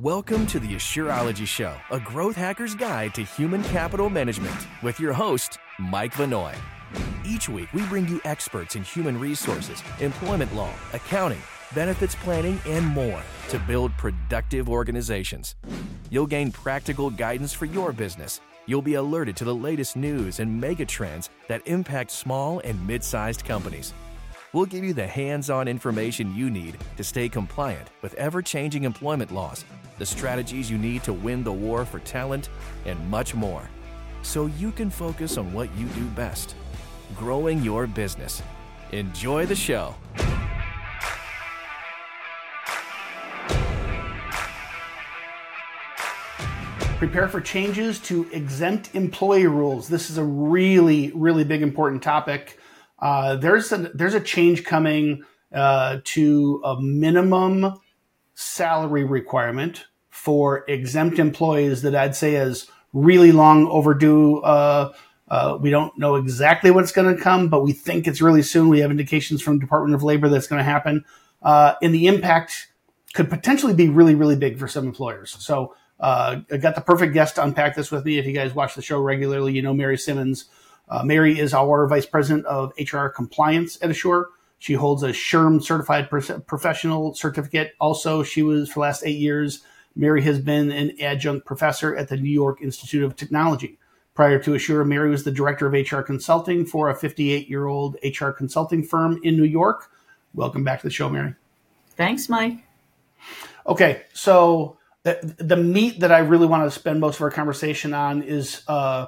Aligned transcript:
Welcome 0.00 0.46
to 0.46 0.60
the 0.60 0.76
Assureology 0.76 1.44
Show, 1.44 1.74
a 1.90 1.98
growth 1.98 2.36
hacker's 2.36 2.76
guide 2.76 3.16
to 3.16 3.24
human 3.24 3.64
capital 3.64 4.08
management, 4.08 4.54
with 4.80 5.00
your 5.00 5.12
host, 5.12 5.58
Mike 5.80 6.12
Vanoy. 6.12 6.54
Each 7.26 7.48
week, 7.48 7.72
we 7.72 7.82
bring 7.86 8.06
you 8.06 8.20
experts 8.22 8.76
in 8.76 8.84
human 8.84 9.18
resources, 9.18 9.82
employment 9.98 10.54
law, 10.54 10.70
accounting, 10.92 11.42
benefits 11.74 12.14
planning, 12.14 12.60
and 12.64 12.86
more 12.86 13.20
to 13.48 13.58
build 13.58 13.90
productive 13.96 14.68
organizations. 14.68 15.56
You'll 16.10 16.28
gain 16.28 16.52
practical 16.52 17.10
guidance 17.10 17.52
for 17.52 17.64
your 17.64 17.92
business. 17.92 18.40
You'll 18.66 18.80
be 18.80 18.94
alerted 18.94 19.34
to 19.38 19.44
the 19.44 19.54
latest 19.56 19.96
news 19.96 20.38
and 20.38 20.60
mega 20.60 20.86
trends 20.86 21.28
that 21.48 21.66
impact 21.66 22.12
small 22.12 22.60
and 22.60 22.86
mid 22.86 23.02
sized 23.02 23.44
companies. 23.44 23.94
We'll 24.54 24.64
give 24.64 24.82
you 24.82 24.94
the 24.94 25.06
hands 25.06 25.50
on 25.50 25.68
information 25.68 26.34
you 26.34 26.48
need 26.48 26.78
to 26.96 27.04
stay 27.04 27.28
compliant 27.28 27.88
with 28.00 28.14
ever 28.14 28.40
changing 28.40 28.84
employment 28.84 29.30
laws, 29.30 29.62
the 29.98 30.06
strategies 30.06 30.70
you 30.70 30.78
need 30.78 31.02
to 31.04 31.12
win 31.12 31.44
the 31.44 31.52
war 31.52 31.84
for 31.84 31.98
talent, 31.98 32.48
and 32.86 32.98
much 33.10 33.34
more. 33.34 33.68
So 34.22 34.46
you 34.46 34.72
can 34.72 34.88
focus 34.88 35.36
on 35.36 35.52
what 35.52 35.68
you 35.76 35.86
do 35.88 36.04
best 36.06 36.54
growing 37.14 37.62
your 37.62 37.86
business. 37.86 38.42
Enjoy 38.92 39.44
the 39.44 39.54
show. 39.54 39.94
Prepare 46.98 47.28
for 47.28 47.40
changes 47.40 47.98
to 48.00 48.28
exempt 48.32 48.90
employee 48.94 49.46
rules. 49.46 49.88
This 49.88 50.10
is 50.10 50.18
a 50.18 50.24
really, 50.24 51.12
really 51.14 51.44
big, 51.44 51.62
important 51.62 52.02
topic. 52.02 52.57
Uh, 52.98 53.36
there's 53.36 53.70
a 53.72 53.90
there's 53.94 54.14
a 54.14 54.20
change 54.20 54.64
coming 54.64 55.22
uh, 55.54 55.98
to 56.04 56.60
a 56.64 56.80
minimum 56.80 57.80
salary 58.34 59.04
requirement 59.04 59.86
for 60.10 60.64
exempt 60.68 61.18
employees 61.18 61.82
that 61.82 61.94
I'd 61.94 62.16
say 62.16 62.34
is 62.34 62.70
really 62.92 63.32
long 63.32 63.66
overdue. 63.68 64.38
Uh, 64.38 64.92
uh 65.28 65.58
we 65.60 65.70
don't 65.70 65.96
know 65.98 66.16
exactly 66.16 66.70
what's 66.70 66.92
going 66.92 67.14
to 67.14 67.22
come, 67.22 67.48
but 67.48 67.62
we 67.62 67.72
think 67.72 68.06
it's 68.06 68.20
really 68.20 68.42
soon. 68.42 68.68
We 68.68 68.80
have 68.80 68.90
indications 68.90 69.42
from 69.42 69.58
Department 69.58 69.94
of 69.94 70.02
Labor 70.02 70.28
that's 70.28 70.46
going 70.46 70.58
to 70.58 70.64
happen, 70.64 71.04
uh, 71.42 71.74
and 71.82 71.94
the 71.94 72.06
impact 72.06 72.68
could 73.14 73.30
potentially 73.30 73.74
be 73.74 73.88
really, 73.88 74.14
really 74.14 74.36
big 74.36 74.58
for 74.58 74.68
some 74.68 74.86
employers. 74.86 75.36
So 75.38 75.74
uh, 76.00 76.40
I 76.50 76.56
got 76.58 76.74
the 76.74 76.80
perfect 76.80 77.12
guest 77.12 77.36
to 77.36 77.42
unpack 77.42 77.74
this 77.74 77.90
with 77.90 78.04
me. 78.04 78.18
If 78.18 78.26
you 78.26 78.32
guys 78.32 78.54
watch 78.54 78.74
the 78.74 78.82
show 78.82 79.00
regularly, 79.00 79.52
you 79.54 79.62
know 79.62 79.74
Mary 79.74 79.98
Simmons. 79.98 80.46
Uh, 80.90 81.02
Mary 81.04 81.38
is 81.38 81.52
our 81.52 81.86
vice 81.86 82.06
president 82.06 82.46
of 82.46 82.72
HR 82.78 83.06
compliance 83.08 83.78
at 83.82 83.90
Asure. 83.90 84.26
She 84.58 84.74
holds 84.74 85.02
a 85.02 85.08
SHRM 85.08 85.62
certified 85.62 86.10
professional 86.10 87.14
certificate. 87.14 87.74
Also, 87.80 88.22
she 88.22 88.42
was 88.42 88.68
for 88.68 88.74
the 88.74 88.80
last 88.80 89.04
eight 89.04 89.18
years. 89.18 89.62
Mary 89.94 90.22
has 90.22 90.38
been 90.38 90.70
an 90.70 91.00
adjunct 91.00 91.46
professor 91.46 91.94
at 91.94 92.08
the 92.08 92.16
New 92.16 92.30
York 92.30 92.60
Institute 92.62 93.04
of 93.04 93.16
Technology. 93.16 93.78
Prior 94.14 94.38
to 94.40 94.54
Asure, 94.54 94.84
Mary 94.84 95.10
was 95.10 95.22
the 95.22 95.30
director 95.30 95.66
of 95.66 95.72
HR 95.74 96.00
consulting 96.00 96.66
for 96.66 96.88
a 96.88 96.94
58 96.94 97.48
year 97.48 97.66
old 97.66 97.96
HR 98.02 98.30
consulting 98.30 98.82
firm 98.82 99.20
in 99.22 99.36
New 99.36 99.44
York. 99.44 99.90
Welcome 100.34 100.64
back 100.64 100.80
to 100.80 100.88
the 100.88 100.92
show, 100.92 101.08
Mary. 101.08 101.34
Thanks, 101.96 102.28
Mike. 102.28 102.64
Okay, 103.66 104.02
so 104.12 104.78
the, 105.04 105.34
the 105.38 105.56
meat 105.56 106.00
that 106.00 106.10
I 106.10 106.18
really 106.18 106.46
want 106.46 106.64
to 106.64 106.76
spend 106.76 107.00
most 107.00 107.16
of 107.16 107.22
our 107.22 107.30
conversation 107.30 107.94
on 107.94 108.22
is 108.22 108.62
uh, 108.66 109.06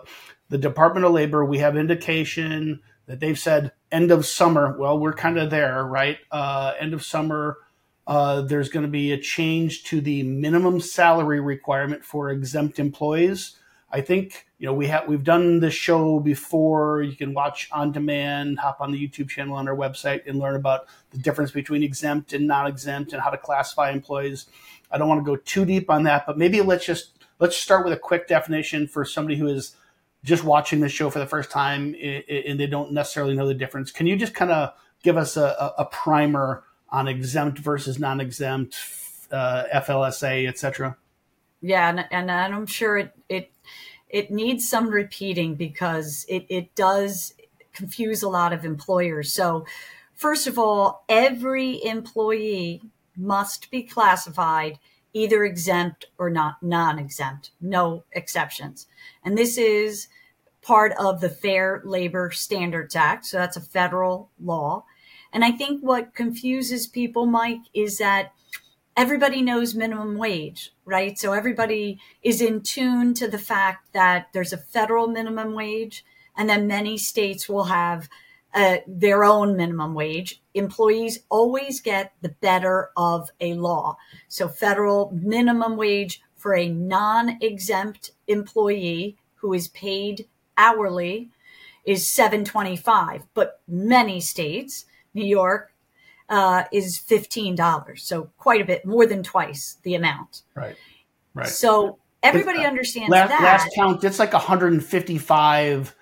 the 0.51 0.59
Department 0.59 1.07
of 1.07 1.13
Labor. 1.13 1.45
We 1.45 1.59
have 1.59 1.77
indication 1.77 2.81
that 3.07 3.21
they've 3.21 3.39
said 3.39 3.73
end 3.91 4.11
of 4.11 4.27
summer. 4.27 4.77
Well, 4.79 4.99
we're 4.99 5.15
kind 5.15 5.39
of 5.39 5.49
there, 5.51 5.83
right? 5.85 6.19
Uh, 6.31 6.75
end 6.79 6.93
of 6.93 7.03
summer. 7.03 7.59
Uh, 8.07 8.43
there's 8.43 8.69
going 8.69 8.85
to 8.85 8.91
be 8.91 9.13
a 9.13 9.19
change 9.19 9.85
to 9.85 10.01
the 10.01 10.23
minimum 10.25 10.81
salary 10.81 11.41
requirement 11.41 12.05
for 12.05 12.31
exempt 12.31 12.79
employees. 12.79 13.57
I 13.93 14.01
think 14.01 14.47
you 14.59 14.67
know 14.67 14.75
we 14.75 14.87
have 14.87 15.09
we've 15.09 15.25
done 15.25 15.61
this 15.61 15.75
show 15.75 16.21
before. 16.21 17.03
You 17.03 17.17
can 17.17 17.35
watch 17.35 17.69
on 17.73 17.93
demand, 17.93 18.61
hop 18.61 18.81
on 18.81 18.93
the 18.93 19.09
YouTube 19.09 19.29
channel 19.29 19.55
on 19.55 19.69
our 19.69 19.75
website, 19.75 20.29
and 20.29 20.39
learn 20.39 20.55
about 20.55 20.87
the 21.11 21.19
difference 21.19 21.51
between 21.51 21.83
exempt 21.83 22.33
and 22.33 22.47
non-exempt 22.47 23.13
and 23.13 23.23
how 23.23 23.31
to 23.31 23.39
classify 23.39 23.91
employees. 23.91 24.47
I 24.91 24.99
don't 24.99 25.09
want 25.09 25.25
to 25.25 25.29
go 25.29 25.37
too 25.37 25.65
deep 25.65 25.91
on 25.91 26.05
that, 26.05 26.27
but 26.27 26.39
maybe 26.39 26.61
let's 26.61 26.85
just 26.85 27.19
let's 27.41 27.57
start 27.57 27.85
with 27.85 27.93
a 27.93 27.99
quick 27.99 28.29
definition 28.29 28.87
for 28.87 29.05
somebody 29.05 29.37
who 29.37 29.49
is 29.49 29.75
just 30.25 30.45
watching 30.45 30.81
this 30.81 30.93
show 30.93 31.11
for 31.11 31.19
the 31.19 31.27
first 31.27 31.51
time 31.51 31.95
and 31.95 32.61
they 32.61 32.67
don't 32.67 32.93
necessarily 32.93 33.35
know 33.35 33.47
the 33.47 33.55
difference. 33.55 33.91
Can 33.91 34.07
you 34.07 34.17
just 34.17 34.35
kind 34.35 34.51
of 34.51 34.75
give 35.03 35.17
us 35.17 35.37
a, 35.37 35.75
a 35.79 35.87
primer 35.87 36.63
on 36.91 37.09
exempt 37.09 37.59
versus 37.59 37.99
non-exempt, 37.99 38.77
uh, 39.31 39.65
FLSA, 39.75 40.49
etc.? 40.49 40.97
Yeah, 41.63 41.89
and, 41.89 42.05
and 42.11 42.31
I'm 42.31 42.67
sure 42.67 42.99
it 42.99 43.13
it 43.29 43.53
it 44.09 44.31
needs 44.31 44.69
some 44.69 44.89
repeating 44.89 45.55
because 45.55 46.25
it 46.29 46.47
it 46.49 46.75
does 46.75 47.35
confuse 47.73 48.23
a 48.23 48.29
lot 48.29 48.53
of 48.53 48.65
employers. 48.65 49.33
So, 49.33 49.67
first 50.15 50.47
of 50.47 50.59
all, 50.59 51.05
every 51.09 51.85
employee 51.85 52.83
must 53.17 53.71
be 53.71 53.83
classified 53.83 54.79
either 55.13 55.45
exempt 55.45 56.07
or 56.19 56.31
not 56.31 56.63
non-exempt, 56.63 57.51
no 57.61 58.05
exceptions. 58.13 58.87
And 59.25 59.37
this 59.37 59.59
is 59.59 60.09
part 60.63 60.93
of 60.99 61.21
the 61.21 61.29
Fair 61.29 61.83
Labor 61.85 62.31
Standards 62.31 62.95
Act. 62.95 63.27
So 63.27 63.39
that's 63.39 63.57
a 63.57 63.61
federal 63.61 64.31
law. 64.43 64.85
And 65.33 65.45
I 65.45 65.53
think 65.53 65.81
what 65.83 66.15
confuses 66.15 66.87
people, 66.87 67.27
Mike, 67.27 67.63
is 67.73 67.99
that 67.99 68.33
everybody 68.97 69.43
knows 69.43 69.75
minimum 69.75 70.17
wage, 70.17 70.73
right? 70.85 71.19
So 71.19 71.33
everybody 71.33 71.99
is 72.23 72.41
in 72.41 72.63
tune 72.63 73.15
to 73.15 73.29
the 73.29 73.39
fact 73.39 73.93
that 73.93 74.29
there's 74.33 74.53
a 74.53 74.59
federal 74.59 75.07
minimum 75.07 75.55
wage 75.55 76.05
and 76.37 76.49
then 76.49 76.67
many 76.67 76.99
states 76.99 77.49
will 77.49 77.65
have 77.65 78.09
uh, 78.55 78.79
their 78.87 79.25
own 79.25 79.57
minimum 79.57 79.95
wage. 79.95 80.41
Employees 80.55 81.21
always 81.29 81.81
get 81.81 82.13
the 82.21 82.31
better 82.41 82.91
of 82.97 83.31
a 83.41 83.55
law. 83.55 83.97
So 84.29 84.49
federal 84.49 85.11
minimum 85.15 85.77
wage 85.77 86.21
for 86.41 86.55
a 86.55 86.69
non-exempt 86.69 88.13
employee 88.27 89.17
who 89.37 89.53
is 89.53 89.69
paid 89.69 90.27
hourly 90.57 91.31
is 91.85 92.13
725 92.13 93.27
but 93.35 93.61
many 93.67 94.21
states 94.21 94.85
new 95.15 95.25
york 95.25 95.73
uh, 96.29 96.63
is 96.71 96.97
$15 96.99 97.99
so 97.99 98.31
quite 98.39 98.61
a 98.61 98.65
bit 98.65 98.85
more 98.85 99.05
than 99.07 99.23
twice 99.23 99.79
the 99.83 99.95
amount 99.95 100.43
right 100.55 100.77
right 101.35 101.49
so 101.49 101.99
everybody 102.23 102.61
uh, 102.61 102.69
understands 102.69 103.11
last, 103.11 103.29
that 103.31 103.43
last 103.43 103.69
count 103.75 104.05
it's 104.05 104.19
like 104.19 104.33
155 104.33 105.97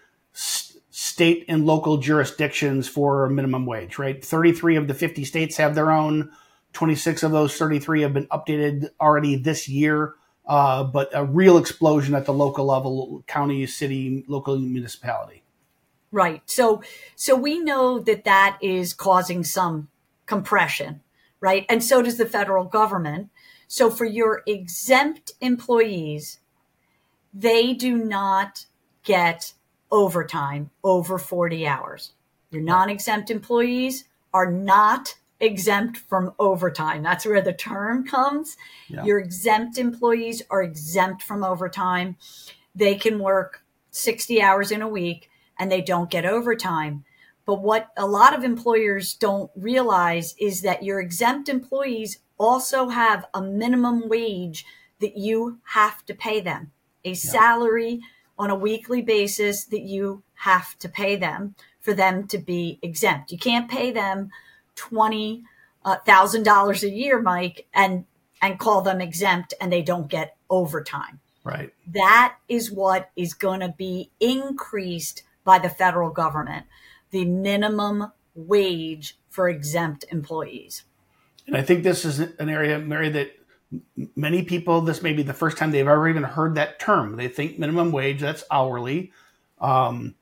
state 1.19 1.45
and 1.49 1.67
local 1.67 1.97
jurisdictions 1.97 2.89
for 2.89 3.29
minimum 3.29 3.67
wage 3.67 3.99
right 3.99 4.25
33 4.25 4.77
of 4.77 4.87
the 4.87 4.95
50 4.95 5.25
states 5.25 5.57
have 5.57 5.75
their 5.75 5.91
own 5.91 6.31
26 6.75 7.25
of 7.25 7.33
those 7.33 7.57
33 7.57 8.03
have 8.03 8.15
been 8.15 8.27
updated 8.29 8.91
already 9.01 9.35
this 9.35 9.69
year 9.69 10.15
uh, 10.49 10.83
but 10.83 11.11
a 11.13 11.25
real 11.25 11.59
explosion 11.59 12.15
at 12.15 12.25
the 12.25 12.33
local 12.33 12.65
level, 12.65 13.23
county, 13.27 13.67
city, 13.67 14.25
local 14.27 14.59
municipality. 14.59 15.43
Right. 16.11 16.41
So, 16.47 16.83
so 17.15 17.37
we 17.37 17.61
know 17.61 17.99
that 17.99 18.25
that 18.25 18.59
is 18.63 18.95
causing 18.95 19.45
some 19.45 19.89
compression, 20.25 21.03
right? 21.41 21.67
And 21.69 21.85
so 21.85 22.01
does 22.01 22.17
the 22.17 22.25
federal 22.25 22.65
government. 22.65 23.29
So 23.67 23.91
for 23.91 24.07
your 24.07 24.43
exempt 24.47 25.33
employees, 25.43 26.39
they 27.35 27.75
do 27.75 27.99
not 27.99 28.65
get 29.03 29.53
overtime 29.91 30.71
over 30.85 31.19
40 31.19 31.67
hours. 31.67 32.13
Your 32.51 32.63
non-exempt 32.63 33.31
employees 33.31 34.05
are 34.33 34.51
not 34.51 35.17
exempt 35.41 35.97
from 35.97 36.33
overtime. 36.39 37.03
That's 37.03 37.27
where 37.27 37.41
the 37.41 37.53
term 37.53 38.07
comes. 38.07 38.57
Yeah. 38.89 39.05
Your 39.05 39.19
exempt 39.19 39.79
employees 39.79 40.43
are 40.51 40.63
exempt 40.63 41.23
from 41.23 41.45
overtime. 41.45 42.17
They 42.75 42.97
can 42.97 43.19
work 43.19 43.63
60 43.91 44.43
hours 44.43 44.71
in 44.71 44.83
a 44.83 44.89
week 44.89 45.31
and 45.59 45.71
they 45.71 45.81
don't 45.81 46.11
get 46.11 46.25
overtime. 46.25 47.05
But 47.47 47.63
what 47.63 47.89
a 47.97 48.07
lot 48.07 48.35
of 48.35 48.45
employers 48.45 49.15
don't 49.15 49.51
realize 49.57 50.35
is 50.39 50.63
that 50.63 50.83
your 50.83 51.01
exempt 51.01 51.49
employees 51.49 52.19
also 52.37 52.89
have 52.89 53.25
a 53.33 53.43
minimum 53.43 54.09
wage 54.09 54.67
that 55.01 55.17
you 55.17 55.59
have 55.65 56.05
to 56.07 56.15
pay 56.15 56.41
them, 56.41 56.73
a 57.05 57.11
yeah. 57.11 57.15
salary 57.15 58.01
on 58.39 58.51
a 58.51 58.55
weekly 58.55 59.03
basis 59.03 59.65
that 59.65 59.83
you 59.83 60.23
have 60.35 60.79
to 60.79 60.89
pay 60.89 61.17
them 61.17 61.55
for 61.81 61.93
them 61.93 62.27
to 62.29 62.39
be 62.39 62.79
exempt. 62.83 63.33
You 63.33 63.39
can't 63.39 63.71
pay 63.71 63.91
them 63.91 64.31
twenty 64.77 65.45
uh, 65.85 65.97
thousand 66.07 66.45
dollars 66.45 66.83
a 66.83 66.91
year, 66.91 67.21
Mike, 67.21 67.67
and 67.75 68.05
and 68.41 68.59
call 68.59 68.83
them 68.83 69.01
exempt, 69.01 69.55
and 69.61 69.73
they 69.73 69.83
don't 69.83 70.09
get 70.09 70.37
overtime. 70.49 71.21
Right. 71.45 71.73
That 71.93 72.37
is 72.49 72.71
what 72.71 73.11
is 73.17 73.35
going 73.35 73.61
to 73.61 73.75
be 73.77 74.11
increased 74.21 75.23
by 75.45 75.59
the 75.59 75.71
federal 75.71 76.11
government, 76.11 76.67
the 77.11 77.25
minimum 77.25 78.13
wage 78.35 79.17
for 79.31 79.49
exempt 79.49 80.05
employees. 80.11 80.85
And 81.47 81.57
I 81.57 81.63
think 81.63 81.83
this 81.83 82.05
is 82.05 82.19
an 82.19 82.51
area, 82.51 82.79
Mary, 82.79 83.09
that 83.09 83.33
many 84.17 84.43
people, 84.43 84.81
this 84.81 85.03
may 85.03 85.13
be 85.13 85.23
the 85.23 85.35
first 85.35 85.59
time 85.59 85.71
they've 85.71 85.87
ever 85.87 86.09
even 86.09 86.23
heard 86.23 86.55
that 86.55 86.79
term. 86.79 87.17
They 87.17 87.29
think 87.29 87.59
minimum 87.59 87.93
wage, 87.93 88.21
that's 88.21 88.45
hourly. 88.51 89.13
Um, 89.61 90.15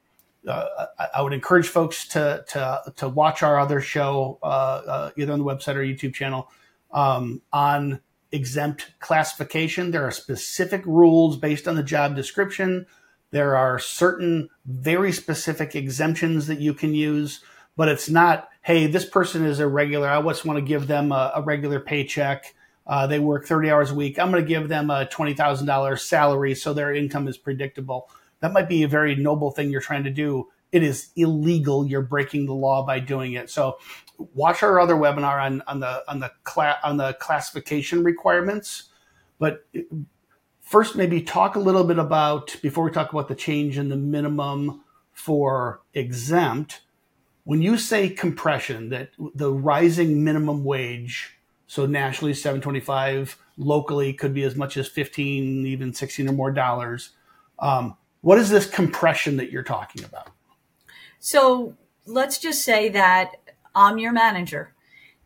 uh, 0.46 0.86
I 1.14 1.22
would 1.22 1.32
encourage 1.32 1.68
folks 1.68 2.06
to 2.08 2.44
to 2.48 2.92
to 2.96 3.08
watch 3.08 3.42
our 3.42 3.58
other 3.58 3.80
show, 3.80 4.38
uh, 4.42 4.46
uh, 4.46 5.10
either 5.16 5.32
on 5.32 5.40
the 5.40 5.44
website 5.44 5.74
or 5.74 5.82
YouTube 5.82 6.14
channel, 6.14 6.50
um, 6.92 7.42
on 7.52 8.00
exempt 8.32 8.92
classification. 9.00 9.90
There 9.90 10.04
are 10.04 10.12
specific 10.12 10.84
rules 10.86 11.36
based 11.36 11.66
on 11.66 11.74
the 11.74 11.82
job 11.82 12.14
description. 12.14 12.86
There 13.32 13.56
are 13.56 13.78
certain 13.78 14.48
very 14.64 15.12
specific 15.12 15.74
exemptions 15.74 16.46
that 16.46 16.60
you 16.60 16.74
can 16.74 16.94
use, 16.94 17.40
but 17.76 17.88
it's 17.88 18.08
not, 18.08 18.48
hey, 18.62 18.86
this 18.86 19.04
person 19.04 19.44
is 19.44 19.58
a 19.58 19.66
regular. 19.66 20.08
I 20.08 20.22
just 20.22 20.44
want 20.44 20.58
to 20.58 20.64
give 20.64 20.86
them 20.86 21.10
a, 21.10 21.32
a 21.34 21.42
regular 21.42 21.80
paycheck. 21.80 22.54
Uh, 22.86 23.06
they 23.06 23.18
work 23.18 23.46
30 23.46 23.70
hours 23.70 23.90
a 23.90 23.94
week. 23.94 24.18
I'm 24.18 24.30
going 24.30 24.42
to 24.42 24.48
give 24.48 24.68
them 24.68 24.90
a 24.90 25.06
$20,000 25.06 25.98
salary 25.98 26.54
so 26.54 26.72
their 26.72 26.94
income 26.94 27.26
is 27.26 27.36
predictable. 27.36 28.08
That 28.40 28.52
might 28.52 28.68
be 28.68 28.82
a 28.82 28.88
very 28.88 29.16
noble 29.16 29.50
thing 29.50 29.70
you're 29.70 29.80
trying 29.80 30.04
to 30.04 30.10
do. 30.10 30.48
It 30.72 30.82
is 30.82 31.10
illegal. 31.16 31.86
You're 31.86 32.02
breaking 32.02 32.46
the 32.46 32.54
law 32.54 32.84
by 32.84 33.00
doing 33.00 33.32
it. 33.32 33.50
So 33.50 33.78
watch 34.34 34.62
our 34.62 34.78
other 34.80 34.94
webinar 34.94 35.42
on, 35.42 35.62
on 35.66 35.80
the 35.80 36.02
on 36.08 36.20
the 36.20 36.32
cla- 36.44 36.78
on 36.82 36.96
the 36.96 37.14
classification 37.14 38.04
requirements. 38.04 38.84
But 39.38 39.66
first, 40.60 40.96
maybe 40.96 41.22
talk 41.22 41.56
a 41.56 41.60
little 41.60 41.84
bit 41.84 41.98
about 41.98 42.56
before 42.62 42.84
we 42.84 42.90
talk 42.90 43.12
about 43.12 43.28
the 43.28 43.34
change 43.34 43.78
in 43.78 43.88
the 43.88 43.96
minimum 43.96 44.82
for 45.12 45.82
exempt. 45.94 46.82
When 47.44 47.62
you 47.62 47.78
say 47.78 48.08
compression, 48.08 48.88
that 48.88 49.10
the 49.34 49.52
rising 49.52 50.24
minimum 50.24 50.64
wage, 50.64 51.35
so 51.66 51.86
nationally 51.86 52.34
725, 52.34 53.36
locally 53.56 54.12
could 54.12 54.34
be 54.34 54.44
as 54.44 54.56
much 54.56 54.76
as 54.76 54.86
15, 54.86 55.66
even 55.66 55.92
16 55.92 56.28
or 56.28 56.32
more 56.32 56.50
dollars. 56.50 57.10
Um, 57.58 57.96
what 58.20 58.38
is 58.38 58.50
this 58.50 58.66
compression 58.68 59.36
that 59.36 59.50
you're 59.50 59.62
talking 59.62 60.04
about? 60.04 60.30
So 61.18 61.76
let's 62.06 62.38
just 62.38 62.62
say 62.64 62.88
that 62.90 63.36
I'm 63.74 63.98
your 63.98 64.12
manager 64.12 64.74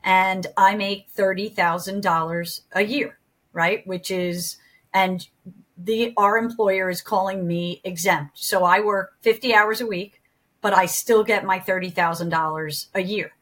and 0.03 0.47
I 0.57 0.75
make 0.75 1.15
$30,000 1.15 2.61
a 2.73 2.83
year, 2.83 3.19
right? 3.53 3.87
Which 3.87 4.11
is, 4.11 4.57
and 4.95 5.27
the, 5.77 6.15
our 6.17 6.39
employer 6.39 6.89
is 6.89 7.03
calling 7.03 7.47
me 7.47 7.81
exempt. 7.85 8.39
So 8.39 8.65
I 8.65 8.81
work 8.81 9.13
50 9.21 9.55
hours 9.55 9.81
a 9.81 9.87
week, 9.87 10.23
but 10.61 10.73
I 10.73 10.87
still 10.87 11.25
get 11.25 11.45
my 11.45 11.59
$30,000 11.59 12.87
a 12.95 13.03
year. 13.03 13.33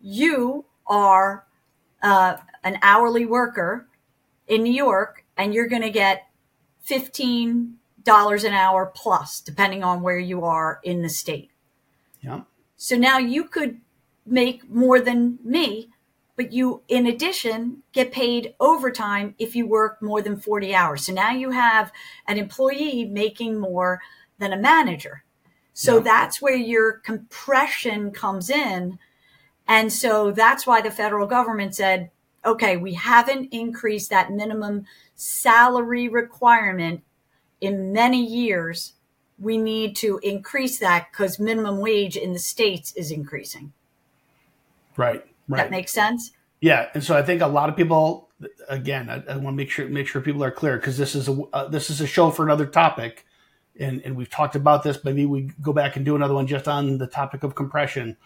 You 0.00 0.64
are 0.86 1.45
uh, 2.06 2.36
an 2.62 2.78
hourly 2.82 3.26
worker 3.26 3.88
in 4.46 4.62
New 4.62 4.72
York 4.72 5.24
and 5.36 5.52
you're 5.52 5.68
going 5.68 5.82
to 5.82 5.90
get 5.90 6.28
15 6.82 7.78
dollars 8.04 8.44
an 8.44 8.52
hour 8.52 8.92
plus, 8.94 9.40
depending 9.40 9.82
on 9.82 10.00
where 10.00 10.18
you 10.18 10.44
are 10.44 10.78
in 10.84 11.02
the 11.02 11.08
state. 11.08 11.50
Yeah. 12.20 12.42
So 12.76 12.96
now 12.96 13.18
you 13.18 13.44
could 13.44 13.80
make 14.24 14.70
more 14.70 15.00
than 15.00 15.40
me, 15.42 15.88
but 16.36 16.52
you, 16.52 16.82
in 16.86 17.06
addition, 17.06 17.82
get 17.92 18.12
paid 18.12 18.54
overtime 18.60 19.34
if 19.40 19.56
you 19.56 19.66
work 19.66 20.00
more 20.00 20.22
than 20.22 20.36
40 20.36 20.72
hours. 20.72 21.06
So 21.06 21.12
now 21.12 21.32
you 21.32 21.50
have 21.50 21.90
an 22.28 22.38
employee 22.38 23.04
making 23.06 23.58
more 23.58 24.00
than 24.38 24.52
a 24.52 24.56
manager. 24.56 25.24
So 25.72 25.96
yeah. 25.96 26.02
that's 26.04 26.40
where 26.40 26.54
your 26.56 26.92
compression 26.92 28.12
comes 28.12 28.50
in. 28.50 29.00
And 29.68 29.92
so 29.92 30.30
that's 30.30 30.66
why 30.66 30.80
the 30.80 30.90
federal 30.90 31.26
government 31.26 31.74
said, 31.74 32.10
okay, 32.44 32.76
we 32.76 32.94
haven't 32.94 33.52
increased 33.52 34.10
that 34.10 34.30
minimum 34.30 34.86
salary 35.16 36.08
requirement 36.08 37.02
in 37.60 37.92
many 37.92 38.24
years, 38.24 38.92
we 39.38 39.58
need 39.58 39.96
to 39.96 40.18
increase 40.22 40.78
that 40.78 41.08
because 41.10 41.38
minimum 41.38 41.78
wage 41.78 42.16
in 42.16 42.32
the 42.32 42.38
states 42.38 42.92
is 42.92 43.10
increasing. 43.10 43.72
Right. 44.96 45.24
Right. 45.48 45.58
That 45.58 45.70
makes 45.70 45.92
sense. 45.92 46.32
Yeah, 46.60 46.88
and 46.94 47.04
so 47.04 47.16
I 47.16 47.22
think 47.22 47.42
a 47.42 47.46
lot 47.46 47.68
of 47.68 47.76
people, 47.76 48.28
again, 48.68 49.10
I, 49.10 49.22
I 49.32 49.36
want 49.36 49.48
to 49.48 49.52
make 49.52 49.70
sure 49.70 49.86
make 49.88 50.08
sure 50.08 50.22
people 50.22 50.42
are 50.42 50.50
clear 50.50 50.76
because 50.78 50.96
this 50.96 51.14
is 51.14 51.28
a 51.28 51.42
uh, 51.52 51.68
this 51.68 51.90
is 51.90 52.00
a 52.00 52.06
show 52.06 52.30
for 52.30 52.44
another 52.44 52.66
topic, 52.66 53.26
and 53.78 54.00
and 54.04 54.16
we've 54.16 54.30
talked 54.30 54.56
about 54.56 54.82
this. 54.82 55.04
Maybe 55.04 55.26
we 55.26 55.50
go 55.60 55.72
back 55.72 55.96
and 55.96 56.04
do 56.04 56.16
another 56.16 56.34
one 56.34 56.46
just 56.46 56.66
on 56.66 56.98
the 56.98 57.06
topic 57.06 57.44
of 57.44 57.54
compression. 57.54 58.16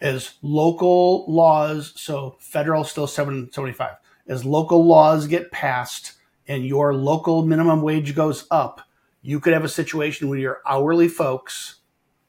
As 0.00 0.34
local 0.42 1.24
laws, 1.32 1.92
so 1.96 2.36
federal 2.38 2.84
still 2.84 3.06
seven 3.06 3.50
seventy 3.52 3.72
five. 3.72 3.96
As 4.26 4.44
local 4.44 4.86
laws 4.86 5.26
get 5.26 5.50
passed, 5.50 6.12
and 6.48 6.64
your 6.66 6.94
local 6.94 7.44
minimum 7.44 7.82
wage 7.82 8.14
goes 8.14 8.46
up, 8.50 8.80
you 9.22 9.38
could 9.38 9.52
have 9.52 9.64
a 9.64 9.68
situation 9.68 10.28
where 10.28 10.38
your 10.38 10.60
hourly 10.66 11.08
folks, 11.08 11.76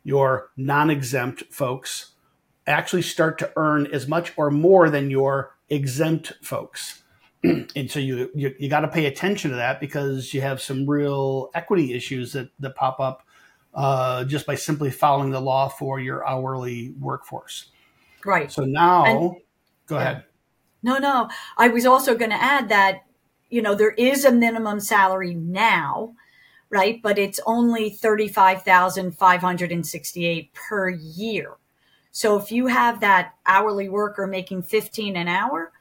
your 0.04 0.50
non 0.58 0.90
exempt 0.90 1.44
folks, 1.52 2.12
actually 2.68 3.02
start 3.02 3.38
to 3.40 3.52
earn 3.56 3.88
as 3.88 4.08
much 4.08 4.34
or 4.38 4.52
more 4.52 4.90
than 4.90 5.10
your 5.10 5.56
exempt 5.70 6.34
folks. 6.42 7.04
and 7.44 7.90
so 7.90 8.00
you 8.00 8.30
you, 8.36 8.54
you 8.60 8.70
got 8.70 8.82
to 8.82 8.88
pay 8.88 9.06
attention 9.06 9.52
to 9.52 9.58
that 9.58 9.80
because 9.80 10.34
you 10.34 10.42
have 10.42 10.62
some 10.62 10.90
real 10.90 11.50
equity 11.54 11.94
issues 11.94 12.34
that, 12.34 12.50
that 12.60 12.76
pop 12.76 13.00
up 13.00 13.24
uh, 13.74 14.24
just 14.26 14.46
by 14.46 14.56
simply 14.56 14.92
following 14.92 15.32
the 15.32 15.40
law 15.40 15.68
for 15.68 16.00
your 16.00 16.28
hourly 16.28 16.94
workforce. 17.00 17.72
Right. 18.26 18.52
So 18.52 18.64
now, 18.64 19.06
and, 19.06 19.36
go 19.88 19.98
ahead. 19.98 20.24
No, 20.84 20.98
no. 20.98 21.30
I 21.58 21.68
was 21.68 21.86
also 21.86 22.16
going 22.16 22.32
to 22.32 22.42
add 22.42 22.70
that 22.70 23.04
you 23.50 23.62
know, 23.62 23.76
there 23.76 23.92
is 23.92 24.26
a 24.26 24.32
minimum 24.32 24.80
salary 24.80 25.34
now, 25.34 26.16
right? 26.70 27.02
But 27.02 27.18
it's 27.18 27.40
only 27.46 27.90
35,568 27.90 30.54
per 30.54 30.90
year. 30.90 31.56
So 32.12 32.38
if 32.38 32.52
you 32.52 32.68
have 32.68 33.00
that 33.00 33.36
hourly 33.46 33.88
worker 33.90 34.28
making 34.28 34.64
15 34.64 35.16
an 35.16 35.28
hour, 35.28 35.72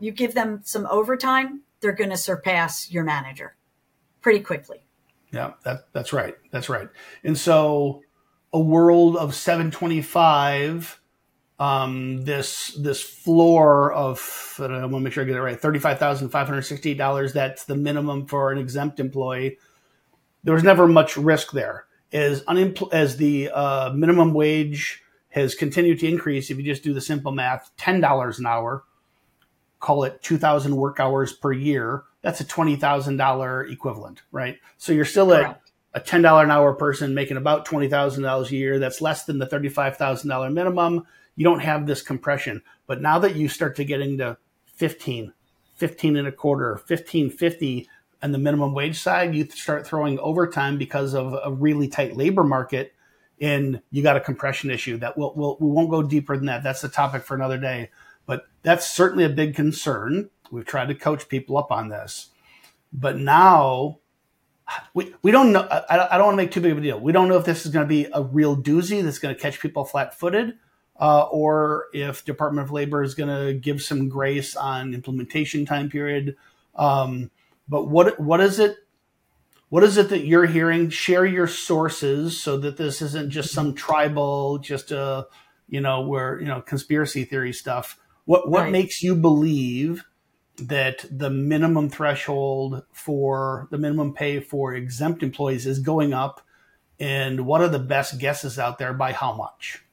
you 0.00 0.12
give 0.12 0.34
them 0.34 0.60
some 0.64 0.86
overtime, 0.90 1.62
they're 1.80 1.92
going 1.92 2.10
to 2.10 2.16
surpass 2.16 2.90
your 2.90 3.04
manager 3.04 3.54
pretty 4.20 4.40
quickly. 4.40 4.82
Yeah, 5.32 5.52
that, 5.64 5.92
that's 5.92 6.12
right. 6.12 6.34
That's 6.50 6.68
right. 6.68 6.88
And 7.22 7.36
so 7.36 8.02
a 8.52 8.60
world 8.60 9.16
of 9.16 9.34
725 9.34 11.00
um, 11.58 12.24
this 12.24 12.68
this 12.80 13.02
floor 13.02 13.92
of 13.92 14.56
I 14.60 14.68
want 14.68 14.92
to 14.92 15.00
make 15.00 15.12
sure 15.12 15.24
I 15.24 15.26
get 15.26 15.36
it 15.36 15.42
right 15.42 15.60
thirty 15.60 15.78
five 15.78 15.98
thousand 15.98 16.28
five 16.30 16.46
hundred 16.46 16.62
sixty 16.62 16.94
dollars. 16.94 17.32
That's 17.32 17.64
the 17.64 17.74
minimum 17.74 18.26
for 18.26 18.52
an 18.52 18.58
exempt 18.58 19.00
employee. 19.00 19.58
There 20.44 20.54
was 20.54 20.62
never 20.62 20.86
much 20.86 21.16
risk 21.16 21.52
there. 21.52 21.86
As 22.12 22.42
unempl- 22.44 22.92
as 22.92 23.16
the 23.16 23.50
uh, 23.52 23.92
minimum 23.92 24.34
wage 24.34 25.02
has 25.30 25.54
continued 25.54 25.98
to 26.00 26.08
increase, 26.08 26.50
if 26.50 26.56
you 26.56 26.62
just 26.62 26.84
do 26.84 26.94
the 26.94 27.00
simple 27.00 27.32
math, 27.32 27.70
ten 27.76 28.00
dollars 28.00 28.38
an 28.38 28.46
hour, 28.46 28.84
call 29.80 30.04
it 30.04 30.22
two 30.22 30.38
thousand 30.38 30.76
work 30.76 31.00
hours 31.00 31.32
per 31.32 31.52
year. 31.52 32.04
That's 32.22 32.40
a 32.40 32.44
twenty 32.44 32.76
thousand 32.76 33.16
dollar 33.16 33.64
equivalent, 33.64 34.22
right? 34.32 34.58
So 34.76 34.92
you're 34.92 35.04
still 35.04 35.32
at 35.32 35.60
a 35.94 36.00
ten 36.00 36.22
dollar 36.22 36.44
an 36.44 36.50
hour 36.50 36.74
person 36.74 37.14
making 37.14 37.36
about 37.36 37.64
twenty 37.64 37.88
thousand 37.88 38.24
dollars 38.24 38.50
a 38.50 38.56
year. 38.56 38.78
That's 38.78 39.00
less 39.00 39.24
than 39.24 39.38
the 39.38 39.46
thirty 39.46 39.68
five 39.68 39.96
thousand 39.96 40.28
dollar 40.28 40.50
minimum 40.50 41.06
you 41.38 41.44
don't 41.44 41.60
have 41.60 41.86
this 41.86 42.02
compression. 42.02 42.62
But 42.88 43.00
now 43.00 43.20
that 43.20 43.36
you 43.36 43.48
start 43.48 43.76
to 43.76 43.84
get 43.84 44.00
into 44.00 44.36
15, 44.74 45.32
15 45.76 46.16
and 46.16 46.26
a 46.26 46.32
quarter, 46.32 46.72
1550 46.72 47.88
and 48.20 48.34
the 48.34 48.38
minimum 48.38 48.74
wage 48.74 48.98
side, 48.98 49.36
you 49.36 49.46
start 49.46 49.86
throwing 49.86 50.18
overtime 50.18 50.78
because 50.78 51.14
of 51.14 51.38
a 51.44 51.52
really 51.52 51.86
tight 51.86 52.16
labor 52.16 52.42
market 52.42 52.92
and 53.40 53.80
you 53.92 54.02
got 54.02 54.16
a 54.16 54.20
compression 54.20 54.68
issue 54.68 54.96
that 54.96 55.16
we'll, 55.16 55.32
we'll, 55.36 55.56
we 55.60 55.68
won't 55.68 55.90
go 55.90 56.02
deeper 56.02 56.36
than 56.36 56.46
that. 56.46 56.64
That's 56.64 56.80
the 56.80 56.88
topic 56.88 57.22
for 57.22 57.36
another 57.36 57.56
day, 57.56 57.90
but 58.26 58.48
that's 58.62 58.92
certainly 58.92 59.22
a 59.22 59.28
big 59.28 59.54
concern. 59.54 60.30
We've 60.50 60.64
tried 60.64 60.88
to 60.88 60.94
coach 60.94 61.28
people 61.28 61.56
up 61.56 61.70
on 61.70 61.88
this, 61.88 62.30
but 62.92 63.18
now 63.18 63.98
we, 64.94 65.14
we 65.22 65.30
don't 65.30 65.52
know. 65.52 65.62
I, 65.70 66.14
I 66.14 66.18
don't 66.18 66.26
want 66.26 66.38
to 66.38 66.42
make 66.44 66.50
too 66.50 66.60
big 66.60 66.72
of 66.72 66.78
a 66.78 66.80
deal. 66.80 67.00
We 67.00 67.12
don't 67.12 67.28
know 67.28 67.38
if 67.38 67.44
this 67.44 67.64
is 67.66 67.72
going 67.72 67.84
to 67.84 67.88
be 67.88 68.06
a 68.12 68.22
real 68.22 68.56
doozy 68.56 69.02
that's 69.02 69.18
going 69.18 69.34
to 69.34 69.40
catch 69.40 69.60
people 69.60 69.84
flat 69.84 70.18
footed 70.18 70.54
uh, 70.98 71.22
or 71.30 71.86
if 71.92 72.24
Department 72.24 72.66
of 72.66 72.72
Labor 72.72 73.02
is 73.02 73.14
going 73.14 73.28
to 73.28 73.54
give 73.54 73.80
some 73.82 74.08
grace 74.08 74.56
on 74.56 74.94
implementation 74.94 75.64
time 75.64 75.88
period. 75.88 76.36
Um, 76.74 77.30
but 77.68 77.88
what 77.88 78.18
what 78.18 78.40
is 78.40 78.58
it? 78.58 78.76
What 79.68 79.84
is 79.84 79.98
it 79.98 80.08
that 80.08 80.24
you're 80.24 80.46
hearing? 80.46 80.90
Share 80.90 81.26
your 81.26 81.46
sources 81.46 82.40
so 82.40 82.56
that 82.58 82.76
this 82.76 83.02
isn't 83.02 83.30
just 83.30 83.52
some 83.52 83.74
tribal, 83.74 84.58
just 84.58 84.90
a 84.90 85.26
you 85.68 85.80
know 85.80 86.00
where 86.00 86.40
you 86.40 86.46
know 86.46 86.60
conspiracy 86.60 87.24
theory 87.24 87.52
stuff. 87.52 87.98
What 88.24 88.48
what 88.48 88.62
right. 88.62 88.72
makes 88.72 89.02
you 89.02 89.14
believe 89.14 90.04
that 90.58 91.04
the 91.10 91.30
minimum 91.30 91.88
threshold 91.88 92.82
for 92.92 93.68
the 93.70 93.78
minimum 93.78 94.14
pay 94.14 94.40
for 94.40 94.74
exempt 94.74 95.22
employees 95.22 95.66
is 95.66 95.78
going 95.78 96.12
up? 96.12 96.40
And 97.00 97.46
what 97.46 97.60
are 97.60 97.68
the 97.68 97.78
best 97.78 98.18
guesses 98.18 98.58
out 98.58 98.78
there 98.78 98.92
by 98.92 99.12
how 99.12 99.32
much? 99.34 99.84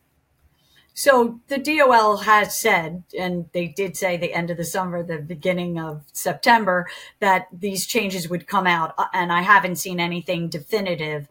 So 0.97 1.41
the 1.47 1.57
DOL 1.57 2.17
has 2.17 2.57
said, 2.57 3.03
and 3.19 3.49
they 3.51 3.67
did 3.67 3.97
say 3.97 4.15
the 4.15 4.33
end 4.33 4.49
of 4.49 4.55
the 4.55 4.63
summer, 4.63 5.03
the 5.03 5.17
beginning 5.17 5.77
of 5.77 6.03
September, 6.13 6.87
that 7.19 7.47
these 7.51 7.85
changes 7.85 8.29
would 8.29 8.47
come 8.47 8.65
out. 8.65 8.95
Uh, 8.97 9.07
and 9.13 9.31
I 9.31 9.41
haven't 9.41 9.75
seen 9.75 9.99
anything 9.99 10.47
definitive, 10.47 11.27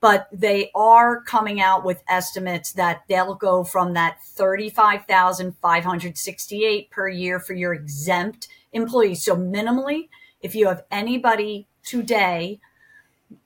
but 0.00 0.28
they 0.32 0.70
are 0.74 1.22
coming 1.22 1.60
out 1.60 1.84
with 1.84 2.02
estimates 2.08 2.72
that 2.72 3.02
they'll 3.08 3.34
go 3.34 3.64
from 3.64 3.94
that 3.94 4.22
35,568 4.22 6.90
per 6.90 7.08
year 7.08 7.40
for 7.40 7.54
your 7.54 7.72
exempt 7.72 8.48
employees. 8.72 9.24
So 9.24 9.34
minimally, 9.36 10.08
if 10.40 10.54
you 10.54 10.68
have 10.68 10.84
anybody 10.90 11.66
today 11.82 12.60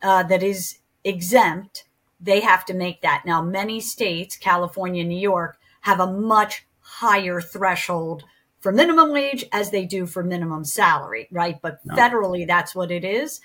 uh, 0.02 0.23
that 0.25 0.42
is 0.42 0.78
exempt, 1.04 1.85
they 2.21 2.40
have 2.40 2.64
to 2.66 2.75
make 2.75 3.00
that. 3.02 3.23
Now, 3.25 3.42
many 3.42 3.80
states, 3.80 4.37
California, 4.37 5.04
New 5.04 5.18
York, 5.18 5.59
have 5.80 6.00
a 6.00 6.12
much 6.12 6.66
higher 6.80 7.40
threshold 7.40 8.25
for 8.61 8.71
minimum 8.71 9.11
wage 9.11 9.44
as 9.52 9.71
they 9.71 9.85
do 9.85 10.06
for 10.06 10.23
minimum 10.23 10.64
salary, 10.64 11.26
right? 11.32 11.61
But 11.61 11.80
no. 11.85 11.97
federally, 11.97 12.47
that's 12.47 12.75
what 12.75 12.92
it 12.92 13.04
is. 13.04 13.40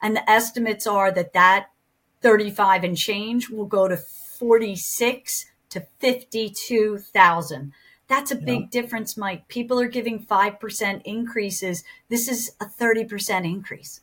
And 0.00 0.16
the 0.16 0.30
estimates 0.30 0.86
are 0.86 1.12
that 1.12 1.34
that 1.34 1.66
35 2.22 2.84
and 2.84 2.96
change 2.96 3.50
will 3.50 3.66
go 3.66 3.88
to 3.88 3.96
46 3.96 5.46
to 5.70 5.86
52,000. 5.98 7.72
That's 8.08 8.30
a 8.30 8.36
big 8.36 8.60
yeah. 8.60 8.66
difference, 8.70 9.16
Mike. 9.16 9.48
People 9.48 9.80
are 9.80 9.88
giving 9.88 10.24
5% 10.24 11.02
increases. 11.04 11.84
This 12.08 12.28
is 12.28 12.52
a 12.60 12.66
30% 12.66 13.44
increase. 13.44 14.00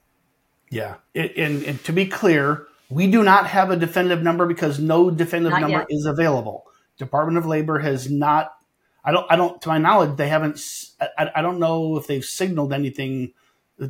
Yeah. 0.70 0.96
It, 1.14 1.38
and, 1.38 1.64
and, 1.64 1.84
to 1.84 1.94
be 1.94 2.06
clear, 2.06 2.68
we 2.90 3.10
do 3.10 3.24
not 3.24 3.48
have 3.48 3.70
a 3.70 3.76
definitive 3.76 4.24
number 4.24 4.48
because 4.48 4.80
no 4.80 5.12
definitive 5.12 5.52
not 5.52 5.62
number 5.62 5.80
yet. 5.80 5.88
is 5.90 6.06
available. 6.06 6.66
Department 6.98 7.38
of 7.38 7.46
Labor 7.46 7.80
has 7.80 8.10
not. 8.10 8.56
I 9.04 9.12
don't. 9.12 9.26
I 9.30 9.36
don't. 9.36 9.62
To 9.62 9.70
my 9.70 9.78
knowledge, 9.78 10.18
they 10.18 10.28
haven't. 10.28 10.60
I, 11.00 11.30
I 11.36 11.42
don't 11.42 11.60
know 11.60 11.96
if 11.98 12.08
they've 12.08 12.26
signaled 12.26 12.74
anything 12.74 13.34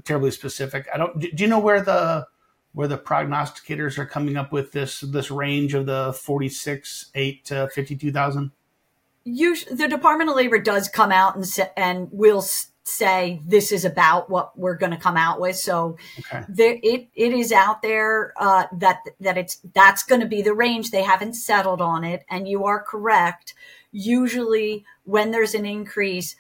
terribly 0.06 0.32
specific. 0.32 0.88
I 0.94 0.98
don't. 0.98 1.20
Do, 1.20 1.32
do 1.32 1.44
you 1.44 1.50
know 1.50 1.60
where 1.60 1.82
the 1.82 2.28
where 2.74 2.88
the 2.88 2.98
prognosticators 2.98 3.98
are 3.98 4.06
coming 4.06 4.38
up 4.38 4.52
with 4.52 4.72
this 4.72 5.02
this 5.02 5.32
range 5.32 5.74
of 5.74 5.86
the 5.86 6.14
forty 6.14 6.50
six 6.50 7.12
eight 7.16 7.46
to 7.46 7.70
fifty 7.70 7.96
two 7.96 8.12
thousand? 8.12 8.52
the 9.26 9.88
Department 9.90 10.30
of 10.30 10.36
Labor 10.36 10.60
does 10.60 10.88
come 10.88 11.12
out 11.12 11.36
and 11.36 11.46
and 11.78 12.10
will 12.12 12.44
say 12.84 13.40
this 13.46 13.72
is 13.72 13.86
about 13.86 14.30
what 14.30 14.58
we're 14.58 14.76
going 14.76 14.92
to 14.92 14.98
come 14.98 15.18
out 15.18 15.40
with. 15.40 15.56
So 15.56 15.98
okay. 16.20 16.44
there, 16.50 16.78
it 16.82 17.08
it 17.14 17.34
is 17.34 17.52
out 17.52 17.82
there 17.82 18.34
uh, 18.38 18.66
that 18.74 19.02
that 19.20 19.38
it's 19.38 19.60
that's 19.74 20.04
going 20.04 20.22
to 20.22 20.28
be 20.28 20.42
the 20.42 20.54
range. 20.54 20.92
They 20.92 21.04
haven't 21.04 21.34
settled 21.34 21.82
on 21.82 22.04
it, 22.04 22.26
and 22.30 22.48
you 22.48 22.66
are 22.66 22.82
correct. 22.82 23.54
Usually, 23.92 24.86
when 25.04 25.32
there's 25.32 25.56
an 25.56 25.66
increase, 25.66 26.36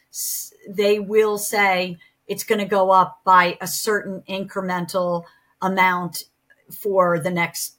they 0.67 0.99
will 0.99 1.37
say 1.37 1.97
it's 2.27 2.43
going 2.43 2.59
to 2.59 2.65
go 2.65 2.91
up 2.91 3.21
by 3.23 3.57
a 3.59 3.67
certain 3.67 4.23
incremental 4.29 5.23
amount 5.61 6.25
for 6.71 7.19
the 7.19 7.31
next 7.31 7.75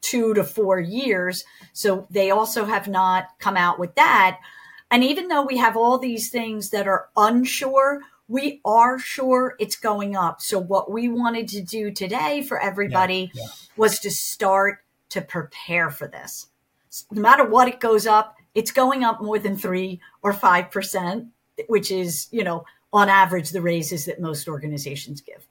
two 0.00 0.34
to 0.34 0.44
four 0.44 0.78
years. 0.78 1.44
So 1.72 2.06
they 2.10 2.30
also 2.30 2.64
have 2.64 2.86
not 2.86 3.28
come 3.38 3.56
out 3.56 3.78
with 3.78 3.94
that. 3.96 4.38
And 4.90 5.02
even 5.02 5.28
though 5.28 5.42
we 5.42 5.56
have 5.56 5.76
all 5.76 5.98
these 5.98 6.30
things 6.30 6.70
that 6.70 6.86
are 6.86 7.08
unsure, 7.16 8.02
we 8.28 8.60
are 8.64 8.98
sure 8.98 9.56
it's 9.58 9.76
going 9.76 10.16
up. 10.16 10.40
So 10.40 10.58
what 10.58 10.90
we 10.90 11.08
wanted 11.08 11.48
to 11.48 11.60
do 11.60 11.90
today 11.90 12.42
for 12.42 12.60
everybody 12.60 13.30
yeah, 13.34 13.42
yeah. 13.42 13.48
was 13.76 13.98
to 14.00 14.10
start 14.10 14.78
to 15.10 15.20
prepare 15.20 15.90
for 15.90 16.06
this. 16.06 16.48
No 17.10 17.20
matter 17.20 17.44
what 17.44 17.68
it 17.68 17.80
goes 17.80 18.06
up, 18.06 18.36
it's 18.54 18.70
going 18.70 19.04
up 19.04 19.20
more 19.20 19.38
than 19.38 19.56
three 19.56 20.00
or 20.22 20.32
five 20.32 20.70
percent, 20.70 21.26
which 21.68 21.90
is, 21.90 22.28
you 22.30 22.42
know, 22.42 22.64
on 22.92 23.08
average 23.08 23.50
the 23.50 23.60
raises 23.60 24.06
that 24.06 24.20
most 24.20 24.48
organizations 24.48 25.20
give. 25.20 25.46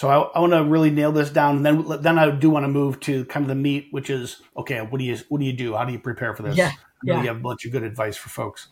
So 0.00 0.08
I, 0.08 0.16
I 0.34 0.40
want 0.40 0.54
to 0.54 0.64
really 0.64 0.90
nail 0.90 1.12
this 1.12 1.28
down, 1.28 1.58
and 1.58 1.66
then 1.66 2.00
then 2.00 2.18
I 2.18 2.30
do 2.30 2.48
want 2.48 2.64
to 2.64 2.68
move 2.68 3.00
to 3.00 3.26
kind 3.26 3.44
of 3.44 3.48
the 3.48 3.54
meat, 3.54 3.88
which 3.90 4.08
is 4.08 4.40
okay. 4.56 4.80
What 4.80 4.96
do 4.96 5.04
you 5.04 5.18
what 5.28 5.40
do 5.40 5.44
you 5.44 5.52
do? 5.52 5.76
How 5.76 5.84
do 5.84 5.92
you 5.92 5.98
prepare 5.98 6.34
for 6.34 6.42
this? 6.42 6.56
Yeah, 6.56 6.72
yeah. 7.04 7.20
You 7.20 7.28
have 7.28 7.36
a 7.36 7.40
bunch 7.40 7.66
of 7.66 7.72
good 7.72 7.82
advice 7.82 8.16
for 8.16 8.30
folks. 8.30 8.68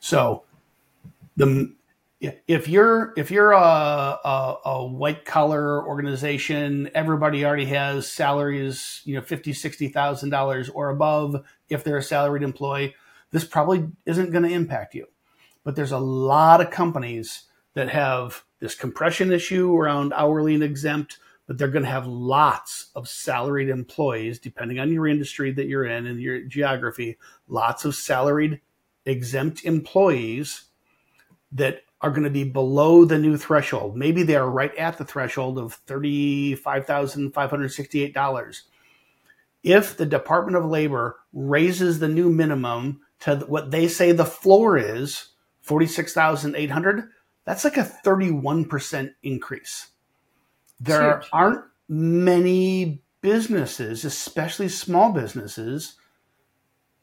So 0.00 0.42
the 1.34 1.74
if 2.20 2.68
you're 2.68 3.14
if 3.16 3.30
you're 3.30 3.52
a, 3.52 3.58
a, 3.58 4.56
a 4.66 4.86
white 4.86 5.24
collar 5.24 5.82
organization, 5.82 6.90
everybody 6.94 7.46
already 7.46 7.64
has 7.64 8.12
salaries, 8.12 9.00
you 9.06 9.14
know, 9.14 9.22
fifty 9.22 9.54
sixty 9.54 9.88
thousand 9.88 10.28
dollars 10.28 10.68
or 10.68 10.90
above. 10.90 11.42
If 11.70 11.84
they're 11.84 11.96
a 11.96 12.02
salaried 12.02 12.42
employee, 12.42 12.94
this 13.30 13.46
probably 13.46 13.88
isn't 14.04 14.30
going 14.30 14.44
to 14.44 14.52
impact 14.52 14.94
you. 14.94 15.06
But 15.64 15.74
there's 15.74 15.92
a 15.92 15.98
lot 15.98 16.60
of 16.60 16.70
companies 16.70 17.44
that 17.76 17.88
have 17.90 18.42
this 18.58 18.74
compression 18.74 19.30
issue 19.30 19.72
around 19.76 20.12
hourly 20.14 20.54
and 20.54 20.64
exempt, 20.64 21.18
but 21.46 21.58
they're 21.58 21.68
going 21.68 21.84
to 21.84 21.90
have 21.90 22.06
lots 22.06 22.86
of 22.96 23.06
salaried 23.06 23.68
employees, 23.68 24.38
depending 24.38 24.78
on 24.78 24.90
your 24.90 25.06
industry 25.06 25.52
that 25.52 25.66
you're 25.66 25.84
in 25.84 26.06
and 26.06 26.18
your 26.18 26.40
geography, 26.40 27.18
lots 27.48 27.84
of 27.84 27.94
salaried 27.94 28.62
exempt 29.04 29.66
employees 29.66 30.68
that 31.52 31.82
are 32.00 32.08
going 32.08 32.22
to 32.22 32.30
be 32.30 32.44
below 32.44 33.04
the 33.04 33.18
new 33.18 33.36
threshold. 33.36 33.94
Maybe 33.94 34.22
they 34.22 34.36
are 34.36 34.50
right 34.50 34.74
at 34.76 34.96
the 34.96 35.04
threshold 35.04 35.58
of 35.58 35.84
$35,568. 35.84 38.62
If 39.62 39.98
the 39.98 40.06
Department 40.06 40.56
of 40.56 40.64
Labor 40.64 41.18
raises 41.34 41.98
the 41.98 42.08
new 42.08 42.30
minimum 42.30 43.02
to 43.20 43.44
what 43.46 43.70
they 43.70 43.86
say 43.86 44.12
the 44.12 44.24
floor 44.24 44.78
is, 44.78 45.32
46,800, 45.60 47.10
that's 47.46 47.64
like 47.64 47.78
a 47.78 47.90
31% 48.04 49.14
increase. 49.22 49.88
There 50.78 51.22
aren't 51.32 51.64
many 51.88 53.00
businesses, 53.22 54.04
especially 54.04 54.68
small 54.68 55.12
businesses, 55.12 55.94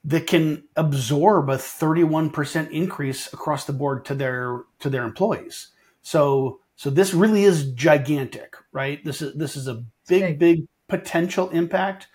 that 0.06 0.28
can 0.28 0.64
absorb 0.76 1.50
a 1.50 1.56
31% 1.56 2.70
increase 2.72 3.32
across 3.32 3.66
the 3.66 3.74
board 3.74 4.06
to 4.06 4.14
their 4.14 4.62
to 4.80 4.90
their 4.90 5.06
employees. 5.06 5.70
So 6.02 6.60
so 6.76 6.90
this 6.90 7.14
really 7.14 7.44
is 7.44 7.72
gigantic, 7.72 8.56
right? 8.74 9.04
This 9.04 9.22
is 9.22 9.34
this 9.36 9.56
is 9.56 9.68
a 9.68 9.84
big 10.08 10.38
big 10.40 10.68
potential 10.90 11.50
impact. 11.52 12.08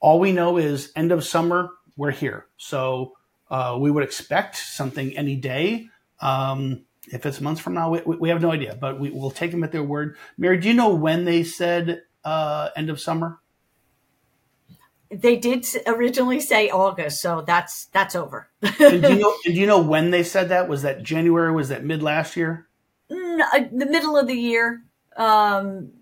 All 0.00 0.18
we 0.18 0.32
know 0.32 0.56
is 0.56 0.92
end 0.96 1.12
of 1.12 1.24
summer 1.24 1.70
we're 1.96 2.10
here. 2.10 2.46
So 2.56 3.14
uh, 3.50 3.76
we 3.80 3.90
would 3.90 4.04
expect 4.04 4.56
something 4.56 5.16
any 5.16 5.36
day. 5.36 5.88
Um, 6.20 6.84
if 7.12 7.26
it's 7.26 7.40
months 7.40 7.60
from 7.60 7.74
now, 7.74 7.90
we, 7.90 8.00
we 8.16 8.28
have 8.28 8.40
no 8.40 8.52
idea, 8.52 8.76
but 8.80 8.98
we, 8.98 9.10
will 9.10 9.30
take 9.30 9.50
them 9.50 9.64
at 9.64 9.72
their 9.72 9.82
word. 9.82 10.16
Mary, 10.36 10.58
do 10.58 10.68
you 10.68 10.74
know 10.74 10.94
when 10.94 11.24
they 11.24 11.42
said 11.42 12.02
uh, 12.24 12.70
end 12.76 12.90
of 12.90 13.00
summer? 13.00 13.38
They 15.10 15.36
did 15.36 15.66
originally 15.86 16.38
say 16.38 16.68
August, 16.68 17.22
so 17.22 17.42
that's 17.46 17.86
that's 17.86 18.14
over. 18.14 18.50
do 18.78 18.90
you 18.90 19.00
know? 19.00 19.34
Do 19.44 19.52
you 19.52 19.66
know 19.66 19.80
when 19.80 20.10
they 20.10 20.22
said 20.22 20.50
that? 20.50 20.68
Was 20.68 20.82
that 20.82 21.02
January? 21.02 21.50
Was 21.50 21.70
that 21.70 21.82
mid 21.82 22.02
last 22.02 22.36
year? 22.36 22.68
No, 23.08 23.42
uh, 23.54 23.60
the 23.72 23.86
middle 23.86 24.18
of 24.18 24.26
the 24.26 24.34
year. 24.34 24.82
Um, 25.16 25.92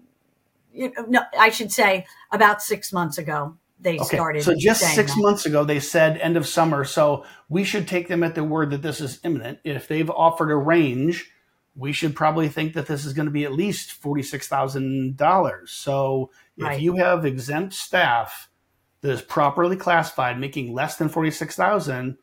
you 0.72 0.92
know, 0.92 1.04
no, 1.06 1.20
I 1.38 1.50
should 1.50 1.70
say 1.70 2.04
about 2.32 2.62
six 2.62 2.92
months 2.92 3.16
ago 3.16 3.56
they 3.78 3.98
okay. 3.98 4.16
started. 4.16 4.42
So 4.42 4.54
just 4.56 4.80
six 4.94 5.14
that. 5.14 5.20
months 5.20 5.46
ago, 5.46 5.64
they 5.64 5.80
said 5.80 6.18
end 6.18 6.36
of 6.36 6.46
summer. 6.46 6.84
So 6.84 7.24
we 7.48 7.64
should 7.64 7.86
take 7.86 8.08
them 8.08 8.22
at 8.22 8.34
their 8.34 8.44
word 8.44 8.70
that 8.70 8.82
this 8.82 9.00
is 9.00 9.20
imminent. 9.22 9.58
If 9.64 9.88
they've 9.88 10.10
offered 10.10 10.50
a 10.50 10.56
range, 10.56 11.30
we 11.74 11.92
should 11.92 12.16
probably 12.16 12.48
think 12.48 12.72
that 12.72 12.86
this 12.86 13.04
is 13.04 13.12
going 13.12 13.26
to 13.26 13.32
be 13.32 13.44
at 13.44 13.52
least 13.52 13.92
forty 13.92 14.22
six 14.22 14.48
thousand 14.48 15.16
dollars. 15.16 15.72
So 15.72 16.30
if 16.56 16.64
right. 16.64 16.80
you 16.80 16.96
have 16.96 17.26
exempt 17.26 17.74
staff 17.74 18.48
that 19.02 19.10
is 19.10 19.22
properly 19.22 19.76
classified, 19.76 20.40
making 20.40 20.72
less 20.72 20.96
than 20.96 21.10
forty 21.10 21.30
six 21.30 21.54
thousand, 21.54 22.16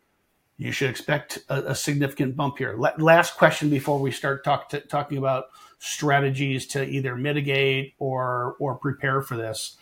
you 0.58 0.72
should 0.72 0.90
expect 0.90 1.40
a, 1.50 1.72
a, 1.72 1.76
significant 1.76 2.36
bump 2.36 2.58
here. 2.58 2.78
last 2.98 3.38
question 3.38 3.70
before 3.70 4.00
we 4.00 4.12
start 4.12 4.44
talk 4.44 4.70
to, 4.70 4.80
talking 4.82 5.20
about 5.20 5.46
strategies 5.78 6.66
to 6.68 6.84
either 6.84 7.16
mitigate 7.16 7.94
or 8.00 8.56
or 8.60 8.76
prepare 8.76 9.22
for 9.22 9.38
this 9.38 9.78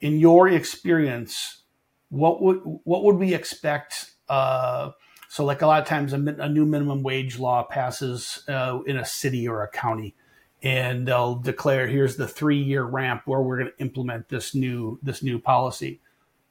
in 0.00 0.18
your 0.18 0.48
experience, 0.48 1.62
what 2.08 2.42
would 2.42 2.60
what 2.84 3.04
would 3.04 3.16
we 3.16 3.34
expect? 3.34 4.12
Uh, 4.28 4.90
so, 5.28 5.44
like 5.44 5.62
a 5.62 5.66
lot 5.66 5.80
of 5.80 5.86
times, 5.86 6.12
a, 6.12 6.16
a 6.16 6.48
new 6.48 6.66
minimum 6.66 7.02
wage 7.02 7.38
law 7.38 7.62
passes 7.62 8.42
uh, 8.48 8.80
in 8.86 8.96
a 8.96 9.04
city 9.04 9.46
or 9.46 9.62
a 9.62 9.68
county, 9.68 10.14
and 10.62 11.06
they'll 11.06 11.36
declare 11.36 11.86
here's 11.86 12.16
the 12.16 12.28
three 12.28 12.60
year 12.60 12.82
ramp 12.82 13.22
where 13.26 13.40
we're 13.40 13.58
going 13.58 13.70
to 13.70 13.80
implement 13.80 14.28
this 14.28 14.54
new 14.54 14.98
this 15.02 15.22
new 15.22 15.38
policy. 15.38 16.00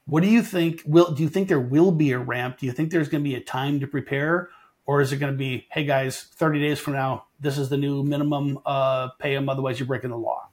What 0.06 0.22
do 0.22 0.28
you 0.28 0.42
think? 0.42 0.82
Will 0.86 1.12
do 1.12 1.22
you 1.22 1.28
think 1.28 1.48
there 1.48 1.60
will 1.60 1.92
be 1.92 2.12
a 2.12 2.18
ramp? 2.18 2.58
Do 2.58 2.66
you 2.66 2.72
think 2.72 2.90
there's 2.90 3.08
going 3.08 3.22
to 3.22 3.28
be 3.28 3.36
a 3.36 3.40
time 3.40 3.80
to 3.80 3.86
prepare, 3.86 4.48
or 4.86 5.00
is 5.00 5.12
it 5.12 5.18
going 5.18 5.32
to 5.32 5.38
be, 5.38 5.66
hey 5.70 5.84
guys, 5.84 6.22
30 6.22 6.60
days 6.60 6.78
from 6.78 6.94
now, 6.94 7.26
this 7.38 7.58
is 7.58 7.68
the 7.68 7.76
new 7.76 8.02
minimum, 8.02 8.58
uh, 8.66 9.08
pay 9.18 9.34
them, 9.34 9.48
otherwise 9.48 9.78
you're 9.78 9.86
breaking 9.86 10.10
the 10.10 10.16
law? 10.16 10.49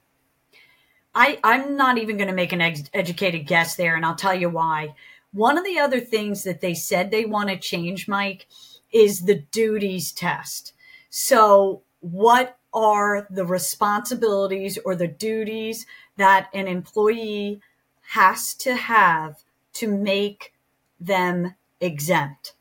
I, 1.18 1.40
I'm 1.44 1.76
not 1.76 1.98
even 1.98 2.18
going 2.18 2.28
to 2.28 2.34
make 2.34 2.54
an 2.54 2.62
ex- 2.62 2.84
educated 2.94 3.48
guess 3.48 3.76
there, 3.76 3.96
and 3.96 4.06
I'll 4.06 4.16
tell 4.16 4.36
you 4.36 4.50
why. 4.50 4.94
One 5.34 5.58
of 5.58 5.66
the 5.66 5.80
other 5.80 6.00
things 6.00 6.44
that 6.44 6.62
they 6.62 6.76
said 6.76 7.10
they 7.10 7.26
want 7.26 7.50
to 7.50 7.58
change, 7.58 8.08
Mike, 8.08 8.46
is 8.94 9.22
the 9.22 9.40
duties 9.52 10.12
test. 10.12 10.74
So, 11.10 11.82
what 12.02 12.60
are 12.72 13.26
the 13.32 13.46
responsibilities 13.46 14.78
or 14.86 14.94
the 14.94 15.08
duties 15.08 15.88
that 16.18 16.50
an 16.54 16.68
employee 16.68 17.62
has 18.10 18.54
to 18.54 18.76
have 18.76 19.44
to 19.74 19.88
make 19.88 20.54
them 21.00 21.56
exempt? 21.82 22.54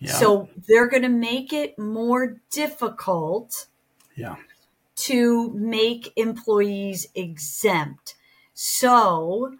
Yeah. 0.00 0.12
So, 0.12 0.48
they're 0.66 0.88
going 0.88 1.04
to 1.04 1.08
make 1.08 1.52
it 1.52 1.78
more 1.78 2.38
difficult 2.50 3.68
yeah. 4.16 4.36
To 4.96 5.50
make 5.52 6.12
employees 6.16 7.06
exempt. 7.14 8.14
So, 8.54 9.54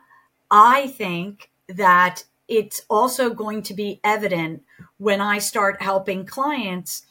I 0.50 0.88
think 0.88 1.50
that 1.68 2.24
it's 2.48 2.82
also 2.88 3.30
going 3.30 3.62
to 3.62 3.74
be 3.74 4.00
evident 4.04 4.62
when 4.98 5.20
I 5.20 5.38
start 5.38 5.82
helping 5.82 6.24
clients, 6.24 7.04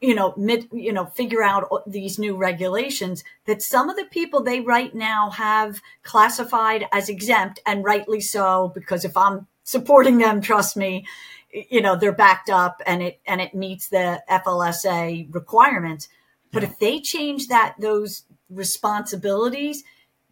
you 0.00 0.14
know, 0.14 0.34
you 0.72 0.92
know, 0.92 1.06
figure 1.06 1.42
out 1.42 1.68
these 1.86 2.18
new 2.18 2.36
regulations 2.36 3.22
that 3.46 3.62
some 3.62 3.88
of 3.88 3.96
the 3.96 4.06
people 4.06 4.42
they 4.42 4.60
right 4.60 4.92
now 4.94 5.30
have 5.30 5.80
classified 6.02 6.86
as 6.92 7.08
exempt 7.08 7.60
and 7.64 7.84
rightly 7.84 8.20
so, 8.20 8.72
because 8.74 9.04
if 9.04 9.16
I'm 9.16 9.46
supporting 9.62 10.18
them, 10.18 10.40
trust 10.40 10.76
me, 10.76 11.06
you 11.52 11.80
know, 11.80 11.94
they're 11.94 12.12
backed 12.12 12.50
up 12.50 12.82
and 12.86 13.02
it, 13.02 13.20
and 13.26 13.40
it 13.40 13.54
meets 13.54 13.88
the 13.88 14.22
FLSA 14.28 15.32
requirements. 15.32 16.08
But 16.52 16.62
yeah. 16.62 16.68
if 16.68 16.78
they 16.78 17.00
change 17.00 17.48
that, 17.48 17.74
those 17.78 18.24
responsibilities, 18.50 19.84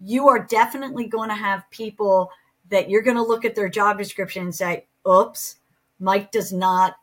you 0.03 0.29
are 0.29 0.39
definitely 0.39 1.07
going 1.07 1.29
to 1.29 1.35
have 1.35 1.71
people 1.71 2.31
that 2.69 2.89
you're 2.89 3.03
going 3.03 3.17
to 3.17 3.23
look 3.23 3.45
at 3.45 3.55
their 3.55 3.69
job 3.69 3.99
description 3.99 4.45
and 4.45 4.55
say, 4.55 4.87
oops, 5.09 5.57
Mike 5.99 6.31
does 6.31 6.53
not 6.53 6.97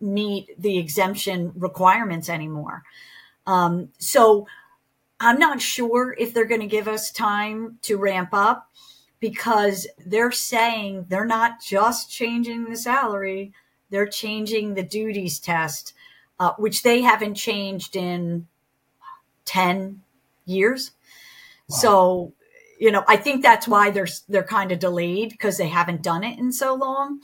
meet 0.00 0.60
the 0.60 0.78
exemption 0.78 1.52
requirements 1.56 2.28
anymore. 2.28 2.82
Um, 3.46 3.90
so 3.98 4.46
I'm 5.20 5.38
not 5.38 5.60
sure 5.60 6.14
if 6.18 6.34
they're 6.34 6.44
going 6.44 6.60
to 6.60 6.66
give 6.66 6.88
us 6.88 7.10
time 7.10 7.78
to 7.82 7.96
ramp 7.96 8.30
up 8.32 8.70
because 9.20 9.86
they're 10.04 10.32
saying 10.32 11.06
they're 11.08 11.24
not 11.24 11.60
just 11.60 12.10
changing 12.10 12.64
the 12.64 12.76
salary, 12.76 13.52
they're 13.90 14.06
changing 14.06 14.74
the 14.74 14.82
duties 14.82 15.38
test, 15.38 15.94
uh, 16.38 16.52
which 16.58 16.82
they 16.82 17.02
haven't 17.02 17.34
changed 17.34 17.96
in 17.96 18.46
10 19.44 20.02
years. 20.44 20.92
Wow. 21.68 21.76
So 21.76 22.32
you 22.78 22.90
know, 22.90 23.04
I 23.08 23.16
think 23.16 23.42
that's 23.42 23.66
why 23.66 23.90
they're 23.90 24.08
they're 24.28 24.42
kind 24.42 24.72
of 24.72 24.78
delayed 24.78 25.30
because 25.30 25.56
they 25.56 25.68
haven't 25.68 26.02
done 26.02 26.24
it 26.24 26.38
in 26.38 26.52
so 26.52 26.74
long. 26.74 27.20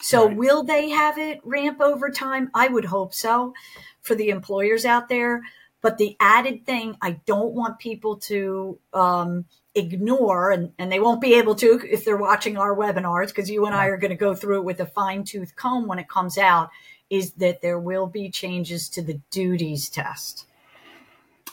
So 0.00 0.26
right. 0.26 0.36
will 0.36 0.62
they 0.64 0.90
have 0.90 1.18
it 1.18 1.40
ramp 1.44 1.80
over 1.80 2.10
time? 2.10 2.50
I 2.54 2.68
would 2.68 2.86
hope 2.86 3.14
so 3.14 3.54
for 4.00 4.14
the 4.14 4.30
employers 4.30 4.84
out 4.84 5.08
there. 5.08 5.42
But 5.80 5.98
the 5.98 6.16
added 6.20 6.64
thing 6.64 6.96
I 7.02 7.20
don't 7.26 7.54
want 7.54 7.80
people 7.80 8.16
to 8.18 8.78
um, 8.92 9.46
ignore, 9.74 10.52
and, 10.52 10.72
and 10.78 10.92
they 10.92 11.00
won't 11.00 11.20
be 11.20 11.34
able 11.34 11.56
to 11.56 11.80
if 11.90 12.04
they're 12.04 12.16
watching 12.16 12.56
our 12.56 12.74
webinars, 12.74 13.28
because 13.28 13.50
you 13.50 13.66
and 13.66 13.74
I 13.74 13.86
are 13.86 13.96
going 13.96 14.10
to 14.10 14.16
go 14.16 14.34
through 14.34 14.58
it 14.58 14.64
with 14.64 14.80
a 14.80 14.86
fine 14.86 15.24
tooth 15.24 15.56
comb 15.56 15.88
when 15.88 15.98
it 15.98 16.08
comes 16.08 16.38
out, 16.38 16.70
is 17.12 17.32
that 17.32 17.60
there 17.60 17.78
will 17.78 18.06
be 18.06 18.30
changes 18.30 18.88
to 18.88 19.02
the 19.02 19.20
duties 19.30 19.90
test. 19.90 20.46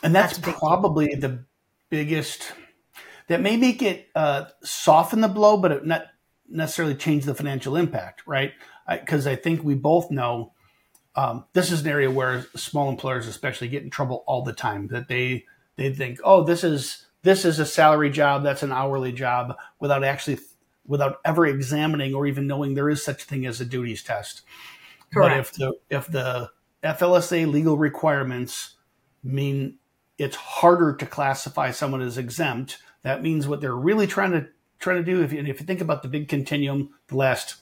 And 0.01 0.16
that's, 0.16 0.38
that's 0.38 0.58
probably 0.58 1.16
the 1.16 1.44
biggest 1.89 2.54
that 3.28 3.42
may 3.42 3.58
make 3.58 3.82
it 3.82 4.08
uh, 4.16 4.46
soften 4.63 5.20
the 5.20 5.28
blow, 5.28 5.58
but 5.58 5.74
it 5.74 5.86
not 5.86 6.06
necessarily 6.48 6.96
change 6.96 7.25
the 7.25 7.36
financial 7.36 7.75
impact, 7.75 8.24
right? 8.25 8.54
Because 8.89 9.28
I, 9.28 9.34
I, 9.34 9.36
think 9.36 9.62
we 9.62 9.75
both 9.75 10.10
know 10.10 10.54
um, 11.16 11.44
this 11.51 11.74
is 11.74 11.82
an 11.82 11.88
area 11.88 12.10
where 12.10 12.46
small 12.56 12.89
employers, 12.89 13.28
especially, 13.28 13.68
get 13.68 13.84
in 13.84 13.89
trouble 13.89 14.24
all 14.28 14.44
the 14.44 14.54
time. 14.54 14.88
That 14.88 15.10
they 15.10 15.46
they 15.75 15.94
think, 15.94 16.20
oh, 16.24 16.46
this 16.46 16.63
is 16.63 17.06
this 17.24 17.44
is 17.44 17.60
a 17.60 17.66
salary 17.66 18.10
job, 18.10 18.44
that's 18.44 18.63
an 18.63 18.72
hourly 18.72 19.12
job, 19.12 19.58
without 19.80 20.06
actually 20.06 20.39
without 20.88 21.19
ever 21.26 21.45
examining 21.45 22.15
or 22.15 22.26
even 22.26 22.48
knowing 22.48 22.74
there 22.74 22.89
is 22.89 23.04
such 23.04 23.24
a 23.24 23.26
thing 23.26 23.45
as 23.45 23.60
a 23.60 23.65
duties 23.65 24.02
test. 24.02 24.41
Correct. 25.13 25.34
But 25.34 25.39
if 25.39 25.52
the 25.54 25.74
if 25.89 26.08
the 26.08 26.52
FLSA 26.84 27.52
legal 27.52 27.78
requirements 27.78 28.76
mean 29.24 29.76
it's 30.17 30.36
harder 30.36 30.95
to 30.95 31.06
classify 31.06 31.72
someone 31.72 32.02
as 32.02 32.17
exempt, 32.17 32.78
that 33.04 33.24
means 33.24 33.48
what 33.48 33.62
they're 33.62 33.76
really 33.76 34.08
trying 34.08 34.32
to 34.32 34.48
trying 34.80 34.98
to 34.98 35.04
do. 35.04 35.24
If 35.24 35.34
you, 35.34 35.39
if 35.39 35.60
you 35.60 35.65
think 35.65 35.82
about 35.82 36.04
the 36.04 36.10
big 36.10 36.28
continuum, 36.28 36.93
the 37.08 37.17
last 37.17 37.56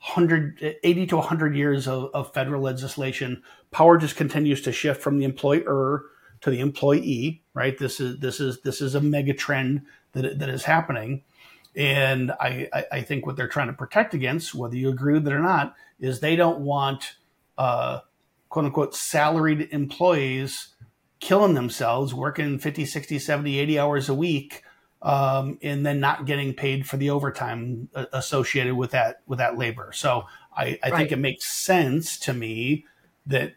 180 0.00 1.06
to 1.06 1.16
100 1.16 1.56
years 1.56 1.88
of, 1.88 2.10
of 2.14 2.32
federal 2.32 2.62
legislation, 2.62 3.42
power 3.70 3.98
just 3.98 4.16
continues 4.16 4.60
to 4.62 4.72
shift 4.72 5.02
from 5.02 5.18
the 5.18 5.24
employer 5.24 6.04
to 6.42 6.50
the 6.50 6.60
employee. 6.60 7.42
Right. 7.54 7.76
This 7.76 8.00
is 8.00 8.18
this 8.20 8.40
is 8.40 8.60
this 8.62 8.80
is 8.80 8.94
a 8.94 9.00
mega 9.00 9.34
trend 9.34 9.82
that 10.12 10.38
that 10.38 10.48
is 10.48 10.64
happening. 10.64 11.22
And 11.76 12.32
I, 12.32 12.68
I, 12.90 13.02
think 13.02 13.26
what 13.26 13.36
they're 13.36 13.48
trying 13.48 13.66
to 13.66 13.74
protect 13.74 14.14
against, 14.14 14.54
whether 14.54 14.76
you 14.76 14.88
agree 14.88 15.12
with 15.12 15.26
it 15.26 15.32
or 15.34 15.40
not, 15.40 15.74
is 16.00 16.20
they 16.20 16.34
don't 16.34 16.60
want 16.60 17.16
uh, 17.58 18.00
quote 18.48 18.64
unquote 18.64 18.94
salaried 18.94 19.68
employees 19.72 20.68
killing 21.20 21.52
themselves, 21.54 22.14
working 22.14 22.58
50, 22.58 22.86
60, 22.86 23.18
70, 23.18 23.58
80 23.58 23.78
hours 23.78 24.08
a 24.08 24.14
week, 24.14 24.62
um, 25.02 25.58
and 25.62 25.84
then 25.84 26.00
not 26.00 26.24
getting 26.24 26.54
paid 26.54 26.86
for 26.88 26.96
the 26.96 27.10
overtime 27.10 27.90
uh, 27.94 28.06
associated 28.12 28.74
with 28.74 28.92
that 28.92 29.20
with 29.26 29.38
that 29.38 29.58
labor. 29.58 29.90
So 29.92 30.24
I, 30.56 30.78
I 30.82 30.90
right. 30.90 30.96
think 30.96 31.12
it 31.12 31.18
makes 31.18 31.46
sense 31.46 32.18
to 32.20 32.32
me 32.32 32.86
that 33.26 33.54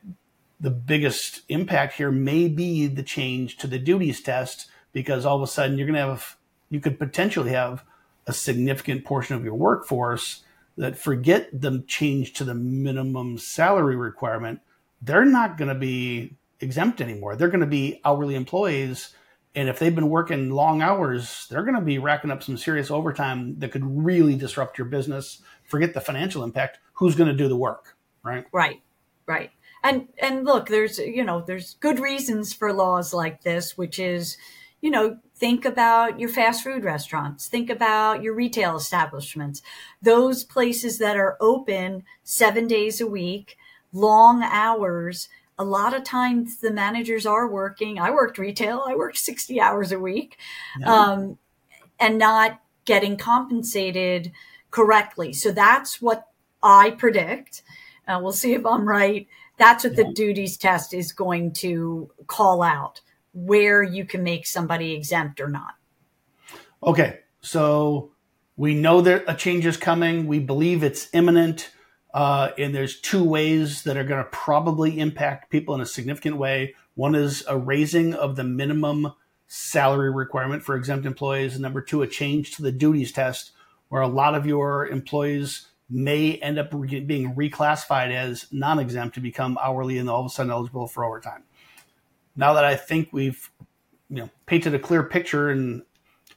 the 0.60 0.71
biggest 0.71 1.43
impact 1.47 1.93
here 1.93 2.12
may 2.12 2.49
be 2.49 2.88
the 2.88 3.03
change 3.03 3.58
to 3.58 3.67
the 3.67 3.79
duties 3.79 4.21
test 4.21 4.69
because 4.91 5.25
all 5.25 5.38
of 5.38 5.41
a 5.41 5.47
sudden 5.47 5.77
you're 5.77 5.88
going 5.88 5.95
to 5.95 6.05
have 6.05 6.36
you 6.69 6.79
could 6.79 6.99
potentially 6.99 7.51
have 7.51 7.84
a 8.29 8.33
significant 8.33 9.03
portion 9.03 9.35
of 9.35 9.43
your 9.43 9.55
workforce 9.55 10.43
that 10.77 10.97
forget 10.97 11.49
the 11.51 11.83
change 11.87 12.33
to 12.33 12.45
the 12.45 12.53
minimum 12.53 13.37
salary 13.37 13.97
requirement 13.97 14.61
they're 15.01 15.25
not 15.25 15.57
going 15.57 15.69
to 15.69 15.75
be 15.75 16.35
exempt 16.59 17.01
anymore. 17.01 17.35
They're 17.35 17.47
going 17.47 17.59
to 17.61 17.67
be 17.67 18.01
hourly 18.03 18.35
employees. 18.35 19.13
And 19.55 19.69
if 19.69 19.79
they've 19.79 19.95
been 19.95 20.09
working 20.09 20.51
long 20.51 20.81
hours, 20.81 21.47
they're 21.49 21.63
going 21.63 21.75
to 21.75 21.81
be 21.81 21.97
racking 21.97 22.31
up 22.31 22.43
some 22.43 22.57
serious 22.57 22.91
overtime 22.91 23.57
that 23.59 23.71
could 23.71 23.85
really 23.85 24.35
disrupt 24.35 24.77
your 24.77 24.85
business. 24.85 25.41
Forget 25.63 25.93
the 25.93 26.01
financial 26.01 26.43
impact. 26.43 26.79
Who's 26.93 27.15
going 27.15 27.29
to 27.29 27.35
do 27.35 27.47
the 27.47 27.55
work? 27.55 27.95
Right. 28.23 28.45
Right. 28.51 28.81
Right. 29.25 29.51
And 29.81 30.09
and 30.21 30.43
look, 30.43 30.67
there's 30.67 30.99
you 30.99 31.23
know 31.23 31.41
there's 31.41 31.75
good 31.75 31.99
reasons 31.99 32.51
for 32.51 32.73
laws 32.73 33.13
like 33.13 33.43
this, 33.43 33.77
which 33.77 33.97
is, 33.97 34.37
you 34.81 34.91
know, 34.91 35.19
think 35.39 35.63
about 35.65 36.19
your 36.19 36.30
fast 36.30 36.63
food 36.63 36.84
restaurants, 36.84 37.47
think 37.47 37.69
about 37.69 38.21
your 38.21 38.34
retail 38.36 38.75
establishments, 38.75 39.62
those 40.02 40.43
places 40.43 40.97
that 40.99 41.15
are 41.15 41.38
open 41.39 42.04
seven 42.23 42.67
days 42.67 42.99
a 42.99 43.08
week, 43.08 43.58
long 43.93 44.43
hours 44.43 45.30
a 45.58 45.63
lot 45.63 45.93
of 45.93 46.06
times 46.06 46.58
the 46.60 46.71
managers 46.71 47.25
are 47.25 47.45
working. 47.45 47.99
I 47.99 48.12
worked 48.12 48.38
retail, 48.38 48.84
I 48.88 48.95
worked 48.95 49.17
60 49.17 49.60
hours 49.60 49.91
a 49.91 49.99
week 49.99 50.38
um, 50.86 51.38
and 51.99 52.17
not 52.17 52.62
getting 52.86 53.17
compensated 53.17 54.32
correctly. 54.71 55.34
So 55.34 55.52
that's 55.52 56.02
what 56.02 56.28
I 56.63 56.91
predict. 56.91 57.63
Uh, 58.08 58.19
we'll 58.23 58.32
see 58.32 58.54
if 58.54 58.65
I'm 58.65 58.88
right. 58.88 59.28
That's 59.58 59.84
what 59.84 59.97
the 59.97 60.13
duties 60.13 60.56
test 60.56 60.93
is 60.93 61.12
going 61.12 61.52
to 61.56 62.10
call 62.28 62.62
out 62.62 63.02
where 63.33 63.83
you 63.83 64.05
can 64.05 64.23
make 64.23 64.45
somebody 64.45 64.93
exempt 64.93 65.39
or 65.39 65.47
not. 65.47 65.75
Okay. 66.83 67.19
So 67.41 68.11
we 68.57 68.73
know 68.73 69.01
that 69.01 69.23
a 69.27 69.35
change 69.35 69.65
is 69.65 69.77
coming. 69.77 70.27
We 70.27 70.39
believe 70.39 70.83
it's 70.83 71.09
imminent. 71.13 71.71
Uh, 72.13 72.49
and 72.57 72.73
there's 72.73 72.99
two 72.99 73.23
ways 73.23 73.83
that 73.83 73.97
are 73.97 74.03
going 74.03 74.23
to 74.23 74.29
probably 74.31 74.99
impact 74.99 75.51
people 75.51 75.75
in 75.75 75.81
a 75.81 75.85
significant 75.85 76.37
way. 76.37 76.75
One 76.95 77.15
is 77.15 77.43
a 77.47 77.57
raising 77.57 78.13
of 78.13 78.35
the 78.35 78.43
minimum 78.43 79.13
salary 79.47 80.11
requirement 80.11 80.63
for 80.63 80.75
exempt 80.75 81.05
employees. 81.05 81.53
And 81.53 81.61
number 81.61 81.81
two, 81.81 82.01
a 82.01 82.07
change 82.07 82.55
to 82.55 82.61
the 82.61 82.71
duties 82.71 83.11
test, 83.11 83.51
where 83.89 84.01
a 84.01 84.07
lot 84.07 84.35
of 84.35 84.45
your 84.45 84.87
employees 84.87 85.67
may 85.89 86.35
end 86.35 86.59
up 86.59 86.69
re- 86.71 86.99
being 86.99 87.35
reclassified 87.35 88.11
as 88.11 88.47
non 88.51 88.79
exempt 88.79 89.15
to 89.15 89.21
become 89.21 89.57
hourly 89.61 89.97
and 89.97 90.09
all 90.09 90.19
of 90.21 90.25
a 90.25 90.29
sudden 90.29 90.51
eligible 90.51 90.87
for 90.87 91.03
overtime. 91.03 91.43
Now 92.39 92.54
that 92.54 92.63
I 92.63 92.78
think 92.78 93.10
we've 93.12 93.52
you 94.10 94.15
know 94.15 94.30
painted 94.45 94.73
a 94.73 94.80
clear 94.80 95.04
picture 95.04 95.49
and 95.49 95.84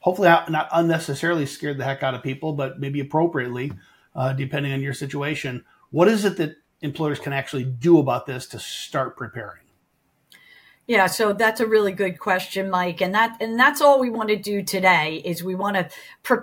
hopefully 0.01 0.29
not 0.29 0.69
unnecessarily 0.73 1.47
scared 1.47 1.79
the 1.79 1.85
heck 1.85 2.03
out 2.03 2.13
of 2.13 2.25
people, 2.25 2.55
but 2.55 2.81
maybe 2.81 2.99
appropriately 2.99 3.73
uh, 4.17 4.33
depending 4.33 4.73
on 4.73 4.81
your 4.81 4.95
situation. 4.95 5.65
What 5.91 6.09
is 6.09 6.25
it 6.25 6.37
that 6.39 6.57
employers 6.81 7.21
can 7.21 7.33
actually 7.33 7.63
do 7.63 7.99
about 8.01 8.27
this 8.27 8.47
to 8.49 8.59
start 8.59 9.17
preparing? 9.17 9.61
Yeah, 10.89 11.07
so 11.07 11.33
that's 11.33 11.61
a 11.61 11.67
really 11.67 11.93
good 11.93 12.19
question, 12.19 12.69
Mike, 12.69 13.01
and 13.01 13.15
that 13.15 13.37
and 13.41 13.57
that's 13.57 13.81
all 13.81 14.01
we 14.01 14.11
want 14.11 14.31
to 14.31 14.37
do 14.37 14.65
today 14.65 15.23
is 15.25 15.45
we 15.45 15.55
want 15.55 15.77
to 15.77 15.89
pre- 16.25 16.39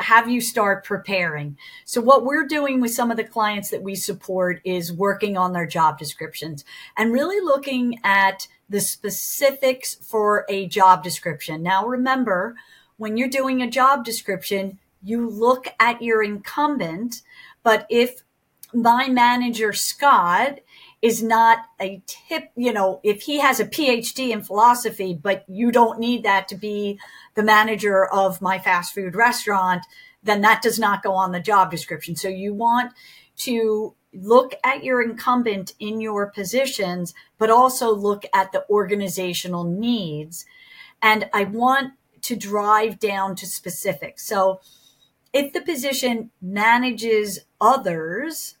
have 0.00 0.28
you 0.28 0.40
start 0.40 0.84
preparing. 0.84 1.56
So 1.84 2.00
what 2.00 2.24
we're 2.24 2.48
doing 2.48 2.80
with 2.80 2.90
some 2.90 3.12
of 3.12 3.16
the 3.16 3.24
clients 3.24 3.70
that 3.70 3.82
we 3.82 3.94
support 3.94 4.60
is 4.64 4.92
working 4.92 5.36
on 5.36 5.52
their 5.52 5.66
job 5.66 5.96
descriptions 5.96 6.64
and 6.96 7.12
really 7.12 7.40
looking 7.40 8.00
at 8.02 8.48
the 8.68 8.80
specifics 8.80 9.94
for 9.94 10.44
a 10.48 10.66
job 10.66 11.04
description. 11.04 11.62
Now 11.62 11.86
remember, 11.86 12.56
when 12.96 13.16
you're 13.16 13.28
doing 13.28 13.62
a 13.62 13.70
job 13.70 14.04
description, 14.04 14.78
you 15.02 15.28
look 15.28 15.68
at 15.78 16.02
your 16.02 16.22
incumbent, 16.22 17.22
but 17.62 17.86
if 17.88 18.22
my 18.74 19.08
manager 19.08 19.72
Scott 19.72 20.58
is 21.02 21.22
not 21.22 21.58
a 21.80 22.02
tip, 22.06 22.50
you 22.56 22.72
know, 22.72 23.00
if 23.04 23.22
he 23.22 23.38
has 23.38 23.60
a 23.60 23.66
PhD 23.66 24.30
in 24.30 24.42
philosophy, 24.42 25.14
but 25.14 25.44
you 25.46 25.70
don't 25.70 26.00
need 26.00 26.24
that 26.24 26.48
to 26.48 26.56
be 26.56 26.98
the 27.34 27.42
manager 27.42 28.06
of 28.06 28.42
my 28.42 28.58
fast 28.58 28.94
food 28.94 29.14
restaurant, 29.14 29.82
then 30.22 30.40
that 30.40 30.62
does 30.62 30.78
not 30.78 31.02
go 31.02 31.12
on 31.12 31.32
the 31.32 31.40
job 31.40 31.70
description. 31.70 32.16
So 32.16 32.28
you 32.28 32.54
want 32.54 32.92
to 33.38 33.94
look 34.20 34.54
at 34.64 34.84
your 34.84 35.02
incumbent 35.02 35.74
in 35.78 36.00
your 36.00 36.26
positions, 36.26 37.14
but 37.38 37.50
also 37.50 37.94
look 37.94 38.24
at 38.34 38.52
the 38.52 38.64
organizational 38.70 39.64
needs. 39.64 40.46
And 41.02 41.28
I 41.32 41.44
want 41.44 41.94
to 42.22 42.36
drive 42.36 42.98
down 42.98 43.36
to 43.36 43.46
specifics. 43.46 44.26
So 44.26 44.60
if 45.32 45.52
the 45.52 45.60
position 45.60 46.30
manages 46.40 47.40
others, 47.60 48.56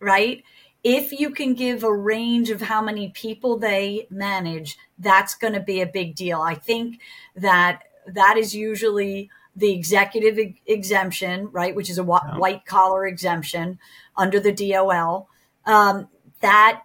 right? 0.00 0.44
if 0.84 1.12
you 1.12 1.30
can 1.30 1.54
give 1.54 1.82
a 1.82 1.92
range 1.92 2.50
of 2.50 2.62
how 2.62 2.80
many 2.80 3.08
people 3.08 3.58
they 3.58 4.06
manage, 4.10 4.78
that's 4.98 5.34
going 5.34 5.54
to 5.54 5.60
be 5.60 5.80
a 5.80 5.86
big 5.86 6.14
deal. 6.14 6.40
I 6.40 6.54
think 6.54 7.00
that 7.34 7.82
that 8.06 8.36
is 8.36 8.54
usually 8.54 9.30
the 9.58 9.72
executive 9.72 10.38
exemption, 10.66 11.48
right, 11.50 11.74
which 11.74 11.90
is 11.90 11.98
a 11.98 12.02
yeah. 12.02 12.38
white 12.38 12.64
collar 12.64 13.06
exemption 13.06 13.78
under 14.16 14.38
the 14.38 14.52
DOL. 14.52 15.28
Um, 15.66 16.08
that 16.40 16.84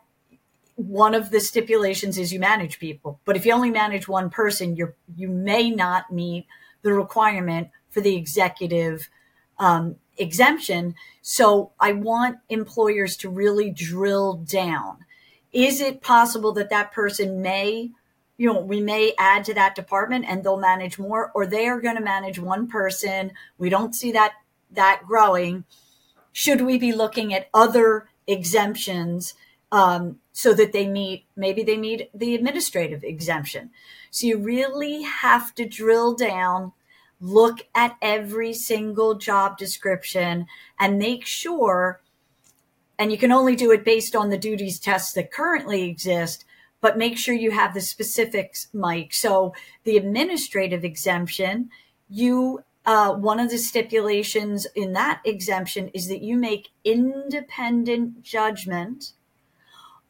one 0.75 1.13
of 1.13 1.29
the 1.29 1.39
stipulations 1.39 2.17
is 2.17 2.33
you 2.33 2.39
manage 2.39 2.79
people, 2.79 3.19
but 3.25 3.35
if 3.35 3.45
you 3.45 3.53
only 3.53 3.69
manage 3.69 4.07
one 4.07 4.29
person, 4.29 4.75
you 4.75 4.93
you 5.15 5.27
may 5.27 5.69
not 5.69 6.11
meet 6.11 6.47
the 6.81 6.93
requirement 6.93 7.69
for 7.89 8.01
the 8.01 8.15
executive 8.15 9.07
um, 9.59 9.95
exemption. 10.17 10.95
So 11.21 11.71
I 11.79 11.93
want 11.93 12.39
employers 12.49 13.15
to 13.17 13.29
really 13.29 13.69
drill 13.69 14.33
down. 14.33 15.05
Is 15.51 15.79
it 15.79 16.01
possible 16.01 16.51
that 16.53 16.71
that 16.71 16.91
person 16.91 17.41
may, 17.41 17.91
you 18.37 18.51
know, 18.51 18.59
we 18.59 18.81
may 18.81 19.13
add 19.17 19.45
to 19.45 19.53
that 19.53 19.75
department 19.75 20.25
and 20.27 20.43
they'll 20.43 20.57
manage 20.57 20.97
more, 20.97 21.31
or 21.33 21.45
they 21.45 21.67
are 21.67 21.79
going 21.79 21.95
to 21.95 22.01
manage 22.01 22.39
one 22.39 22.67
person? 22.67 23.31
We 23.57 23.69
don't 23.69 23.93
see 23.95 24.11
that 24.13 24.33
that 24.71 25.01
growing. 25.05 25.65
Should 26.31 26.61
we 26.61 26.77
be 26.79 26.91
looking 26.91 27.33
at 27.33 27.49
other 27.53 28.09
exemptions 28.25 29.35
um, 29.71 30.19
so 30.31 30.53
that 30.55 30.73
they 30.73 30.87
meet? 30.87 31.25
Maybe 31.35 31.63
they 31.63 31.77
meet 31.77 32.09
the 32.13 32.33
administrative 32.33 33.03
exemption. 33.03 33.69
So 34.09 34.27
you 34.27 34.39
really 34.39 35.03
have 35.03 35.53
to 35.55 35.67
drill 35.67 36.15
down 36.15 36.73
look 37.23 37.59
at 37.73 37.95
every 38.01 38.51
single 38.53 39.15
job 39.15 39.57
description 39.57 40.45
and 40.77 40.99
make 40.99 41.25
sure 41.25 42.01
and 42.99 43.11
you 43.11 43.17
can 43.17 43.31
only 43.31 43.55
do 43.55 43.71
it 43.71 43.83
based 43.83 44.15
on 44.15 44.29
the 44.29 44.37
duties 44.37 44.79
tests 44.79 45.13
that 45.13 45.31
currently 45.31 45.83
exist 45.83 46.45
but 46.83 46.97
make 46.97 47.17
sure 47.17 47.33
you 47.33 47.51
have 47.51 47.73
the 47.73 47.81
specifics 47.81 48.67
mike 48.73 49.13
so 49.13 49.53
the 49.83 49.97
administrative 49.97 50.83
exemption 50.83 51.69
you 52.09 52.63
uh, 52.85 53.13
one 53.13 53.39
of 53.39 53.49
the 53.49 53.57
stipulations 53.57 54.67
in 54.75 54.91
that 54.91 55.21
exemption 55.23 55.87
is 55.93 56.09
that 56.09 56.21
you 56.21 56.35
make 56.35 56.69
independent 56.83 58.21
judgment 58.21 59.13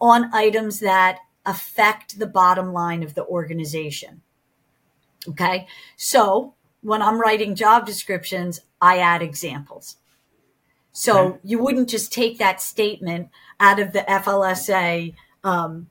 on 0.01 0.33
items 0.33 0.79
that 0.79 1.19
affect 1.45 2.17
the 2.17 2.25
bottom 2.25 2.73
line 2.73 3.03
of 3.03 3.13
the 3.13 3.25
organization 3.25 4.21
okay 5.27 5.67
so 5.95 6.55
when 6.83 7.01
I'm 7.01 7.19
writing 7.19 7.55
job 7.55 7.85
descriptions, 7.85 8.59
I 8.81 8.99
add 8.99 9.21
examples. 9.21 9.97
So 10.91 11.19
okay. 11.19 11.39
you 11.43 11.57
wouldn't 11.57 11.89
just 11.89 12.13
take 12.13 12.37
that 12.37 12.61
statement 12.61 13.29
out 13.59 13.79
of 13.79 13.93
the 13.93 14.01
FLSA, 14.01 15.15
um, 15.43 15.87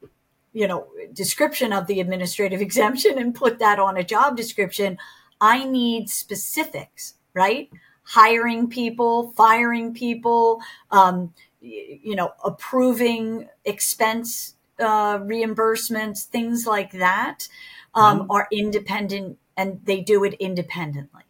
you 0.53 0.67
know, 0.67 0.87
description 1.13 1.73
of 1.73 1.87
the 1.87 2.01
administrative 2.01 2.61
exemption 2.69 3.19
and 3.19 3.35
put 3.35 3.59
that 3.59 3.79
on 3.79 3.97
a 3.97 4.05
job 4.05 4.37
description. 4.37 4.99
I 5.41 5.65
need 5.65 6.09
specifics, 6.09 7.15
right? 7.35 7.71
Hiring 8.05 8.69
people, 8.69 9.33
firing 9.33 9.95
people, 9.95 10.61
um, 10.91 11.33
you 11.61 12.17
know, 12.17 12.33
approving 12.45 13.49
expense 13.65 14.55
uh, 14.79 15.19
reimbursements, 15.19 16.25
things 16.25 16.67
like 16.67 16.93
that 16.93 17.49
um, 17.95 18.21
mm-hmm. 18.21 18.31
are 18.31 18.49
independent 18.51 19.39
and 19.57 19.81
they 19.85 20.01
do 20.01 20.25
it 20.25 20.35
independently. 20.35 21.23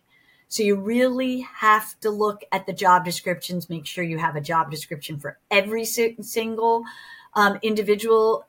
So 0.49 0.63
you 0.63 0.77
really 0.77 1.41
have 1.41 1.99
to 2.01 2.11
look 2.11 2.43
at 2.53 2.67
the 2.67 2.73
job 2.73 3.05
descriptions, 3.05 3.71
make 3.71 3.87
sure 3.87 4.05
you 4.05 4.19
have 4.19 4.37
a 4.37 4.41
job 4.41 4.71
description 4.71 5.19
for 5.19 5.39
every 5.51 5.85
single 5.85 6.85
um, 7.35 7.59
individual 7.63 8.47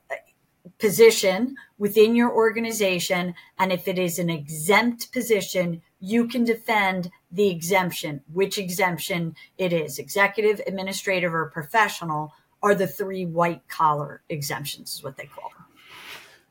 position 0.78 1.56
within 1.78 2.14
your 2.14 2.32
organization. 2.32 3.34
And 3.58 3.72
if 3.72 3.86
it 3.88 3.98
is 3.98 4.18
an 4.18 4.30
exempt 4.30 5.12
position, 5.12 5.82
you 6.00 6.26
can 6.26 6.44
defend 6.44 7.10
the 7.30 7.48
exemption, 7.48 8.22
which 8.32 8.58
exemption 8.58 9.34
it 9.58 9.72
is 9.72 9.98
executive, 9.98 10.60
administrative, 10.66 11.34
or 11.34 11.50
professional 11.50 12.32
are 12.62 12.74
the 12.74 12.86
three 12.86 13.26
white 13.26 13.66
collar 13.68 14.22
exemptions, 14.28 14.94
is 14.94 15.04
what 15.04 15.16
they 15.16 15.26
call 15.26 15.50
them. 15.50 15.66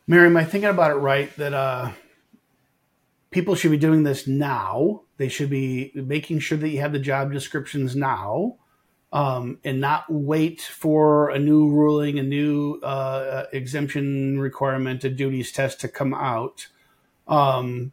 Mary, 0.05 0.27
am 0.27 0.37
I 0.37 0.43
thinking 0.43 0.69
about 0.69 0.91
it 0.91 0.95
right 0.95 1.35
that 1.37 1.53
uh, 1.53 1.91
people 3.31 3.55
should 3.55 3.71
be 3.71 3.77
doing 3.77 4.03
this 4.03 4.27
now. 4.27 5.01
They 5.17 5.27
should 5.27 5.49
be 5.49 5.91
making 5.95 6.39
sure 6.39 6.57
that 6.57 6.69
you 6.69 6.79
have 6.81 6.93
the 6.93 6.99
job 6.99 7.31
descriptions 7.33 7.95
now. 7.95 8.57
Um, 9.13 9.59
and 9.63 9.79
not 9.79 10.05
wait 10.09 10.59
for 10.59 11.29
a 11.29 11.37
new 11.37 11.69
ruling, 11.69 12.17
a 12.17 12.23
new 12.23 12.79
uh, 12.81 13.45
exemption 13.53 14.39
requirement, 14.39 15.03
a 15.03 15.09
duties 15.09 15.51
test 15.51 15.79
to 15.81 15.87
come 15.87 16.15
out. 16.15 16.67
Because 17.25 17.59
um, 17.59 17.91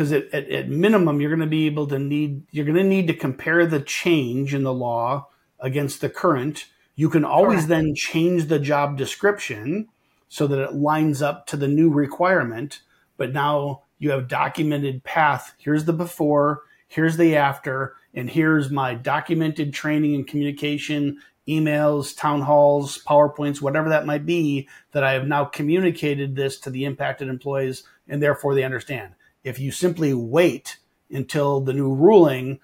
at, 0.00 0.34
at, 0.34 0.50
at, 0.50 0.68
minimum, 0.68 1.20
you're 1.20 1.30
going 1.30 1.38
to 1.38 1.46
be 1.46 1.66
able 1.66 1.86
to 1.86 2.00
need 2.00 2.42
you're 2.50 2.64
going 2.64 2.76
to 2.76 2.82
need 2.82 3.06
to 3.06 3.14
compare 3.14 3.64
the 3.64 3.78
change 3.78 4.52
in 4.52 4.64
the 4.64 4.74
law 4.74 5.28
against 5.60 6.00
the 6.00 6.10
current. 6.10 6.66
You 6.96 7.08
can 7.08 7.24
always 7.24 7.66
Correct. 7.66 7.68
then 7.68 7.94
change 7.94 8.46
the 8.46 8.58
job 8.58 8.98
description 8.98 9.88
so 10.28 10.46
that 10.46 10.58
it 10.58 10.74
lines 10.74 11.22
up 11.22 11.46
to 11.46 11.56
the 11.56 11.68
new 11.68 11.90
requirement. 11.90 12.80
But 13.16 13.32
now 13.32 13.82
you 13.98 14.10
have 14.10 14.28
documented 14.28 15.04
path. 15.04 15.54
Here's 15.58 15.84
the 15.84 15.92
before, 15.92 16.62
here's 16.88 17.16
the 17.16 17.36
after, 17.36 17.96
and 18.14 18.28
here's 18.28 18.70
my 18.70 18.94
documented 18.94 19.72
training 19.72 20.14
and 20.14 20.26
communication, 20.26 21.18
emails, 21.48 22.16
town 22.16 22.42
halls, 22.42 23.02
PowerPoints, 23.04 23.60
whatever 23.60 23.88
that 23.88 24.06
might 24.06 24.26
be, 24.26 24.68
that 24.92 25.04
I 25.04 25.12
have 25.12 25.26
now 25.26 25.44
communicated 25.44 26.36
this 26.36 26.58
to 26.60 26.70
the 26.70 26.84
impacted 26.84 27.28
employees, 27.28 27.84
and 28.08 28.22
therefore 28.22 28.54
they 28.54 28.64
understand. 28.64 29.14
If 29.44 29.58
you 29.58 29.72
simply 29.72 30.12
wait 30.12 30.78
until 31.10 31.60
the 31.60 31.72
new 31.72 31.94
ruling 31.94 32.60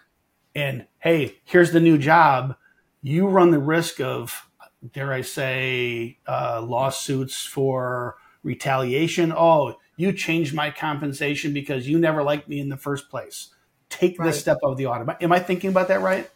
and 0.55 0.87
hey, 1.01 1.37
here's 1.45 1.73
the 1.73 1.81
new 1.81 1.99
job, 1.99 2.57
you 3.03 3.29
run 3.29 3.51
the 3.51 3.59
risk 3.59 4.01
of, 4.01 4.49
dare 4.93 5.13
I 5.13 5.21
say, 5.21 6.19
uh, 6.27 6.63
lawsuits 6.63 7.45
for 7.45 8.17
retaliation. 8.43 9.33
Oh, 9.37 9.75
you 9.97 10.13
changed 10.13 10.55
my 10.55 10.71
compensation 10.71 11.53
because 11.53 11.89
you 11.89 11.99
never 11.99 12.23
liked 12.23 12.49
me 12.49 12.59
in 12.59 12.71
the 12.71 12.77
first 12.77 13.11
place. 13.11 13.51
Take 13.89 14.19
right. 14.19 14.27
this 14.27 14.41
step 14.41 14.59
of 14.63 14.77
the 14.77 14.87
audit. 14.87 15.17
Am 15.21 15.33
I 15.33 15.39
thinking 15.39 15.71
about 15.71 15.89
that 15.89 16.01
right? 16.01 16.31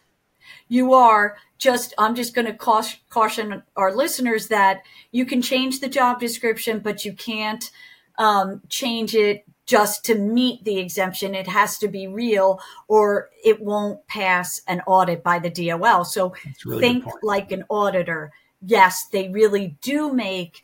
You 0.67 0.93
are 0.93 1.37
just, 1.57 1.93
I'm 1.97 2.15
just 2.15 2.33
going 2.33 2.47
to 2.47 2.53
caution 2.53 3.63
our 3.75 3.93
listeners 3.93 4.47
that 4.47 4.81
you 5.11 5.25
can 5.25 5.41
change 5.41 5.79
the 5.79 5.87
job 5.87 6.19
description, 6.19 6.79
but 6.79 7.05
you 7.05 7.13
can't 7.13 7.69
um, 8.17 8.61
change 8.69 9.13
it 9.15 9.45
just 9.65 10.03
to 10.05 10.15
meet 10.15 10.63
the 10.63 10.79
exemption. 10.79 11.35
It 11.35 11.47
has 11.47 11.77
to 11.79 11.87
be 11.87 12.07
real 12.07 12.59
or 12.87 13.29
it 13.43 13.61
won't 13.61 14.05
pass 14.07 14.61
an 14.67 14.81
audit 14.87 15.23
by 15.23 15.39
the 15.39 15.49
DOL. 15.49 16.03
So 16.03 16.33
really 16.65 16.81
think 16.81 17.05
like 17.21 17.51
an 17.51 17.63
auditor. 17.69 18.31
Yes, 18.65 19.07
they 19.11 19.29
really 19.29 19.77
do 19.81 20.13
make 20.13 20.63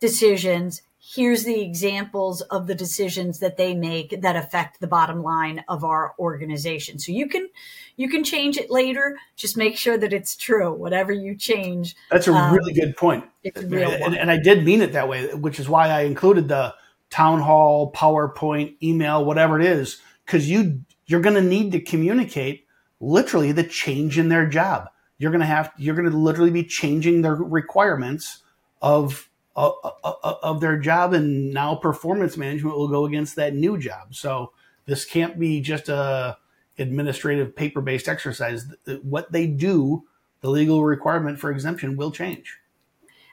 decisions 0.00 0.82
here's 1.14 1.44
the 1.44 1.60
examples 1.60 2.40
of 2.42 2.66
the 2.66 2.74
decisions 2.74 3.38
that 3.38 3.56
they 3.56 3.74
make 3.74 4.22
that 4.22 4.34
affect 4.34 4.80
the 4.80 4.86
bottom 4.86 5.22
line 5.22 5.64
of 5.68 5.84
our 5.84 6.14
organization. 6.18 6.98
So 6.98 7.12
you 7.12 7.28
can 7.28 7.48
you 7.96 8.08
can 8.08 8.24
change 8.24 8.56
it 8.56 8.70
later. 8.70 9.16
Just 9.36 9.56
make 9.56 9.76
sure 9.76 9.96
that 9.96 10.12
it's 10.12 10.36
true. 10.36 10.72
Whatever 10.72 11.12
you 11.12 11.36
change. 11.36 11.94
That's 12.10 12.26
a 12.26 12.32
um, 12.32 12.52
really 12.52 12.72
good 12.72 12.96
point. 12.96 13.24
And, 13.44 14.16
and, 14.16 14.30
I 14.30 14.38
did 14.38 14.64
mean 14.64 14.82
it 14.82 14.92
that 14.94 15.08
way, 15.08 15.32
which 15.32 15.60
is 15.60 15.68
why 15.68 15.88
I 15.88 16.00
included 16.00 16.48
the 16.48 16.74
town 17.10 17.40
hall, 17.40 17.92
PowerPoint, 17.92 18.74
email, 18.82 19.24
whatever 19.24 19.60
it 19.60 19.66
is, 19.66 20.02
because 20.24 20.50
you 20.50 20.82
you're 21.06 21.20
going 21.20 21.36
to 21.36 21.42
need 21.42 21.70
to 21.72 21.80
communicate 21.80 22.66
literally 22.98 23.52
the 23.52 23.62
change 23.62 24.18
in 24.18 24.28
their 24.28 24.46
job. 24.46 24.88
You're 25.18 25.30
going 25.30 25.40
to 25.40 25.46
have 25.46 25.72
you're 25.76 25.94
going 25.94 26.10
to 26.10 26.16
literally 26.16 26.50
be 26.50 26.64
changing 26.64 27.22
their 27.22 27.36
requirements 27.36 28.42
of 28.82 29.28
of 29.56 30.60
their 30.60 30.78
job, 30.78 31.14
and 31.14 31.52
now 31.52 31.74
performance 31.74 32.36
management 32.36 32.76
will 32.76 32.88
go 32.88 33.06
against 33.06 33.36
that 33.36 33.54
new 33.54 33.78
job. 33.78 34.14
So 34.14 34.52
this 34.84 35.04
can't 35.04 35.38
be 35.38 35.60
just 35.60 35.88
a 35.88 36.36
administrative 36.78 37.56
paper 37.56 37.80
based 37.80 38.06
exercise. 38.06 38.66
What 39.02 39.32
they 39.32 39.46
do, 39.46 40.04
the 40.42 40.50
legal 40.50 40.84
requirement 40.84 41.38
for 41.38 41.50
exemption 41.50 41.96
will 41.96 42.10
change. 42.10 42.58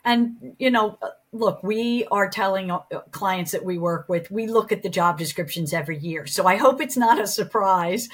And 0.05 0.55
you 0.59 0.71
know, 0.71 0.97
look, 1.31 1.63
we 1.63 2.05
are 2.11 2.29
telling 2.29 2.71
uh, 2.71 2.79
clients 3.11 3.51
that 3.51 3.65
we 3.65 3.77
work 3.77 4.07
with, 4.07 4.31
we 4.31 4.47
look 4.47 4.71
at 4.71 4.83
the 4.83 4.89
job 4.89 5.17
descriptions 5.17 5.73
every 5.73 5.97
year. 5.97 6.25
So 6.25 6.45
I 6.45 6.55
hope 6.55 6.81
it's 6.81 6.97
not 6.97 7.21
a 7.21 7.27
surprise 7.27 8.07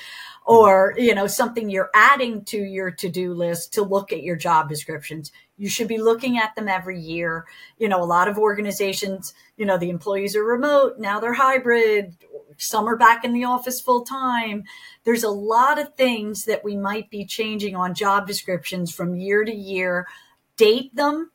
or, 0.45 0.95
you 0.97 1.13
know, 1.13 1.27
something 1.27 1.69
you're 1.69 1.91
adding 1.93 2.43
to 2.45 2.57
your 2.57 2.89
to-do 2.89 3.33
list 3.33 3.73
to 3.73 3.83
look 3.83 4.11
at 4.11 4.23
your 4.23 4.35
job 4.35 4.69
descriptions. 4.69 5.31
You 5.59 5.67
should 5.67 5.89
be 5.89 5.97
looking 5.97 6.37
at 6.37 6.55
them 6.55 6.69
every 6.69 6.99
year. 6.99 7.45
You 7.77 7.89
know, 7.89 8.01
a 8.01 8.05
lot 8.05 8.29
of 8.29 8.37
organizations, 8.37 9.33
you 9.57 9.65
know, 9.65 9.77
the 9.77 9.89
employees 9.89 10.35
are 10.35 10.43
remote, 10.43 10.97
now 10.97 11.19
they're 11.19 11.33
hybrid, 11.33 12.15
some 12.57 12.87
are 12.87 12.95
back 12.95 13.25
in 13.25 13.33
the 13.33 13.43
office 13.43 13.81
full 13.81 14.05
time. 14.05 14.63
There's 15.03 15.23
a 15.23 15.29
lot 15.29 15.77
of 15.77 15.95
things 15.95 16.45
that 16.45 16.63
we 16.63 16.77
might 16.77 17.09
be 17.09 17.25
changing 17.25 17.75
on 17.75 17.93
job 17.93 18.25
descriptions 18.25 18.93
from 18.93 19.15
year 19.15 19.43
to 19.43 19.53
year. 19.53 20.07
Date 20.55 20.95
them, 20.95 21.31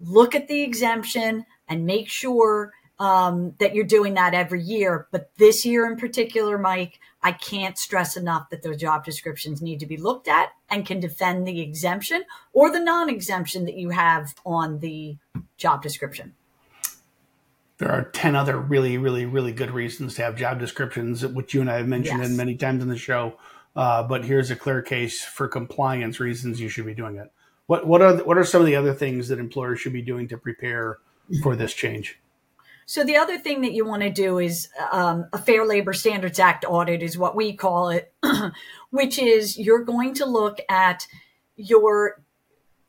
look 0.00 0.34
at 0.34 0.48
the 0.48 0.62
exemption, 0.62 1.44
and 1.68 1.84
make 1.84 2.08
sure 2.08 2.72
um, 3.00 3.54
that 3.58 3.74
you're 3.74 3.84
doing 3.84 4.14
that 4.14 4.34
every 4.34 4.62
year. 4.62 5.08
But 5.10 5.30
this 5.38 5.64
year 5.64 5.86
in 5.86 5.96
particular, 5.96 6.58
Mike, 6.58 7.00
I 7.22 7.32
can't 7.32 7.78
stress 7.78 8.16
enough 8.16 8.50
that 8.50 8.62
those 8.62 8.76
job 8.76 9.04
descriptions 9.04 9.62
need 9.62 9.80
to 9.80 9.86
be 9.86 9.96
looked 9.96 10.28
at 10.28 10.50
and 10.68 10.86
can 10.86 11.00
defend 11.00 11.48
the 11.48 11.60
exemption 11.62 12.24
or 12.52 12.70
the 12.70 12.78
non 12.78 13.08
exemption 13.08 13.64
that 13.64 13.74
you 13.74 13.90
have 13.90 14.34
on 14.44 14.78
the 14.80 15.16
job 15.56 15.82
description. 15.82 16.34
There 17.78 17.90
are 17.90 18.04
10 18.04 18.36
other 18.36 18.58
really, 18.58 18.98
really, 18.98 19.24
really 19.24 19.52
good 19.52 19.70
reasons 19.70 20.14
to 20.16 20.22
have 20.22 20.36
job 20.36 20.60
descriptions, 20.60 21.26
which 21.26 21.54
you 21.54 21.62
and 21.62 21.70
I 21.70 21.78
have 21.78 21.88
mentioned 21.88 22.20
yes. 22.20 22.28
in 22.28 22.36
many 22.36 22.54
times 22.54 22.82
in 22.82 22.90
the 22.90 22.98
show. 22.98 23.38
Uh, 23.74 24.02
but 24.02 24.26
here's 24.26 24.50
a 24.50 24.56
clear 24.56 24.82
case 24.82 25.22
for 25.22 25.48
compliance 25.48 26.20
reasons 26.20 26.60
you 26.60 26.68
should 26.68 26.84
be 26.84 26.94
doing 26.94 27.16
it. 27.16 27.32
What, 27.66 27.86
what, 27.86 28.02
are, 28.02 28.12
the, 28.12 28.24
what 28.24 28.36
are 28.36 28.44
some 28.44 28.60
of 28.60 28.66
the 28.66 28.76
other 28.76 28.92
things 28.92 29.28
that 29.28 29.38
employers 29.38 29.80
should 29.80 29.94
be 29.94 30.02
doing 30.02 30.28
to 30.28 30.36
prepare 30.36 30.98
for 31.42 31.56
this 31.56 31.72
change? 31.72 32.18
So 32.90 33.04
the 33.04 33.18
other 33.18 33.38
thing 33.38 33.60
that 33.60 33.72
you 33.72 33.86
want 33.86 34.02
to 34.02 34.10
do 34.10 34.40
is 34.40 34.68
um, 34.90 35.26
a 35.32 35.38
Fair 35.38 35.64
Labor 35.64 35.92
Standards 35.92 36.40
Act 36.40 36.64
audit 36.66 37.04
is 37.04 37.16
what 37.16 37.36
we 37.36 37.52
call 37.52 37.90
it, 37.90 38.12
which 38.90 39.16
is 39.16 39.56
you're 39.56 39.84
going 39.84 40.12
to 40.14 40.26
look 40.26 40.58
at 40.68 41.06
your 41.54 42.20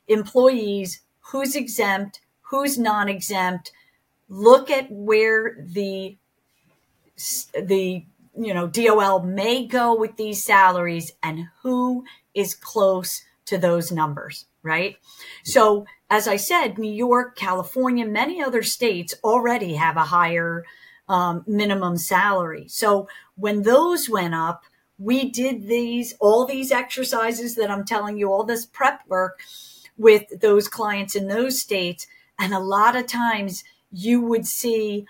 employees, 0.08 1.02
who's 1.20 1.54
exempt, 1.54 2.20
who's 2.40 2.76
non-exempt, 2.76 3.70
look 4.28 4.72
at 4.72 4.90
where 4.90 5.56
the 5.60 6.16
the 7.54 8.04
you 8.36 8.54
know 8.54 8.66
DOL 8.66 9.22
may 9.22 9.68
go 9.68 9.96
with 9.96 10.16
these 10.16 10.42
salaries 10.42 11.12
and 11.22 11.46
who 11.62 12.04
is 12.34 12.56
close 12.56 13.22
to 13.44 13.56
those 13.56 13.92
numbers, 13.92 14.46
right? 14.64 14.96
So 15.44 15.86
as 16.12 16.28
I 16.28 16.36
said, 16.36 16.76
New 16.76 16.92
York, 16.92 17.36
California, 17.36 18.04
many 18.04 18.42
other 18.42 18.62
states 18.62 19.14
already 19.24 19.76
have 19.76 19.96
a 19.96 20.04
higher 20.04 20.62
um, 21.08 21.42
minimum 21.46 21.96
salary. 21.96 22.68
So 22.68 23.08
when 23.36 23.62
those 23.62 24.10
went 24.10 24.34
up, 24.34 24.64
we 24.98 25.30
did 25.30 25.68
these, 25.68 26.14
all 26.20 26.44
these 26.44 26.70
exercises 26.70 27.54
that 27.54 27.70
I'm 27.70 27.86
telling 27.86 28.18
you, 28.18 28.30
all 28.30 28.44
this 28.44 28.66
prep 28.66 29.00
work 29.08 29.40
with 29.96 30.24
those 30.38 30.68
clients 30.68 31.16
in 31.16 31.28
those 31.28 31.58
states. 31.58 32.06
And 32.38 32.52
a 32.52 32.58
lot 32.58 32.94
of 32.94 33.06
times 33.06 33.64
you 33.90 34.20
would 34.20 34.46
see, 34.46 35.06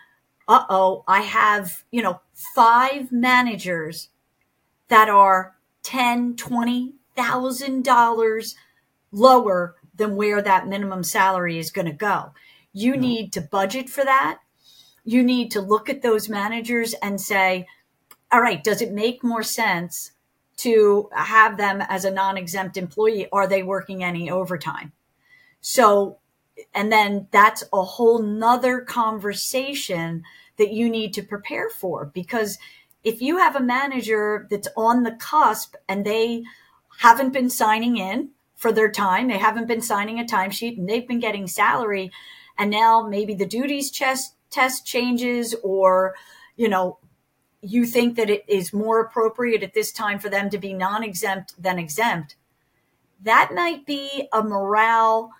uh 0.46 0.64
oh, 0.70 1.02
I 1.08 1.22
have, 1.22 1.82
you 1.90 2.02
know, 2.02 2.20
five 2.54 3.10
managers 3.10 4.08
that 4.86 5.08
are 5.08 5.56
ten, 5.82 6.36
twenty 6.36 6.94
thousand 7.16 7.82
dollars 7.82 8.54
lower 9.10 9.74
than 9.94 10.16
where 10.16 10.42
that 10.42 10.68
minimum 10.68 11.04
salary 11.04 11.58
is 11.58 11.70
going 11.70 11.86
to 11.86 11.92
go. 11.92 12.32
You 12.72 12.96
need 12.96 13.32
to 13.34 13.40
budget 13.40 13.90
for 13.90 14.04
that. 14.04 14.38
You 15.04 15.22
need 15.22 15.50
to 15.52 15.60
look 15.60 15.90
at 15.90 16.02
those 16.02 16.28
managers 16.28 16.94
and 16.94 17.20
say, 17.20 17.66
all 18.30 18.40
right, 18.40 18.64
does 18.64 18.80
it 18.80 18.92
make 18.92 19.22
more 19.22 19.42
sense 19.42 20.12
to 20.58 21.10
have 21.12 21.56
them 21.56 21.82
as 21.88 22.04
a 22.04 22.10
non 22.10 22.38
exempt 22.38 22.76
employee? 22.76 23.28
Are 23.30 23.46
they 23.46 23.62
working 23.62 24.02
any 24.02 24.30
overtime? 24.30 24.92
So, 25.60 26.18
and 26.74 26.90
then 26.90 27.28
that's 27.30 27.64
a 27.72 27.82
whole 27.82 28.22
nother 28.22 28.80
conversation 28.80 30.22
that 30.56 30.72
you 30.72 30.88
need 30.88 31.12
to 31.14 31.22
prepare 31.22 31.68
for 31.68 32.06
because 32.06 32.58
if 33.04 33.20
you 33.20 33.38
have 33.38 33.56
a 33.56 33.60
manager 33.60 34.46
that's 34.50 34.68
on 34.76 35.02
the 35.02 35.12
cusp 35.12 35.74
and 35.88 36.04
they 36.04 36.44
haven't 36.98 37.32
been 37.32 37.50
signing 37.50 37.96
in 37.96 38.30
for 38.62 38.72
their 38.72 38.90
time. 38.90 39.26
They 39.26 39.38
haven't 39.38 39.66
been 39.66 39.82
signing 39.82 40.20
a 40.20 40.24
timesheet 40.24 40.78
and 40.78 40.88
they've 40.88 41.06
been 41.06 41.18
getting 41.18 41.48
salary. 41.48 42.12
And 42.56 42.70
now 42.70 43.02
maybe 43.02 43.34
the 43.34 43.44
duties 43.44 43.90
test, 43.90 44.36
test 44.50 44.86
changes 44.86 45.56
or, 45.64 46.14
you 46.56 46.68
know, 46.68 46.98
you 47.60 47.84
think 47.84 48.14
that 48.16 48.30
it 48.30 48.44
is 48.46 48.72
more 48.72 49.00
appropriate 49.00 49.64
at 49.64 49.74
this 49.74 49.90
time 49.90 50.20
for 50.20 50.28
them 50.28 50.48
to 50.50 50.58
be 50.58 50.72
non 50.72 51.02
exempt 51.02 51.60
than 51.60 51.80
exempt. 51.80 52.36
That 53.20 53.50
might 53.52 53.84
be 53.84 54.28
a 54.32 54.44
morale, 54.44 55.30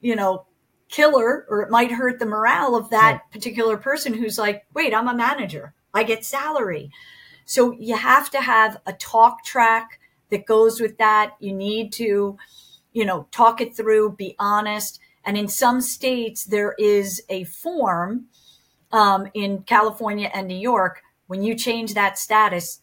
you 0.00 0.16
know, 0.16 0.46
killer, 0.88 1.46
or 1.48 1.62
it 1.62 1.70
might 1.70 1.92
hurt 1.92 2.18
the 2.18 2.26
morale 2.26 2.74
of 2.74 2.90
that 2.90 3.30
particular 3.30 3.76
person 3.76 4.14
who's 4.14 4.36
like, 4.38 4.66
wait, 4.74 4.92
I'm 4.92 5.08
a 5.08 5.14
manager. 5.14 5.74
I 5.92 6.02
get 6.02 6.24
salary. 6.24 6.90
So 7.44 7.72
you 7.72 7.96
have 7.96 8.30
to 8.30 8.40
have 8.40 8.80
a 8.84 8.92
talk 8.92 9.44
track 9.44 10.00
that 10.30 10.46
goes 10.46 10.80
with 10.80 10.98
that. 10.98 11.36
You 11.38 11.52
need 11.52 11.92
to, 11.94 12.36
you 12.94 13.04
know, 13.04 13.26
talk 13.30 13.60
it 13.60 13.76
through, 13.76 14.12
be 14.12 14.34
honest. 14.38 14.98
And 15.26 15.36
in 15.36 15.48
some 15.48 15.82
states, 15.82 16.44
there 16.44 16.74
is 16.78 17.22
a 17.28 17.44
form 17.44 18.26
um, 18.92 19.28
in 19.34 19.62
California 19.64 20.30
and 20.32 20.48
New 20.48 20.56
York. 20.56 21.02
When 21.26 21.42
you 21.42 21.54
change 21.54 21.94
that 21.94 22.18
status, 22.18 22.80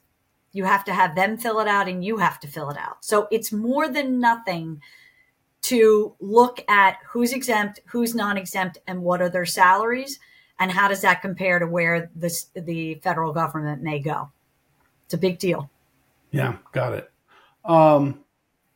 you 0.52 0.66
have 0.66 0.84
to 0.86 0.94
have 0.94 1.16
them 1.16 1.38
fill 1.38 1.60
it 1.60 1.68
out 1.68 1.88
and 1.88 2.04
you 2.04 2.18
have 2.18 2.40
to 2.42 2.48
fill 2.48 2.70
it 2.70 2.78
out. 2.78 2.98
So 3.04 3.28
it's 3.32 3.52
more 3.52 3.88
than 3.88 4.20
nothing 4.20 4.82
to 5.64 6.14
look 6.20 6.64
at 6.68 6.98
who's 7.08 7.32
exempt, 7.32 7.80
who's 7.86 8.14
non 8.14 8.38
exempt, 8.38 8.80
and 8.88 9.04
what 9.04 9.22
are 9.22 9.30
their 9.30 9.46
salaries, 9.46 10.20
and 10.60 10.72
how 10.72 10.88
does 10.88 11.02
that 11.02 11.22
compare 11.22 11.60
to 11.60 11.68
where 11.68 12.10
this, 12.16 12.48
the 12.56 12.96
federal 12.96 13.32
government 13.32 13.82
may 13.82 14.00
go. 14.00 14.32
It's 15.06 15.14
a 15.14 15.20
big 15.20 15.40
deal. 15.40 15.70
Yeah, 16.32 16.58
got 16.72 16.94
it. 16.94 17.12
Um, 17.64 18.24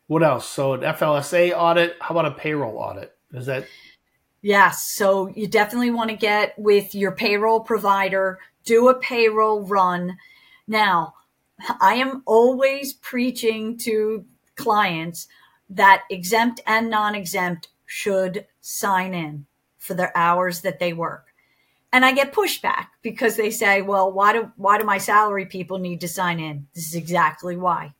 what 0.07 0.23
else? 0.23 0.47
So 0.47 0.73
an 0.73 0.81
FLSA 0.81 1.53
audit. 1.55 1.97
How 1.99 2.15
about 2.15 2.31
a 2.31 2.35
payroll 2.35 2.77
audit? 2.77 3.15
Is 3.33 3.47
that? 3.47 3.65
Yes. 4.41 4.83
So 4.91 5.27
you 5.29 5.47
definitely 5.47 5.91
want 5.91 6.11
to 6.11 6.15
get 6.15 6.57
with 6.57 6.93
your 6.93 7.11
payroll 7.11 7.61
provider, 7.61 8.39
do 8.63 8.89
a 8.89 8.99
payroll 8.99 9.65
run. 9.65 10.17
Now, 10.67 11.15
I 11.81 11.95
am 11.95 12.21
always 12.25 12.93
preaching 12.93 13.77
to 13.79 14.25
clients 14.55 15.27
that 15.69 16.03
exempt 16.11 16.61
and 16.67 16.89
non-exempt 16.89 17.69
should 17.87 18.45
sign 18.61 19.13
in 19.13 19.45
for 19.79 19.95
their 19.95 20.15
hours 20.15 20.61
that 20.61 20.79
they 20.79 20.93
work. 20.93 21.27
And 21.91 22.05
I 22.05 22.11
get 22.11 22.33
pushback 22.33 22.87
because 23.01 23.37
they 23.37 23.49
say, 23.49 23.81
well, 23.81 24.11
why 24.11 24.33
do, 24.33 24.51
why 24.57 24.77
do 24.77 24.83
my 24.83 24.97
salary 24.97 25.45
people 25.45 25.79
need 25.79 26.01
to 26.01 26.07
sign 26.07 26.39
in? 26.39 26.67
This 26.75 26.87
is 26.87 26.95
exactly 26.95 27.55
why 27.55 27.93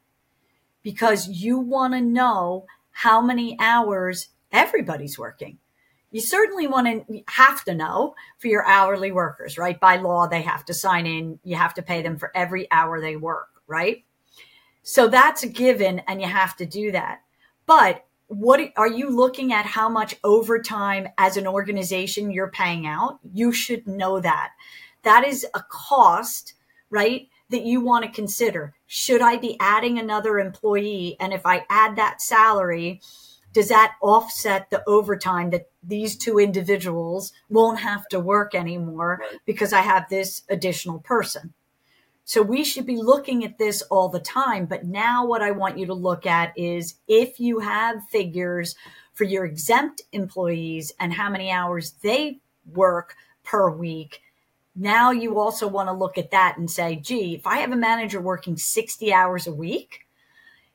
because 0.85 1.27
you 1.27 1.57
want 1.57 1.95
to 1.95 1.99
know 1.99 2.67
how 2.91 3.19
many 3.19 3.57
hours 3.59 4.27
everybody's 4.51 5.17
working. 5.17 5.57
You 6.11 6.21
certainly 6.21 6.67
want 6.67 7.07
to 7.07 7.23
have 7.27 7.65
to 7.65 7.73
know 7.73 8.13
for 8.37 8.49
your 8.49 8.63
hourly 8.63 9.11
workers, 9.11 9.57
right? 9.57 9.79
By 9.79 9.97
law, 9.97 10.27
they 10.27 10.43
have 10.43 10.63
to 10.65 10.75
sign 10.75 11.07
in. 11.07 11.39
You 11.43 11.55
have 11.55 11.73
to 11.73 11.81
pay 11.81 12.03
them 12.03 12.19
for 12.19 12.31
every 12.35 12.71
hour 12.71 13.01
they 13.01 13.15
work, 13.15 13.47
right? 13.65 14.05
So 14.83 15.07
that's 15.07 15.41
a 15.41 15.49
given 15.49 16.03
and 16.07 16.21
you 16.21 16.27
have 16.27 16.55
to 16.57 16.67
do 16.67 16.91
that. 16.91 17.21
But 17.65 18.05
what 18.27 18.61
are 18.77 18.87
you 18.87 19.09
looking 19.09 19.53
at 19.53 19.65
how 19.65 19.89
much 19.89 20.15
overtime 20.23 21.07
as 21.17 21.35
an 21.35 21.47
organization 21.47 22.29
you're 22.29 22.51
paying 22.51 22.85
out? 22.85 23.17
You 23.33 23.51
should 23.51 23.87
know 23.87 24.19
that. 24.19 24.51
That 25.01 25.25
is 25.25 25.47
a 25.55 25.63
cost, 25.67 26.53
right? 26.91 27.27
That 27.49 27.63
you 27.63 27.79
want 27.81 28.05
to 28.05 28.11
consider. 28.11 28.73
Should 28.87 29.21
I 29.21 29.37
be 29.37 29.55
adding 29.59 29.99
another 29.99 30.39
employee? 30.39 31.15
And 31.19 31.31
if 31.31 31.45
I 31.45 31.65
add 31.69 31.95
that 31.95 32.21
salary, 32.21 33.01
does 33.53 33.69
that 33.69 33.95
offset 34.01 34.69
the 34.69 34.83
overtime 34.87 35.51
that 35.51 35.69
these 35.81 36.17
two 36.17 36.39
individuals 36.39 37.31
won't 37.49 37.79
have 37.79 38.07
to 38.09 38.19
work 38.19 38.53
anymore 38.55 39.21
because 39.45 39.71
I 39.73 39.81
have 39.81 40.09
this 40.09 40.41
additional 40.49 40.99
person? 40.99 41.53
So 42.25 42.41
we 42.41 42.63
should 42.63 42.87
be 42.87 42.97
looking 42.97 43.45
at 43.45 43.59
this 43.59 43.83
all 43.83 44.09
the 44.09 44.19
time. 44.19 44.65
But 44.65 44.83
now 44.83 45.25
what 45.25 45.43
I 45.43 45.51
want 45.51 45.77
you 45.77 45.85
to 45.85 45.93
look 45.93 46.25
at 46.25 46.51
is 46.57 46.95
if 47.07 47.39
you 47.39 47.59
have 47.59 48.03
figures 48.09 48.75
for 49.13 49.23
your 49.23 49.45
exempt 49.45 50.01
employees 50.11 50.91
and 50.99 51.13
how 51.13 51.29
many 51.29 51.51
hours 51.51 51.91
they 52.01 52.39
work 52.73 53.15
per 53.43 53.69
week, 53.69 54.21
now 54.75 55.11
you 55.11 55.39
also 55.39 55.67
want 55.67 55.87
to 55.87 55.93
look 55.93 56.17
at 56.17 56.31
that 56.31 56.57
and 56.57 56.69
say, 56.69 56.97
gee, 56.97 57.35
if 57.35 57.47
I 57.47 57.57
have 57.57 57.71
a 57.71 57.77
manager 57.77 58.19
working 58.19 58.57
60 58.57 59.13
hours 59.13 59.47
a 59.47 59.53
week, 59.53 60.05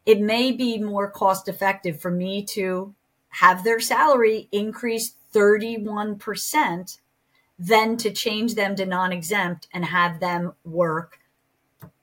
it 0.06 0.20
may 0.20 0.52
be 0.52 0.78
more 0.78 1.10
cost 1.10 1.48
effective 1.48 2.00
for 2.00 2.10
me 2.10 2.42
to 2.46 2.94
have 3.28 3.62
their 3.62 3.78
salary 3.78 4.48
increase 4.50 5.14
31% 5.34 6.98
than 7.58 7.96
to 7.98 8.10
change 8.10 8.54
them 8.54 8.74
to 8.76 8.86
non 8.86 9.12
exempt 9.12 9.68
and 9.72 9.84
have 9.84 10.18
them 10.18 10.54
work 10.64 11.18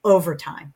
overtime. 0.04 0.74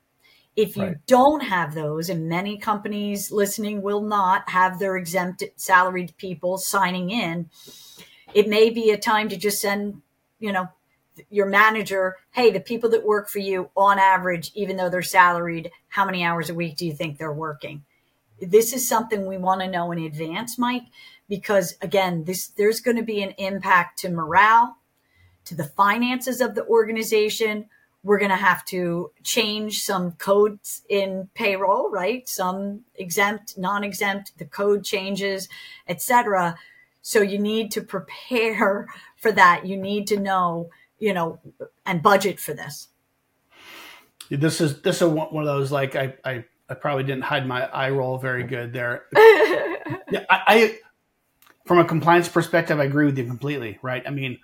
If 0.55 0.77
you 0.77 0.83
right. 0.83 1.07
don't 1.07 1.41
have 1.41 1.75
those, 1.75 2.11
and 2.11 2.29
many 2.29 2.59
companies 2.59 3.31
listening 3.31 3.81
will 3.81 4.03
not 4.03 4.51
have 4.51 4.79
their 4.79 4.97
exempt 4.97 5.43
salaried 5.57 6.15
people 6.19 6.59
signing 6.59 7.09
in, 7.11 7.49
it 8.35 8.49
may 8.49 8.69
be 8.69 8.91
a 8.91 8.99
time 8.99 9.31
to 9.31 9.37
just 9.37 9.63
send, 9.63 10.03
you 10.39 10.53
know, 10.53 10.69
your 11.31 11.47
manager, 11.47 12.17
hey, 12.33 12.51
the 12.51 12.61
people 12.61 12.91
that 12.91 13.05
work 13.05 13.29
for 13.29 13.39
you 13.39 13.71
on 13.77 13.99
average, 13.99 14.51
even 14.55 14.77
though 14.77 14.89
they're 14.89 15.03
salaried, 15.03 15.71
how 15.89 16.05
many 16.05 16.25
hours 16.25 16.51
a 16.51 16.55
week 16.55 16.77
do 16.77 16.87
you 16.87 16.93
think 16.93 17.19
they're 17.19 17.33
working? 17.33 17.85
This 18.41 18.73
is 18.73 18.89
something 18.89 19.27
we 19.27 19.39
want 19.39 19.61
to 19.61 19.69
know 19.69 19.93
in 19.93 19.99
advance, 19.99 20.59
Mike, 20.59 20.85
because 21.29 21.77
again, 21.81 22.25
this 22.25 22.49
there's 22.49 22.81
going 22.81 22.97
to 22.97 23.03
be 23.03 23.23
an 23.23 23.35
impact 23.39 23.99
to 24.01 24.09
morale, 24.09 24.79
to 25.45 25.55
the 25.55 25.65
finances 25.65 26.41
of 26.41 26.55
the 26.55 26.67
organization, 26.67 27.67
we're 28.05 28.19
going 28.19 28.31
to 28.31 28.37
have 28.37 28.65
to 28.67 29.13
change 29.23 29.83
some 29.83 30.13
codes 30.13 30.83
in 30.89 31.29
payroll, 31.35 31.91
right? 31.91 32.29
Some 32.29 32.81
exempt, 32.97 33.57
non-exempt, 33.57 34.39
the 34.39 34.45
code 34.45 34.85
changes, 34.85 35.49
etc. 35.87 36.57
So 37.01 37.21
you 37.21 37.39
need 37.39 37.71
to 37.73 37.83
prepare 37.83 38.89
for 39.17 39.33
that. 39.33 39.67
You 39.67 39.77
need 39.77 40.07
to 40.09 40.19
know, 40.19 40.71
you 41.03 41.13
know, 41.13 41.41
and 41.85 42.01
budget 42.01 42.39
for 42.39 42.55
this. 42.55 42.89
This 44.31 44.61
is 44.61 44.81
this 44.83 45.03
is 45.03 45.09
one 45.09 45.29
of 45.35 45.47
those 45.47 45.73
like 45.73 45.97
I 45.97 46.15
I, 46.25 46.45
I 46.69 46.75
probably 46.75 47.03
didn't 47.03 47.25
hide 47.25 47.47
my 47.47 47.67
eye 47.67 47.91
roll 47.91 48.19
very 48.19 48.45
good 48.45 48.73
there. 48.73 49.07
yeah, 49.17 50.25
I, 50.31 50.43
I 50.47 50.79
from 51.67 51.81
a 51.81 51.85
compliance 51.85 52.29
perspective, 52.29 52.79
I 52.79 52.85
agree 52.85 53.05
with 53.05 53.19
you 53.19 53.25
completely. 53.25 53.81
Right? 53.83 54.05
I 54.07 54.11
mean, 54.11 54.39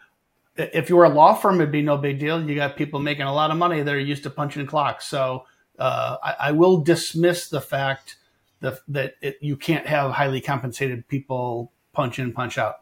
if 0.56 0.90
you 0.90 0.96
were 0.96 1.04
a 1.04 1.10
law 1.10 1.34
firm, 1.34 1.60
it'd 1.60 1.70
be 1.70 1.80
no 1.80 1.96
big 1.96 2.18
deal. 2.18 2.42
You 2.42 2.56
got 2.56 2.76
people 2.76 2.98
making 2.98 3.26
a 3.26 3.32
lot 3.32 3.52
of 3.52 3.56
money 3.56 3.80
that 3.82 3.94
are 3.94 3.98
used 4.00 4.24
to 4.24 4.30
punching 4.30 4.66
clocks. 4.66 5.06
So 5.06 5.44
uh, 5.78 6.16
I, 6.22 6.34
I, 6.40 6.52
will 6.52 6.78
dismiss 6.78 7.48
the 7.48 7.60
fact 7.60 8.16
that, 8.60 8.80
that 8.88 9.14
it, 9.22 9.38
you 9.40 9.56
can't 9.56 9.86
have 9.86 10.10
highly 10.10 10.40
compensated 10.40 11.06
people 11.06 11.70
punch 11.92 12.18
in, 12.18 12.32
punch 12.32 12.58
out. 12.58 12.78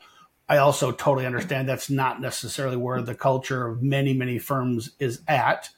I 0.48 0.58
also 0.58 0.92
totally 0.92 1.26
understand 1.26 1.68
that's 1.68 1.90
not 1.90 2.20
necessarily 2.20 2.76
where 2.76 3.02
the 3.02 3.14
culture 3.14 3.66
of 3.66 3.82
many, 3.82 4.14
many 4.14 4.38
firms 4.38 4.92
is 4.98 5.20
at. 5.26 5.70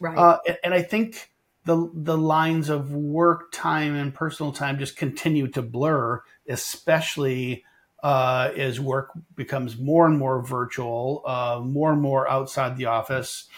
Right. 0.00 0.16
Uh, 0.16 0.38
and, 0.46 0.58
and 0.64 0.74
I 0.74 0.82
think 0.82 1.30
the 1.64 1.90
the 1.94 2.18
lines 2.18 2.68
of 2.68 2.92
work 2.92 3.52
time 3.52 3.94
and 3.94 4.14
personal 4.14 4.52
time 4.52 4.78
just 4.78 4.96
continue 4.96 5.48
to 5.48 5.62
blur, 5.62 6.22
especially 6.48 7.64
uh, 8.02 8.50
as 8.56 8.80
work 8.80 9.12
becomes 9.36 9.78
more 9.78 10.06
and 10.06 10.18
more 10.18 10.44
virtual, 10.44 11.22
uh, 11.24 11.60
more 11.62 11.92
and 11.92 12.02
more 12.02 12.28
outside 12.28 12.76
the 12.76 12.86
office, 12.86 13.48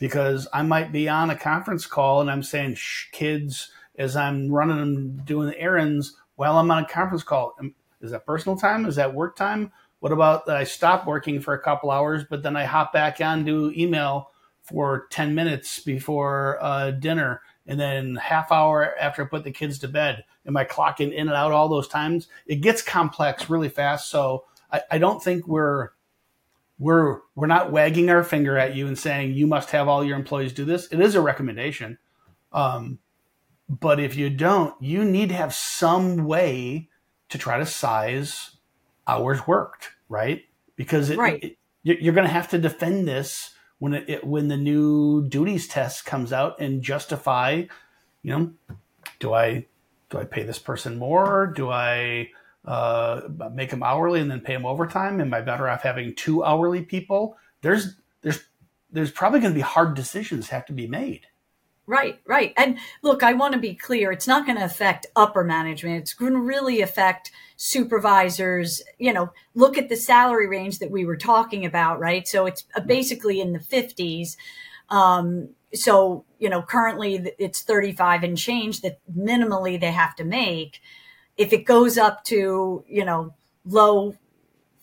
because 0.00 0.48
I 0.52 0.62
might 0.62 0.92
be 0.92 1.08
on 1.08 1.30
a 1.30 1.36
conference 1.36 1.86
call 1.86 2.22
and 2.22 2.30
I'm 2.30 2.42
saying, 2.42 2.76
Shh, 2.76 3.10
kids, 3.12 3.70
as 3.96 4.16
I'm 4.16 4.50
running 4.50 4.78
and 4.78 5.24
doing 5.24 5.48
the 5.48 5.60
errands 5.60 6.16
while 6.36 6.58
I'm 6.58 6.70
on 6.70 6.84
a 6.84 6.88
conference 6.88 7.22
call. 7.22 7.54
Is 8.00 8.10
that 8.10 8.26
personal 8.26 8.56
time? 8.58 8.86
Is 8.86 8.96
that 8.96 9.14
work 9.14 9.36
time? 9.36 9.70
What 10.02 10.12
about 10.12 10.46
that 10.46 10.56
I 10.56 10.64
stop 10.64 11.06
working 11.06 11.40
for 11.40 11.54
a 11.54 11.60
couple 11.60 11.90
hours, 11.90 12.24
but 12.28 12.42
then 12.42 12.56
I 12.56 12.64
hop 12.64 12.92
back 12.92 13.20
on 13.20 13.46
to 13.46 13.72
email 13.76 14.30
for 14.62 15.06
10 15.10 15.34
minutes 15.34 15.78
before 15.78 16.58
uh, 16.60 16.90
dinner? 16.90 17.40
and 17.66 17.78
then 17.78 18.16
half 18.16 18.50
hour 18.50 18.94
after 18.98 19.22
I 19.22 19.26
put 19.26 19.44
the 19.44 19.50
kids 19.50 19.78
to 19.80 19.88
bed. 19.88 20.24
Am 20.46 20.56
I 20.56 20.64
clocking 20.64 21.12
in 21.12 21.28
and 21.28 21.36
out 21.36 21.52
all 21.52 21.68
those 21.68 21.88
times? 21.88 22.28
It 22.46 22.56
gets 22.56 22.82
complex 22.82 23.48
really 23.48 23.68
fast. 23.68 24.10
So 24.10 24.44
I, 24.70 24.82
I 24.90 24.98
don't 24.98 25.22
think 25.22 25.46
we're 25.46 25.90
we're 26.78 27.20
we're 27.36 27.46
not 27.46 27.70
wagging 27.70 28.10
our 28.10 28.24
finger 28.24 28.58
at 28.58 28.74
you 28.74 28.88
and 28.88 28.98
saying 28.98 29.34
you 29.34 29.46
must 29.46 29.70
have 29.70 29.86
all 29.86 30.02
your 30.02 30.16
employees 30.16 30.52
do 30.52 30.64
this. 30.64 30.88
It 30.88 31.00
is 31.00 31.14
a 31.14 31.20
recommendation. 31.20 31.98
Um, 32.52 32.98
but 33.68 34.00
if 34.00 34.16
you 34.16 34.28
don't, 34.28 34.74
you 34.82 35.04
need 35.04 35.28
to 35.28 35.34
have 35.36 35.54
some 35.54 36.24
way 36.24 36.88
to 37.28 37.38
try 37.38 37.58
to 37.58 37.66
size 37.66 38.56
hours 39.12 39.46
worked, 39.46 39.90
right? 40.08 40.44
Because 40.76 41.10
it, 41.10 41.18
right. 41.18 41.42
It, 41.42 41.58
you're 41.82 42.14
going 42.14 42.26
to 42.26 42.32
have 42.32 42.50
to 42.50 42.58
defend 42.58 43.08
this 43.08 43.54
when 43.78 43.94
it, 43.94 44.24
when 44.24 44.48
the 44.48 44.56
new 44.56 45.28
duties 45.28 45.66
test 45.66 46.06
comes 46.06 46.32
out 46.32 46.60
and 46.60 46.82
justify, 46.82 47.64
you 48.22 48.38
know, 48.38 48.52
do 49.18 49.34
I 49.34 49.66
do 50.10 50.18
I 50.18 50.24
pay 50.24 50.44
this 50.44 50.58
person 50.58 50.98
more? 50.98 51.52
Do 51.56 51.70
I 51.70 52.28
uh, 52.64 53.22
make 53.52 53.70
them 53.70 53.82
hourly 53.82 54.20
and 54.20 54.30
then 54.30 54.40
pay 54.40 54.52
them 54.52 54.66
overtime? 54.66 55.20
Am 55.20 55.34
I 55.34 55.40
better 55.40 55.68
off 55.68 55.82
having 55.82 56.14
two 56.14 56.44
hourly 56.44 56.82
people? 56.82 57.36
There's 57.62 57.96
there's 58.20 58.44
there's 58.92 59.10
probably 59.10 59.40
going 59.40 59.52
to 59.52 59.58
be 59.58 59.62
hard 59.62 59.94
decisions 59.94 60.50
have 60.50 60.66
to 60.66 60.72
be 60.72 60.86
made. 60.86 61.26
Right, 61.86 62.20
right. 62.26 62.52
And 62.56 62.78
look, 63.02 63.24
I 63.24 63.32
want 63.32 63.54
to 63.54 63.58
be 63.60 63.74
clear. 63.74 64.12
It's 64.12 64.28
not 64.28 64.46
going 64.46 64.56
to 64.56 64.64
affect 64.64 65.06
upper 65.16 65.42
management. 65.42 65.96
It's 66.02 66.14
going 66.14 66.32
to 66.32 66.40
really 66.40 66.80
affect 66.80 67.32
supervisors. 67.56 68.82
You 68.98 69.12
know, 69.12 69.32
look 69.54 69.76
at 69.76 69.88
the 69.88 69.96
salary 69.96 70.48
range 70.48 70.78
that 70.78 70.92
we 70.92 71.04
were 71.04 71.16
talking 71.16 71.66
about, 71.66 71.98
right? 71.98 72.26
So 72.28 72.46
it's 72.46 72.64
uh, 72.76 72.80
basically 72.80 73.40
in 73.40 73.52
the 73.52 73.58
50s. 73.58 74.36
Um, 74.90 75.50
so, 75.74 76.24
you 76.38 76.48
know, 76.48 76.62
currently 76.62 77.32
it's 77.38 77.62
35 77.62 78.22
and 78.22 78.38
change 78.38 78.82
that 78.82 79.00
minimally 79.12 79.80
they 79.80 79.90
have 79.90 80.14
to 80.16 80.24
make. 80.24 80.80
If 81.36 81.52
it 81.52 81.64
goes 81.64 81.98
up 81.98 82.22
to, 82.24 82.84
you 82.86 83.04
know, 83.04 83.34
low 83.64 84.14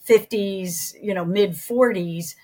50s, 0.07 0.95
you 1.01 1.13
know, 1.13 1.23
mid 1.23 1.51
40s, 1.51 2.35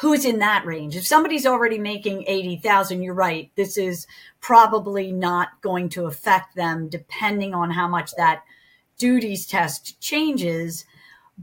who's 0.00 0.24
in 0.24 0.38
that 0.38 0.64
range. 0.64 0.94
If 0.96 1.06
somebody's 1.06 1.46
already 1.46 1.78
making 1.78 2.24
80,000, 2.26 3.02
you're 3.02 3.14
right. 3.14 3.50
This 3.56 3.76
is 3.76 4.06
probably 4.40 5.10
not 5.10 5.60
going 5.60 5.88
to 5.90 6.06
affect 6.06 6.54
them 6.54 6.88
depending 6.88 7.52
on 7.52 7.70
how 7.70 7.88
much 7.88 8.12
that 8.16 8.42
duties 8.96 9.46
test 9.46 10.00
changes, 10.00 10.84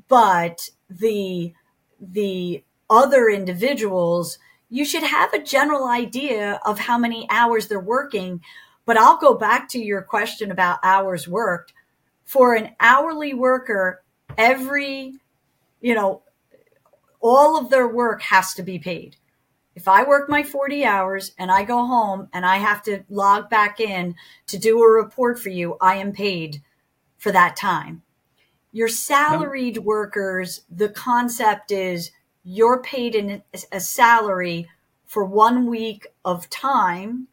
but 0.07 0.69
the 0.89 1.53
the 1.99 2.63
other 2.89 3.29
individuals, 3.29 4.37
you 4.69 4.85
should 4.85 5.03
have 5.03 5.33
a 5.33 5.41
general 5.41 5.87
idea 5.87 6.59
of 6.65 6.79
how 6.79 6.97
many 6.97 7.25
hours 7.29 7.67
they're 7.67 7.79
working. 7.79 8.41
But 8.85 8.97
I'll 8.97 9.17
go 9.17 9.33
back 9.33 9.67
to 9.69 9.79
your 9.79 10.01
question 10.01 10.51
about 10.51 10.79
hours 10.83 11.27
worked. 11.27 11.73
For 12.23 12.53
an 12.53 12.75
hourly 12.79 13.33
worker, 13.33 14.03
every 14.37 15.13
you 15.81 15.93
know 15.93 16.21
all 17.27 17.57
of 17.57 17.71
their 17.71 17.87
work 17.87 18.21
has 18.21 18.53
to 18.53 18.61
be 18.61 18.77
paid. 18.77 19.15
If 19.73 19.87
I 19.87 20.03
work 20.03 20.29
my 20.29 20.43
40 20.43 20.85
hours 20.85 21.31
and 21.39 21.51
I 21.51 21.63
go 21.63 21.83
home 21.83 22.29
and 22.31 22.45
I 22.45 22.57
have 22.57 22.83
to 22.83 23.03
log 23.09 23.49
back 23.49 23.79
in 23.79 24.13
to 24.45 24.59
do 24.59 24.79
a 24.83 24.87
report 24.87 25.39
for 25.39 25.49
you, 25.49 25.75
I 25.81 25.95
am 25.95 26.11
paid 26.11 26.61
for 27.17 27.31
that 27.31 27.55
time. 27.55 28.03
Your 28.71 28.87
salaried 28.87 29.79
workers, 29.79 30.61
the 30.69 30.87
concept 30.87 31.71
is 31.71 32.11
you're 32.43 32.83
paid 32.83 33.15
in 33.15 33.41
a 33.71 33.79
salary 33.79 34.69
for 35.07 35.25
one 35.25 35.65
week 35.65 36.05
of 36.23 36.47
time. 36.51 37.27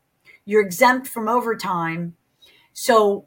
You're 0.46 0.62
exempt 0.62 1.06
from 1.06 1.28
overtime. 1.28 2.16
So 2.72 3.26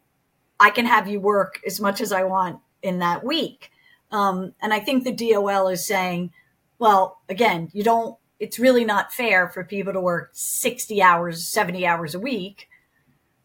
I 0.59 0.71
can 0.71 0.87
have 0.87 1.07
you 1.07 1.19
work 1.19 1.61
as 1.63 1.79
much 1.79 2.01
as 2.01 2.11
I 2.11 2.23
want 2.23 2.59
in 2.81 2.97
that 2.99 3.23
week. 3.23 3.69
Um, 4.11 4.55
and 4.61 4.73
I 4.73 4.79
think 4.79 5.03
the 5.03 5.11
DOL 5.11 5.67
is 5.67 5.85
saying, 5.85 6.31
well, 6.79 7.21
again, 7.29 7.69
you 7.73 7.83
don't, 7.83 8.17
it's 8.39 8.59
really 8.59 8.85
not 8.85 9.13
fair 9.13 9.47
for 9.47 9.63
people 9.63 9.93
to 9.93 10.01
work 10.01 10.31
60 10.33 11.01
hours, 11.01 11.45
70 11.47 11.85
hours 11.85 12.15
a 12.15 12.19
week, 12.19 12.69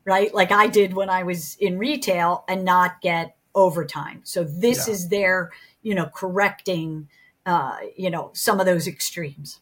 right? 0.04 0.34
Like 0.34 0.50
I 0.50 0.66
did 0.66 0.94
when 0.94 1.08
I 1.08 1.22
was 1.22 1.56
in 1.60 1.78
retail 1.78 2.44
and 2.48 2.64
not 2.64 3.00
get 3.00 3.36
overtime. 3.54 4.20
So 4.24 4.44
this 4.44 4.86
yeah. 4.86 4.94
is 4.94 5.08
their, 5.08 5.50
you 5.82 5.94
know, 5.94 6.06
correcting, 6.06 7.08
uh, 7.46 7.76
you 7.96 8.10
know, 8.10 8.30
some 8.34 8.58
of 8.58 8.66
those 8.66 8.88
extremes. 8.88 9.60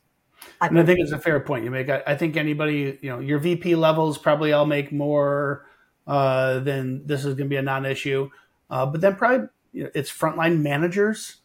I 0.61 0.69
and 0.69 0.79
I 0.79 0.85
think 0.85 1.01
it's 1.01 1.13
a 1.13 1.19
fair 1.19 1.41
point 1.41 1.65
you 1.65 1.71
make. 1.71 1.91
I, 1.91 2.03
I, 2.07 2.17
think 2.17 2.37
anybody, 2.37 2.99
you 3.03 3.11
know, 3.11 3.21
your 3.21 3.39
VP 3.39 3.75
levels 3.75 4.17
probably 4.17 4.53
all 4.53 4.67
make 4.67 4.93
more 4.93 5.67
uh, 6.09 6.59
then 6.61 7.03
this 7.05 7.21
is 7.21 7.35
going 7.35 7.49
to 7.49 7.49
be 7.49 7.57
a 7.57 7.63
non-issue. 7.63 8.31
Uh, 8.71 8.87
but 8.87 9.01
then 9.01 9.15
probably 9.15 9.49
you 9.73 9.85
know, 9.85 9.91
it's 9.95 10.11
frontline 10.11 10.63
managers 10.63 11.37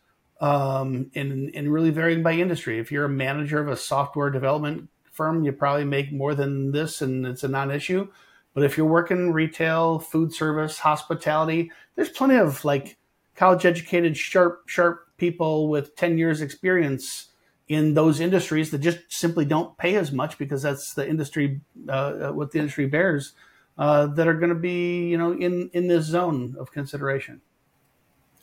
um, 0.43 1.09
in 1.13 1.49
in 1.53 1.71
really 1.71 1.89
varying 1.89 2.21
by 2.21 2.33
industry. 2.33 2.77
If 2.77 2.91
you're 2.91 3.05
a 3.05 3.09
manager 3.09 3.61
of 3.61 3.69
a 3.69 3.77
software 3.77 4.29
development 4.29 4.89
firm, 5.09 5.45
you 5.45 5.53
probably 5.53 5.85
make 5.85 6.11
more 6.11 6.35
than 6.35 6.73
this, 6.73 7.01
and 7.01 7.25
it's 7.25 7.45
a 7.45 7.47
non-issue. 7.47 8.09
But 8.53 8.65
if 8.65 8.77
you're 8.77 8.85
working 8.85 9.31
retail, 9.31 9.99
food 9.99 10.33
service, 10.33 10.79
hospitality, 10.79 11.71
there's 11.95 12.09
plenty 12.09 12.35
of 12.35 12.65
like 12.65 12.97
college 13.37 13.65
educated, 13.65 14.17
sharp, 14.17 14.67
sharp 14.67 15.07
people 15.17 15.69
with 15.69 15.95
10 15.95 16.17
years 16.17 16.41
experience 16.41 17.29
in 17.69 17.93
those 17.93 18.19
industries 18.19 18.69
that 18.71 18.79
just 18.79 18.99
simply 19.07 19.45
don't 19.45 19.77
pay 19.77 19.95
as 19.95 20.11
much 20.11 20.37
because 20.37 20.61
that's 20.61 20.93
the 20.93 21.07
industry, 21.07 21.61
uh, 21.87 22.29
what 22.29 22.51
the 22.51 22.59
industry 22.59 22.85
bears 22.85 23.31
uh, 23.77 24.07
that 24.07 24.27
are 24.27 24.33
going 24.33 24.53
to 24.53 24.59
be, 24.59 25.07
you 25.07 25.17
know, 25.17 25.31
in 25.31 25.69
in 25.71 25.87
this 25.87 26.03
zone 26.03 26.57
of 26.59 26.73
consideration. 26.73 27.39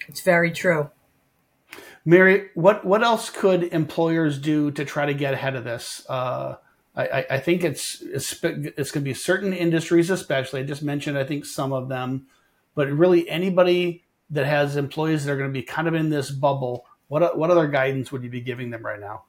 It's 0.09 0.23
very 0.23 0.51
true. 0.51 0.91
Mary, 2.05 2.49
what 2.55 2.85
what 2.85 3.03
else 3.03 3.31
could 3.31 3.65
employers 3.65 4.39
do 4.39 4.71
to 4.73 4.85
try 4.85 5.07
to 5.07 5.15
get 5.15 5.35
ahead 5.35 5.55
of 5.55 5.65
this? 5.65 6.05
Uh, 6.09 6.57
I, 6.97 7.27
I, 7.31 7.39
think 7.39 7.63
it's 7.63 8.03
it's, 8.03 8.33
it's 8.43 8.91
going 8.91 9.05
to 9.05 9.11
be 9.11 9.15
certain 9.15 9.53
industries, 9.53 10.11
especially. 10.11 10.61
I 10.61 10.65
just 10.65 10.83
mentioned, 10.83 11.17
I 11.17 11.25
think 11.25 11.47
some 11.47 11.73
of 11.73 11.89
them, 11.89 12.27
but 12.75 12.89
really 12.91 13.29
anybody 13.29 14.05
that 14.31 14.47
has 14.47 14.77
employees 14.77 15.25
that 15.25 15.33
are 15.33 15.37
going 15.37 15.49
to 15.49 15.53
be 15.53 15.63
kind 15.63 15.89
of 15.89 15.95
in 15.95 16.11
this 16.11 16.31
bubble. 16.31 16.87
What 17.09 17.39
what 17.39 17.51
other 17.51 17.69
guidance 17.69 18.11
would 18.13 18.23
you 18.23 18.31
be 18.31 18.41
giving 18.41 18.71
them 18.71 18.85
right 18.85 19.01
now? 19.01 19.25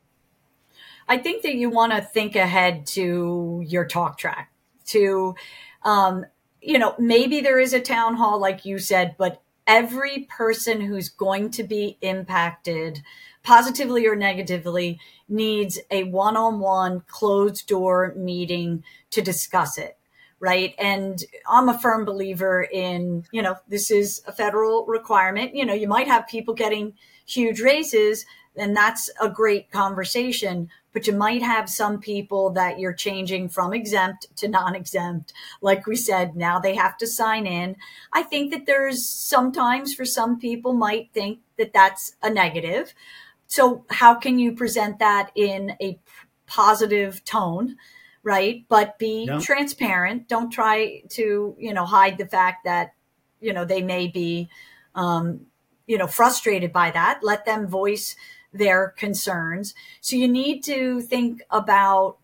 I 1.08 1.18
think 1.18 1.44
that 1.44 1.56
you 1.56 1.70
want 1.70 1.94
to 1.94 2.02
think 2.02 2.36
ahead 2.36 2.86
to 2.88 3.64
your 3.66 3.86
talk 3.86 4.18
track 4.18 4.52
to 4.88 5.36
um, 5.84 6.26
you 6.62 6.78
know, 6.78 6.96
maybe 7.00 7.42
there 7.42 7.60
is 7.60 7.74
a 7.74 7.82
town 7.82 8.16
hall, 8.16 8.40
like 8.40 8.66
you 8.66 8.78
said, 8.78 9.16
but 9.18 9.42
every 9.68 10.28
person 10.30 10.82
who's 10.82 11.10
going 11.10 11.52
to 11.52 11.64
be 11.64 11.98
impacted 12.02 13.02
positively 13.44 14.06
or 14.08 14.16
negatively 14.16 15.00
needs 15.28 15.80
a 15.90 16.04
one 16.04 16.38
on 16.38 16.60
one 16.60 17.02
closed 17.08 17.68
door 17.68 18.14
meeting 18.16 18.84
to 19.12 19.22
discuss 19.22 19.78
it. 19.78 19.98
Right. 20.40 20.74
And 20.80 21.24
I'm 21.48 21.70
a 21.70 21.78
firm 21.78 22.04
believer 22.04 22.64
in, 22.64 23.26
you 23.32 23.44
know, 23.44 23.58
this 23.68 23.92
is 23.92 24.24
a 24.28 24.32
federal 24.32 24.86
requirement. 24.88 25.56
You 25.56 25.66
know, 25.68 25.74
you 25.76 25.88
might 25.88 26.08
have 26.08 26.28
people 26.28 26.56
getting 26.56 26.94
huge 27.28 27.62
raises, 27.62 28.26
and 28.56 28.76
that's 28.76 29.10
a 29.22 29.30
great 29.30 29.72
conversation 29.72 30.70
but 30.94 31.08
you 31.08 31.14
might 31.14 31.42
have 31.42 31.70
some 31.70 32.00
people 32.00 32.50
that 32.52 32.80
you're 32.80 32.94
changing 32.94 33.50
from 33.50 33.74
exempt 33.74 34.28
to 34.38 34.48
non-exempt. 34.48 35.34
Like 35.62 35.88
we 35.88 35.96
said, 35.96 36.36
now 36.36 36.60
they 36.60 36.76
have 36.76 36.98
to 36.98 37.08
sign 37.08 37.48
in. 37.48 37.78
I 38.12 38.24
think 38.24 38.52
that 38.52 38.66
there's 38.66 39.06
sometimes 39.06 39.94
for 39.94 40.06
some 40.06 40.40
people 40.40 40.74
might 40.74 41.10
think 41.14 41.40
that 41.58 41.74
that's 41.74 42.16
a 42.22 42.30
negative. 42.30 42.94
So 43.48 43.86
how 43.90 44.16
can 44.16 44.40
you 44.40 44.54
present 44.54 45.00
that 45.00 45.32
in 45.36 45.76
a 45.82 46.00
positive 46.46 47.24
tone? 47.24 47.78
Right. 48.24 48.66
But 48.70 49.00
be 49.00 49.26
yeah. 49.26 49.40
transparent. 49.40 50.28
Don't 50.28 50.52
try 50.52 51.02
to, 51.10 51.56
you 51.58 51.74
know, 51.74 51.86
hide 51.86 52.18
the 52.18 52.28
fact 52.28 52.66
that, 52.66 52.94
you 53.40 53.52
know, 53.52 53.66
they 53.66 53.82
may 53.82 54.08
be, 54.08 54.50
um, 54.94 55.48
you 55.88 55.98
know, 55.98 56.06
frustrated 56.06 56.72
by 56.72 56.92
that. 56.92 57.22
Let 57.24 57.46
them 57.46 57.66
voice 57.66 58.16
their 58.54 58.90
concerns. 58.90 59.74
So 60.02 60.16
you 60.16 60.28
need 60.28 60.64
to 60.66 61.02
think 61.02 61.42
about 61.50 62.18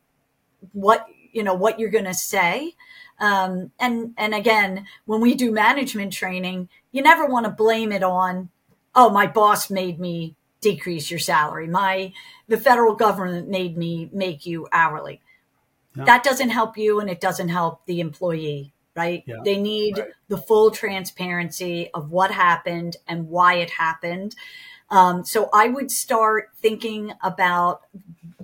what 0.74 1.06
you 1.32 1.44
know 1.44 1.54
what 1.54 1.80
you're 1.80 1.90
going 1.90 2.06
to 2.06 2.14
say. 2.14 2.74
Um, 3.20 3.72
and 3.80 4.14
and 4.18 4.34
again, 4.36 4.86
when 5.06 5.22
we 5.22 5.34
do 5.36 5.52
management 5.52 6.14
training, 6.14 6.70
you 6.92 7.02
never 7.02 7.26
want 7.26 7.46
to 7.46 7.52
blame 7.52 7.92
it 7.92 8.04
on, 8.04 8.50
oh, 8.96 9.10
my 9.10 9.28
boss 9.28 9.70
made 9.70 10.00
me 10.00 10.36
decrease 10.62 11.10
your 11.10 11.20
salary. 11.20 11.68
My 11.68 12.14
the 12.48 12.58
federal 12.58 12.96
government 12.96 13.48
made 13.50 13.78
me 13.78 14.10
make 14.12 14.46
you 14.46 14.68
hourly. 14.72 15.22
No. 15.96 16.06
That 16.06 16.24
doesn't 16.24 16.50
help 16.50 16.78
you, 16.78 17.00
and 17.00 17.10
it 17.10 17.22
doesn't 17.22 17.50
help 17.50 17.86
the 17.86 18.00
employee. 18.00 18.74
Right? 18.96 19.24
Yeah. 19.28 19.36
They 19.46 19.58
need 19.58 20.00
right. 20.00 20.10
the 20.28 20.40
full 20.40 20.72
transparency 20.72 21.92
of 21.94 22.10
what 22.10 22.32
happened 22.32 22.98
and 23.08 23.30
why 23.30 23.56
it 23.56 23.70
happened. 23.70 24.36
Um, 24.90 25.26
so 25.26 25.50
I 25.54 25.68
would 25.68 25.92
start 25.92 26.50
thinking 26.58 27.14
about 27.22 27.82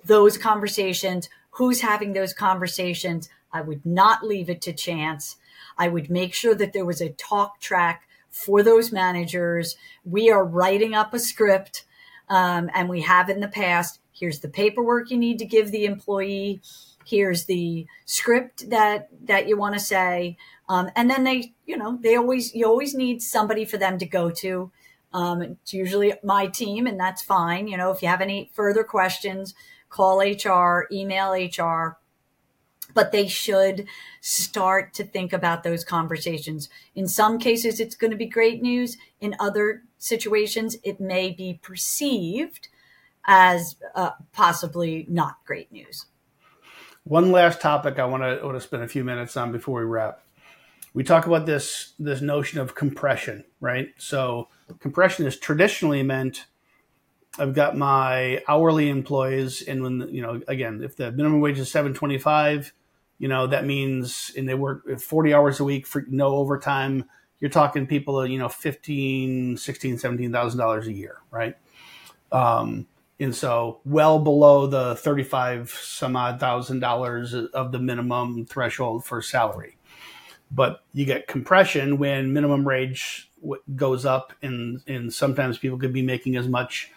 those 0.06 0.38
conversations, 0.38 1.30
who's 1.52 1.82
having 1.82 2.14
those 2.14 2.34
conversations. 2.34 3.30
I 3.52 3.62
would 3.62 3.86
not 3.86 4.24
leave 4.24 4.50
it 4.50 4.62
to 4.64 4.74
chance. 4.74 5.38
I 5.78 5.88
would 5.88 6.10
make 6.10 6.34
sure 6.34 6.56
that 6.56 6.74
there 6.74 6.86
was 6.86 7.02
a 7.02 7.10
talk 7.10 7.60
track 7.60 8.08
for 8.30 8.64
those 8.64 8.92
managers. 8.92 9.76
We 10.04 10.30
are 10.30 10.44
writing 10.44 10.94
up 10.94 11.14
a 11.14 11.20
script, 11.20 11.86
um, 12.30 12.70
and 12.74 12.90
we 12.90 13.02
have 13.02 13.30
in 13.30 13.40
the 13.40 13.48
past. 13.48 14.00
Here's 14.12 14.40
the 14.40 14.50
paperwork 14.50 15.10
you 15.12 15.18
need 15.18 15.40
to 15.40 15.46
give 15.46 15.72
the 15.72 15.86
employee. 15.86 16.62
Here's 17.06 17.46
the 17.46 17.86
script 18.06 18.70
that 18.70 19.10
that 19.26 19.48
you 19.48 19.58
want 19.58 19.76
to 19.76 19.80
say, 19.80 20.38
um, 20.70 20.90
and 20.96 21.10
then 21.10 21.24
they, 21.24 21.54
you 21.66 21.78
know, 21.78 22.00
they 22.02 22.16
always 22.16 22.56
you 22.56 22.66
always 22.66 22.96
need 22.96 23.22
somebody 23.22 23.66
for 23.66 23.78
them 23.78 23.98
to 23.98 24.06
go 24.06 24.30
to 24.30 24.72
um, 25.14 25.42
it's 25.42 25.74
usually 25.74 26.14
my 26.24 26.48
team, 26.48 26.88
and 26.88 27.00
that's 27.00 27.22
fine. 27.22 27.68
You 27.68 27.78
know, 27.78 27.92
if 27.92 28.02
you 28.02 28.08
have 28.08 28.22
any 28.22 28.50
further 28.54 28.84
questions, 28.84 29.54
call 29.90 30.20
HR, 30.20 30.88
email 30.92 31.32
HR. 31.32 31.98
But 32.94 33.12
they 33.12 33.28
should 33.28 33.88
start 34.22 34.94
to 34.96 35.04
think 35.04 35.34
about 35.34 35.64
those 35.64 35.84
conversations. 35.84 36.70
In 36.94 37.08
some 37.08 37.40
cases, 37.40 37.80
it's 37.80 37.96
going 37.96 38.12
to 38.12 38.18
be 38.18 38.28
great 38.28 38.62
news. 38.62 38.98
In 39.20 39.36
other 39.40 39.84
situations, 39.98 40.78
it 40.84 41.00
may 41.00 41.32
be 41.32 41.60
perceived 41.64 42.68
as 43.26 43.78
uh, 43.96 44.12
possibly 44.32 45.06
not 45.10 45.38
great 45.46 45.72
news. 45.72 46.06
One 47.04 47.32
last 47.32 47.62
topic 47.62 48.00
I 48.00 48.06
want 48.06 48.24
to, 48.24 48.46
want 48.46 48.58
to 48.58 48.62
spend 48.62 48.84
a 48.84 48.88
few 48.88 49.04
minutes 49.04 49.36
on 49.38 49.52
before 49.52 49.80
we 49.80 49.86
wrap. 49.86 50.23
We 50.94 51.04
talk 51.04 51.26
about 51.26 51.46
this 51.46 51.94
this 51.98 52.22
notion 52.22 52.60
of 52.60 52.76
compression, 52.76 53.46
right? 53.60 53.90
So 53.98 54.50
compression 54.80 55.26
is 55.26 55.38
traditionally 55.40 56.04
meant 56.04 56.46
I've 57.40 57.56
got 57.56 57.76
my 57.76 58.44
hourly 58.48 58.90
employees, 58.90 59.64
and 59.64 59.82
when 59.82 60.08
you 60.12 60.22
know, 60.22 60.42
again, 60.48 60.82
if 60.84 60.96
the 60.96 61.12
minimum 61.12 61.42
wage 61.42 61.58
is 61.58 61.72
seven 61.72 61.94
twenty 61.96 62.20
five, 62.20 62.74
you 63.18 63.28
know 63.28 63.48
that 63.48 63.66
means, 63.66 64.32
and 64.38 64.48
they 64.48 64.54
work 64.54 65.00
forty 65.00 65.34
hours 65.34 65.60
a 65.60 65.64
week 65.64 65.88
for 65.88 66.06
no 66.08 66.36
overtime. 66.36 67.06
You're 67.40 67.50
talking 67.50 67.88
people, 67.88 68.26
you 68.28 68.38
know, 68.38 68.50
fifteen, 68.50 69.58
sixteen, 69.58 69.98
seventeen 69.98 70.32
thousand 70.32 70.60
dollars 70.60 70.86
a 70.88 70.94
year, 70.94 71.18
right? 71.32 71.58
Um, 72.32 72.86
and 73.20 73.36
so 73.36 73.80
well 73.84 74.20
below 74.20 74.68
the 74.68 74.96
thirty 74.96 75.24
five 75.24 75.72
some 75.72 76.16
odd 76.16 76.40
thousand 76.40 76.82
dollars 76.82 77.34
of 77.34 77.72
the 77.72 77.80
minimum 77.80 78.46
threshold 78.46 79.06
for 79.06 79.24
salary. 79.24 79.73
But 80.56 80.84
you 80.94 81.06
get 81.06 81.28
compression 81.28 81.98
when 81.98 82.32
minimum 82.32 82.64
wage 82.64 83.32
goes 83.76 84.06
up, 84.06 84.34
and 84.42 84.82
and 84.88 85.14
sometimes 85.14 85.58
people 85.58 85.78
could 85.78 85.94
be 85.94 86.02
making 86.02 86.36
as 86.36 86.48
much 86.48 86.92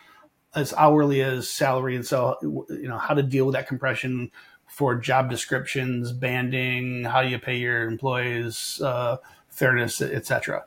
as 0.54 0.72
hourly 0.74 1.22
as 1.22 1.48
salary, 1.48 1.96
and 1.96 2.06
so 2.06 2.36
you 2.42 2.88
know 2.88 2.98
how 2.98 3.14
to 3.14 3.22
deal 3.22 3.46
with 3.46 3.54
that 3.54 3.68
compression 3.68 4.30
for 4.66 4.96
job 4.96 5.30
descriptions, 5.30 6.12
banding, 6.12 7.04
how 7.04 7.22
do 7.22 7.28
you 7.28 7.38
pay 7.38 7.56
your 7.56 7.86
employees, 7.86 8.80
uh, 8.82 9.16
fairness, 9.48 10.02
etc. 10.02 10.64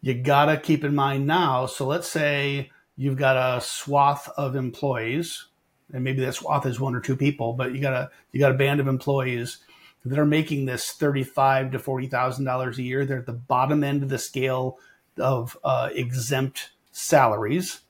You 0.00 0.14
gotta 0.14 0.56
keep 0.56 0.84
in 0.84 0.94
mind 0.94 1.26
now. 1.26 1.66
So 1.66 1.86
let's 1.86 2.08
say 2.08 2.70
you've 2.96 3.18
got 3.18 3.36
a 3.36 3.60
swath 3.60 4.28
of 4.36 4.56
employees, 4.56 5.46
and 5.92 6.04
maybe 6.04 6.24
that 6.24 6.34
swath 6.34 6.64
is 6.64 6.80
one 6.80 6.94
or 6.94 7.00
two 7.00 7.16
people, 7.16 7.52
but 7.52 7.74
you 7.74 7.80
got 7.80 7.92
a 7.92 8.10
you 8.32 8.40
got 8.40 8.52
a 8.52 8.58
band 8.58 8.80
of 8.80 8.88
employees 8.88 9.58
that 10.06 10.18
are 10.18 10.26
making 10.26 10.66
this 10.66 10.92
thirty-five 10.92 11.72
to 11.72 11.78
forty 11.78 12.06
thousand 12.06 12.44
dollars 12.44 12.78
a 12.78 12.82
year. 12.82 13.04
They're 13.04 13.18
at 13.18 13.26
the 13.26 13.32
bottom 13.32 13.82
end 13.82 14.02
of 14.02 14.08
the 14.08 14.18
scale 14.18 14.78
of 15.18 15.56
uh, 15.64 15.90
exempt 15.92 16.70
salaries, 16.92 17.80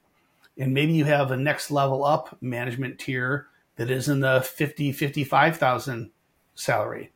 and 0.59 0.73
maybe 0.73 0.93
you 0.93 1.05
have 1.05 1.31
a 1.31 1.37
next 1.37 1.71
level 1.71 2.05
up 2.05 2.37
management 2.41 2.99
tier 2.99 3.49
that 3.77 3.91
is 3.91 4.09
in 4.09 4.21
the 4.21 4.41
50 4.41 4.93
55,000 4.93 6.11
salary. 6.55 7.12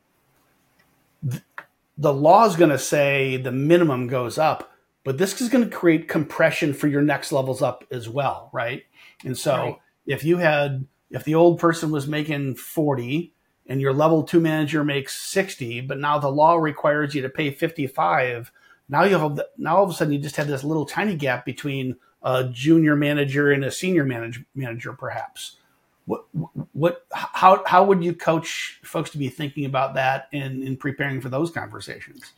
The 1.97 2.13
law 2.13 2.45
is 2.45 2.55
going 2.55 2.69
to 2.69 2.79
say 2.79 3.37
the 3.37 3.51
minimum 3.51 4.07
goes 4.07 4.37
up, 4.37 4.71
but 5.03 5.17
this 5.17 5.39
is 5.41 5.49
going 5.49 5.63
to 5.63 5.75
create 5.75 6.07
compression 6.07 6.73
for 6.73 6.87
your 6.87 7.01
next 7.01 7.31
levels 7.31 7.61
up 7.61 7.85
as 7.91 8.07
well, 8.07 8.49
right? 8.53 8.83
And 9.23 9.37
so 9.37 9.55
right. 9.55 9.77
if 10.05 10.23
you 10.23 10.37
had 10.37 10.85
if 11.09 11.25
the 11.25 11.35
old 11.35 11.59
person 11.59 11.91
was 11.91 12.07
making 12.07 12.55
40 12.55 13.33
and 13.67 13.79
your 13.79 13.93
level 13.93 14.23
two 14.23 14.39
manager 14.39 14.83
makes 14.83 15.19
60, 15.21 15.81
but 15.81 15.99
now 15.99 16.19
the 16.19 16.29
law 16.29 16.55
requires 16.55 17.15
you 17.15 17.21
to 17.21 17.29
pay 17.29 17.51
55, 17.51 18.51
Now 18.89 19.03
you 19.03 19.17
have 19.17 19.39
now 19.57 19.77
all 19.77 19.83
of 19.83 19.89
a 19.89 19.93
sudden 19.93 20.13
you 20.13 20.19
just 20.19 20.35
have 20.35 20.47
this 20.47 20.63
little 20.63 20.85
tiny 20.85 21.15
gap 21.15 21.45
between 21.45 21.95
a 22.23 22.45
junior 22.45 22.95
manager 22.95 23.51
and 23.51 23.63
a 23.63 23.71
senior 23.71 24.03
manage, 24.03 24.43
manager, 24.55 24.93
perhaps. 24.93 25.57
What 26.05 26.25
what 26.73 27.05
how 27.11 27.63
how 27.65 27.83
would 27.83 28.03
you 28.03 28.13
coach 28.13 28.79
folks 28.83 29.11
to 29.11 29.17
be 29.17 29.29
thinking 29.29 29.65
about 29.65 29.93
that 29.93 30.27
in 30.31 30.63
in 30.63 30.75
preparing 30.75 31.21
for 31.21 31.29
those 31.29 31.51
conversations? 31.51 32.33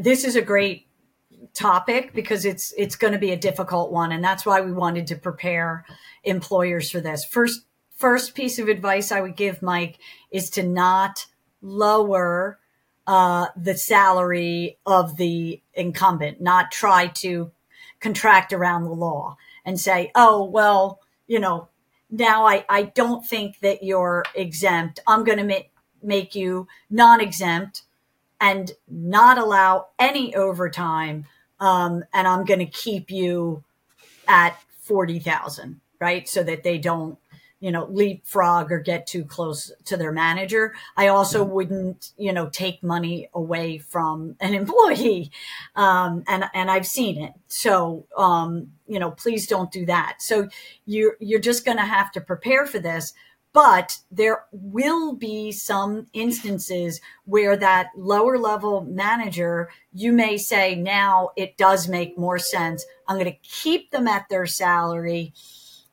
This 0.00 0.24
is 0.24 0.36
a 0.36 0.42
great 0.42 0.88
topic 1.54 2.12
because 2.12 2.44
it's 2.44 2.74
it's 2.76 2.96
going 2.96 3.12
to 3.12 3.18
be 3.18 3.30
a 3.30 3.36
difficult 3.36 3.92
one 3.92 4.12
and 4.12 4.22
that's 4.22 4.44
why 4.44 4.60
we 4.60 4.72
wanted 4.72 5.06
to 5.06 5.16
prepare 5.16 5.84
employers 6.24 6.90
for 6.90 7.00
this. 7.00 7.24
First 7.24 7.62
first 7.98 8.34
piece 8.34 8.58
of 8.58 8.68
advice 8.68 9.12
I 9.12 9.20
would 9.20 9.36
give 9.36 9.60
Mike 9.60 9.98
is 10.30 10.48
to 10.50 10.62
not 10.62 11.26
lower 11.60 12.58
uh, 13.06 13.48
the 13.56 13.76
salary 13.76 14.78
of 14.86 15.16
the 15.16 15.60
incumbent, 15.74 16.40
not 16.40 16.70
try 16.70 17.08
to 17.08 17.50
contract 18.00 18.52
around 18.52 18.84
the 18.84 18.92
law 18.92 19.36
and 19.64 19.78
say, 19.78 20.12
oh, 20.14 20.44
well, 20.44 21.00
you 21.26 21.40
know, 21.40 21.68
now 22.10 22.46
I, 22.46 22.64
I 22.68 22.82
don't 22.84 23.26
think 23.26 23.58
that 23.60 23.82
you're 23.82 24.24
exempt. 24.34 25.00
I'm 25.06 25.24
going 25.24 25.38
to 25.38 25.44
make, 25.44 25.72
make 26.02 26.34
you 26.34 26.68
non 26.88 27.20
exempt 27.20 27.82
and 28.40 28.70
not 28.88 29.36
allow 29.36 29.88
any 29.98 30.34
overtime. 30.34 31.26
Um, 31.58 32.04
and 32.14 32.28
I'm 32.28 32.44
going 32.44 32.60
to 32.60 32.66
keep 32.66 33.10
you 33.10 33.64
at 34.28 34.56
40,000, 34.82 35.80
right? 36.00 36.28
So 36.28 36.44
that 36.44 36.62
they 36.62 36.78
don't 36.78 37.18
you 37.60 37.72
know, 37.72 37.86
leapfrog 37.86 38.70
or 38.70 38.78
get 38.78 39.06
too 39.06 39.24
close 39.24 39.72
to 39.84 39.96
their 39.96 40.12
manager. 40.12 40.74
I 40.96 41.08
also 41.08 41.44
mm-hmm. 41.44 41.52
wouldn't, 41.52 42.12
you 42.16 42.32
know, 42.32 42.48
take 42.48 42.82
money 42.82 43.28
away 43.34 43.78
from 43.78 44.36
an 44.40 44.54
employee. 44.62 45.30
Um, 45.74 46.22
and, 46.28 46.44
and 46.54 46.70
I've 46.70 46.86
seen 46.86 47.20
it. 47.22 47.32
So, 47.48 48.06
um, 48.16 48.72
you 48.86 48.98
know, 48.98 49.10
please 49.10 49.46
don't 49.46 49.72
do 49.72 49.86
that. 49.86 50.16
So 50.20 50.48
you're, 50.86 51.16
you're 51.20 51.40
just 51.40 51.64
going 51.64 51.78
to 51.78 51.84
have 51.84 52.12
to 52.12 52.20
prepare 52.20 52.66
for 52.66 52.78
this. 52.78 53.12
But 53.54 53.98
there 54.10 54.44
will 54.52 55.14
be 55.14 55.50
some 55.52 56.06
instances 56.12 57.00
where 57.24 57.56
that 57.56 57.88
lower 57.96 58.38
level 58.38 58.82
manager, 58.84 59.70
you 59.92 60.12
may 60.12 60.36
say, 60.36 60.74
now 60.76 61.30
it 61.34 61.56
does 61.56 61.88
make 61.88 62.18
more 62.18 62.38
sense. 62.38 62.84
I'm 63.08 63.16
going 63.16 63.32
to 63.32 63.38
keep 63.42 63.90
them 63.90 64.06
at 64.06 64.28
their 64.28 64.46
salary 64.46 65.32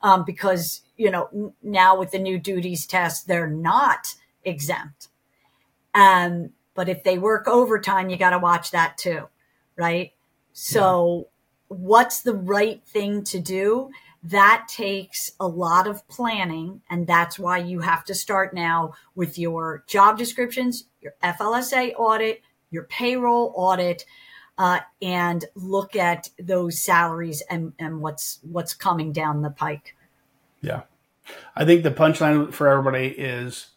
um, 0.01 0.26
because 0.26 0.82
you 0.97 1.11
know, 1.11 1.53
now 1.61 1.97
with 1.97 2.11
the 2.11 2.19
new 2.19 2.39
duties 2.39 2.85
test, 2.85 3.27
they're 3.27 3.49
not 3.49 4.15
exempt. 4.43 5.09
Um, 5.93 6.51
but 6.73 6.89
if 6.89 7.03
they 7.03 7.17
work 7.17 7.47
overtime, 7.47 8.09
you 8.09 8.17
got 8.17 8.31
to 8.31 8.39
watch 8.39 8.71
that 8.71 8.97
too, 8.97 9.27
right? 9.75 10.11
So, 10.53 11.27
yeah. 11.71 11.77
what's 11.77 12.21
the 12.21 12.33
right 12.33 12.81
thing 12.85 13.23
to 13.25 13.39
do? 13.39 13.91
That 14.23 14.67
takes 14.67 15.33
a 15.39 15.47
lot 15.47 15.87
of 15.87 16.07
planning, 16.07 16.81
and 16.89 17.05
that's 17.05 17.37
why 17.37 17.59
you 17.59 17.81
have 17.81 18.03
to 18.05 18.15
start 18.15 18.53
now 18.53 18.93
with 19.13 19.37
your 19.37 19.83
job 19.87 20.17
descriptions, 20.17 20.85
your 21.01 21.13
FLSA 21.23 21.93
audit, 21.97 22.41
your 22.71 22.83
payroll 22.83 23.53
audit, 23.55 24.05
uh, 24.57 24.79
and 25.01 25.45
look 25.55 25.95
at 25.95 26.29
those 26.39 26.81
salaries 26.81 27.43
and, 27.49 27.73
and 27.77 28.01
what's 28.01 28.39
what's 28.41 28.73
coming 28.73 29.11
down 29.11 29.41
the 29.41 29.49
pike. 29.49 29.94
Yeah. 30.62 30.82
I 31.56 31.66
think 31.66 31.84
the 31.84 31.91
punchline 31.91 32.53
for 32.53 32.68
everybody 32.68 33.08
is 33.08 33.68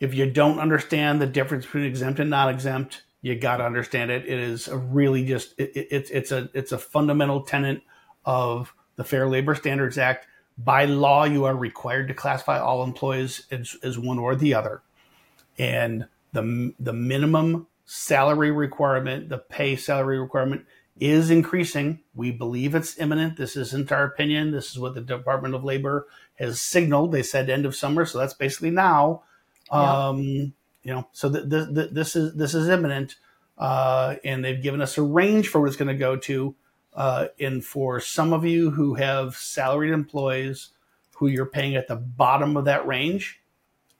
if 0.00 0.14
you 0.14 0.30
don't 0.30 0.58
understand 0.58 1.20
the 1.20 1.26
difference 1.26 1.64
between 1.64 1.84
exempt 1.84 2.20
and 2.20 2.30
non 2.30 2.48
exempt, 2.48 3.02
you 3.20 3.34
got 3.34 3.56
to 3.56 3.64
understand 3.64 4.10
it. 4.10 4.24
It 4.24 4.38
is 4.38 4.68
really 4.72 5.24
just 5.24 5.54
it, 5.58 5.72
it, 5.74 5.88
it's 5.90 6.10
it's 6.10 6.32
a 6.32 6.48
it's 6.54 6.72
a 6.72 6.78
fundamental 6.78 7.42
tenet 7.42 7.82
of 8.24 8.72
the 8.96 9.04
Fair 9.04 9.28
Labor 9.28 9.54
Standards 9.54 9.98
Act. 9.98 10.26
By 10.56 10.86
law, 10.86 11.24
you 11.24 11.44
are 11.44 11.56
required 11.56 12.08
to 12.08 12.14
classify 12.14 12.58
all 12.58 12.82
employees 12.82 13.46
as, 13.50 13.76
as 13.82 13.98
one 13.98 14.18
or 14.18 14.34
the 14.34 14.54
other, 14.54 14.82
and 15.58 16.06
the 16.32 16.74
the 16.78 16.92
minimum 16.92 17.66
salary 17.84 18.50
requirement, 18.50 19.28
the 19.28 19.38
pay 19.38 19.76
salary 19.76 20.20
requirement 20.20 20.64
is 21.00 21.30
increasing. 21.30 22.00
We 22.14 22.30
believe 22.30 22.74
it's 22.74 22.98
imminent. 22.98 23.36
This 23.36 23.56
isn't 23.56 23.92
our 23.92 24.04
opinion. 24.04 24.50
This 24.50 24.70
is 24.70 24.78
what 24.78 24.94
the 24.94 25.00
Department 25.00 25.54
of 25.54 25.64
Labor 25.64 26.06
has 26.34 26.60
signaled. 26.60 27.12
They 27.12 27.22
said 27.22 27.50
end 27.50 27.66
of 27.66 27.76
summer, 27.76 28.04
so 28.04 28.18
that's 28.18 28.34
basically 28.34 28.70
now. 28.70 29.22
Yeah. 29.72 30.08
Um, 30.08 30.54
you 30.82 30.94
know, 30.94 31.08
so 31.12 31.30
th- 31.30 31.48
th- 31.48 31.74
th- 31.74 31.90
this 31.90 32.16
is 32.16 32.34
this 32.34 32.54
is 32.54 32.68
imminent, 32.68 33.16
uh, 33.58 34.16
and 34.24 34.44
they've 34.44 34.62
given 34.62 34.80
us 34.80 34.96
a 34.96 35.02
range 35.02 35.48
for 35.48 35.60
what 35.60 35.66
it's 35.66 35.76
going 35.76 35.88
to 35.88 35.94
go 35.94 36.16
to. 36.16 36.54
Uh, 36.94 37.28
and 37.38 37.64
for 37.64 38.00
some 38.00 38.32
of 38.32 38.44
you 38.44 38.70
who 38.70 38.94
have 38.94 39.36
salaried 39.36 39.92
employees 39.92 40.70
who 41.16 41.26
you're 41.26 41.46
paying 41.46 41.76
at 41.76 41.88
the 41.88 41.96
bottom 41.96 42.56
of 42.56 42.64
that 42.64 42.86
range, 42.86 43.40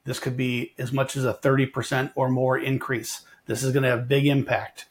this 0.04 0.18
could 0.18 0.36
be 0.36 0.74
as 0.78 0.92
much 0.92 1.16
as 1.16 1.24
a 1.24 1.34
30% 1.34 2.12
or 2.14 2.28
more 2.28 2.56
increase. 2.56 3.22
This 3.46 3.62
is 3.62 3.72
going 3.72 3.82
to 3.82 3.90
have 3.90 4.08
big 4.08 4.26
impact 4.26 4.86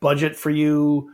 budget 0.00 0.36
for 0.36 0.50
you, 0.50 1.10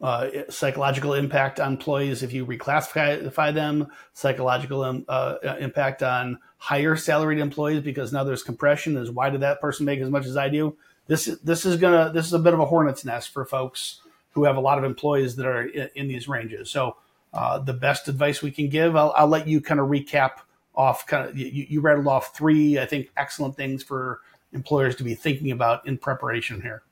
uh, 0.00 0.28
psychological 0.48 1.14
impact 1.14 1.60
on 1.60 1.72
employees 1.72 2.22
if 2.22 2.32
you 2.32 2.46
reclassify 2.46 3.54
them, 3.54 3.86
psychological 4.14 4.82
um, 4.82 5.04
uh, 5.08 5.36
impact 5.58 6.02
on 6.02 6.38
higher 6.56 6.96
salaried 6.96 7.38
employees 7.38 7.82
because 7.82 8.12
now 8.12 8.24
there's 8.24 8.42
compression. 8.42 8.96
Is 8.96 9.10
why 9.10 9.28
did 9.28 9.42
that 9.42 9.60
person 9.60 9.84
make 9.84 10.00
as 10.00 10.08
much 10.08 10.26
as 10.26 10.36
I 10.36 10.48
do? 10.48 10.76
This 11.06 11.26
this 11.44 11.66
is 11.66 11.76
gonna 11.76 12.12
this 12.12 12.26
is 12.26 12.32
a 12.32 12.38
bit 12.38 12.54
of 12.54 12.60
a 12.60 12.66
hornet's 12.66 13.04
nest 13.04 13.30
for 13.30 13.44
folks 13.44 14.00
who 14.32 14.44
have 14.44 14.56
a 14.56 14.60
lot 14.60 14.78
of 14.78 14.84
employees 14.84 15.36
that 15.36 15.46
are 15.46 15.64
in, 15.64 15.90
in 15.94 16.08
these 16.08 16.28
ranges. 16.28 16.70
So 16.70 16.96
uh, 17.34 17.58
the 17.58 17.74
best 17.74 18.08
advice 18.08 18.42
we 18.42 18.50
can 18.50 18.68
give, 18.68 18.96
I'll, 18.96 19.12
I'll 19.16 19.26
let 19.26 19.46
you 19.46 19.60
kind 19.60 19.80
of 19.80 19.88
recap 19.88 20.30
off. 20.74 21.06
Kind 21.06 21.28
of 21.28 21.36
you, 21.36 21.66
you 21.68 21.80
rattled 21.80 22.06
off 22.06 22.34
three, 22.34 22.78
I 22.78 22.86
think, 22.86 23.10
excellent 23.16 23.56
things 23.56 23.82
for 23.82 24.20
employers 24.52 24.96
to 24.96 25.04
be 25.04 25.14
thinking 25.14 25.50
about 25.50 25.86
in 25.86 25.98
preparation 25.98 26.62
here. 26.62 26.82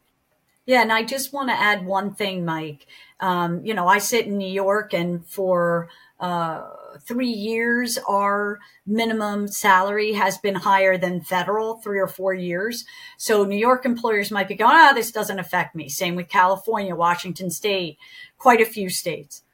Yeah, 0.68 0.82
and 0.82 0.92
I 0.92 1.02
just 1.02 1.32
want 1.32 1.48
to 1.48 1.58
add 1.58 1.86
one 1.86 2.12
thing, 2.12 2.44
Mike. 2.44 2.86
Um, 3.20 3.64
you 3.64 3.72
know, 3.72 3.88
I 3.88 3.96
sit 3.96 4.26
in 4.26 4.36
New 4.36 4.52
York, 4.52 4.92
and 4.92 5.26
for 5.26 5.88
uh, 6.20 6.68
three 7.00 7.30
years, 7.30 7.96
our 8.06 8.58
minimum 8.86 9.48
salary 9.48 10.12
has 10.12 10.36
been 10.36 10.56
higher 10.56 10.98
than 10.98 11.22
federal, 11.22 11.76
three 11.76 11.98
or 11.98 12.06
four 12.06 12.34
years. 12.34 12.84
So 13.16 13.46
New 13.46 13.56
York 13.56 13.86
employers 13.86 14.30
might 14.30 14.46
be 14.46 14.56
going, 14.56 14.72
ah, 14.74 14.90
oh, 14.90 14.94
this 14.94 15.10
doesn't 15.10 15.38
affect 15.38 15.74
me. 15.74 15.88
Same 15.88 16.16
with 16.16 16.28
California, 16.28 16.94
Washington 16.94 17.50
State, 17.50 17.96
quite 18.36 18.60
a 18.60 18.66
few 18.66 18.90
states. 18.90 19.44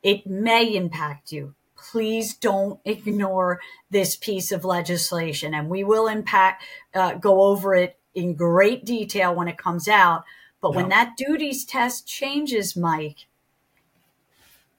It 0.00 0.28
may 0.28 0.76
impact 0.76 1.32
you. 1.32 1.56
Please 1.76 2.36
don't 2.36 2.78
ignore 2.84 3.58
this 3.90 4.14
piece 4.14 4.52
of 4.52 4.64
legislation, 4.64 5.54
and 5.54 5.68
we 5.68 5.82
will 5.82 6.06
impact 6.06 6.62
uh, 6.94 7.14
go 7.14 7.42
over 7.42 7.74
it 7.74 7.96
in 8.14 8.34
great 8.34 8.84
detail 8.84 9.34
when 9.34 9.48
it 9.48 9.58
comes 9.58 9.88
out. 9.88 10.24
But 10.60 10.74
when 10.74 10.90
that 10.90 11.16
duties 11.16 11.64
test 11.64 12.06
changes, 12.06 12.76
Mike, 12.76 13.26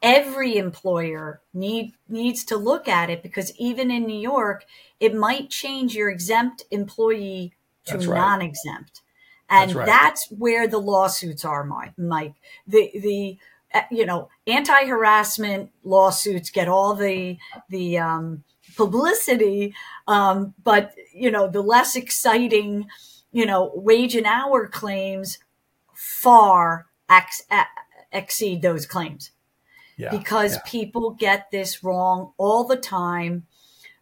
every 0.01 0.57
employer 0.57 1.41
need 1.53 1.93
needs 2.07 2.43
to 2.45 2.57
look 2.57 2.87
at 2.87 3.09
it 3.09 3.23
because 3.23 3.55
even 3.57 3.89
in 3.91 4.05
New 4.05 4.19
York, 4.19 4.65
it 4.99 5.15
might 5.15 5.49
change 5.49 5.95
your 5.95 6.09
exempt 6.09 6.63
employee 6.71 7.53
to 7.85 7.97
right. 7.97 8.07
non-exempt. 8.07 9.01
And 9.49 9.69
that's, 9.69 9.75
right. 9.75 9.85
that's, 9.85 10.31
where 10.31 10.67
the 10.67 10.79
lawsuits 10.79 11.43
are, 11.43 11.63
Mike. 11.97 12.35
The 12.67 12.91
the 12.93 13.37
uh, 13.73 13.81
you 13.91 14.05
know 14.05 14.29
anti-harassment 14.47 15.71
lawsuits 15.83 16.49
get 16.49 16.69
all 16.69 16.93
the 16.93 17.37
the 17.69 17.97
um, 17.97 18.43
publicity, 18.77 19.73
um, 20.07 20.53
but 20.63 20.93
you 21.13 21.31
know 21.31 21.47
the 21.49 21.61
less 21.61 21.95
exciting 21.95 22.87
you 23.31 23.45
know, 23.45 23.71
wage 23.75 24.15
and 24.15 24.25
hour 24.25 24.67
claims 24.67 25.39
far 25.93 26.87
ex- 27.09 27.43
exceed 28.11 28.61
those 28.61 28.85
claims. 28.85 29.31
Yeah, 29.97 30.09
because 30.09 30.55
yeah. 30.55 30.61
people 30.65 31.11
get 31.11 31.51
this 31.51 31.83
wrong 31.83 32.33
all 32.37 32.63
the 32.63 32.77
time. 32.77 33.45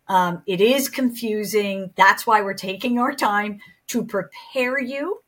Um, 0.08 0.44
it 0.48 0.62
is 0.62 0.90
confusing. 0.90 1.92
That's 1.96 2.26
why 2.26 2.42
we're 2.42 2.54
taking 2.54 3.00
our 3.00 3.14
time 3.14 3.60
to 3.88 4.06
prepare 4.06 4.80
you, 4.80 5.22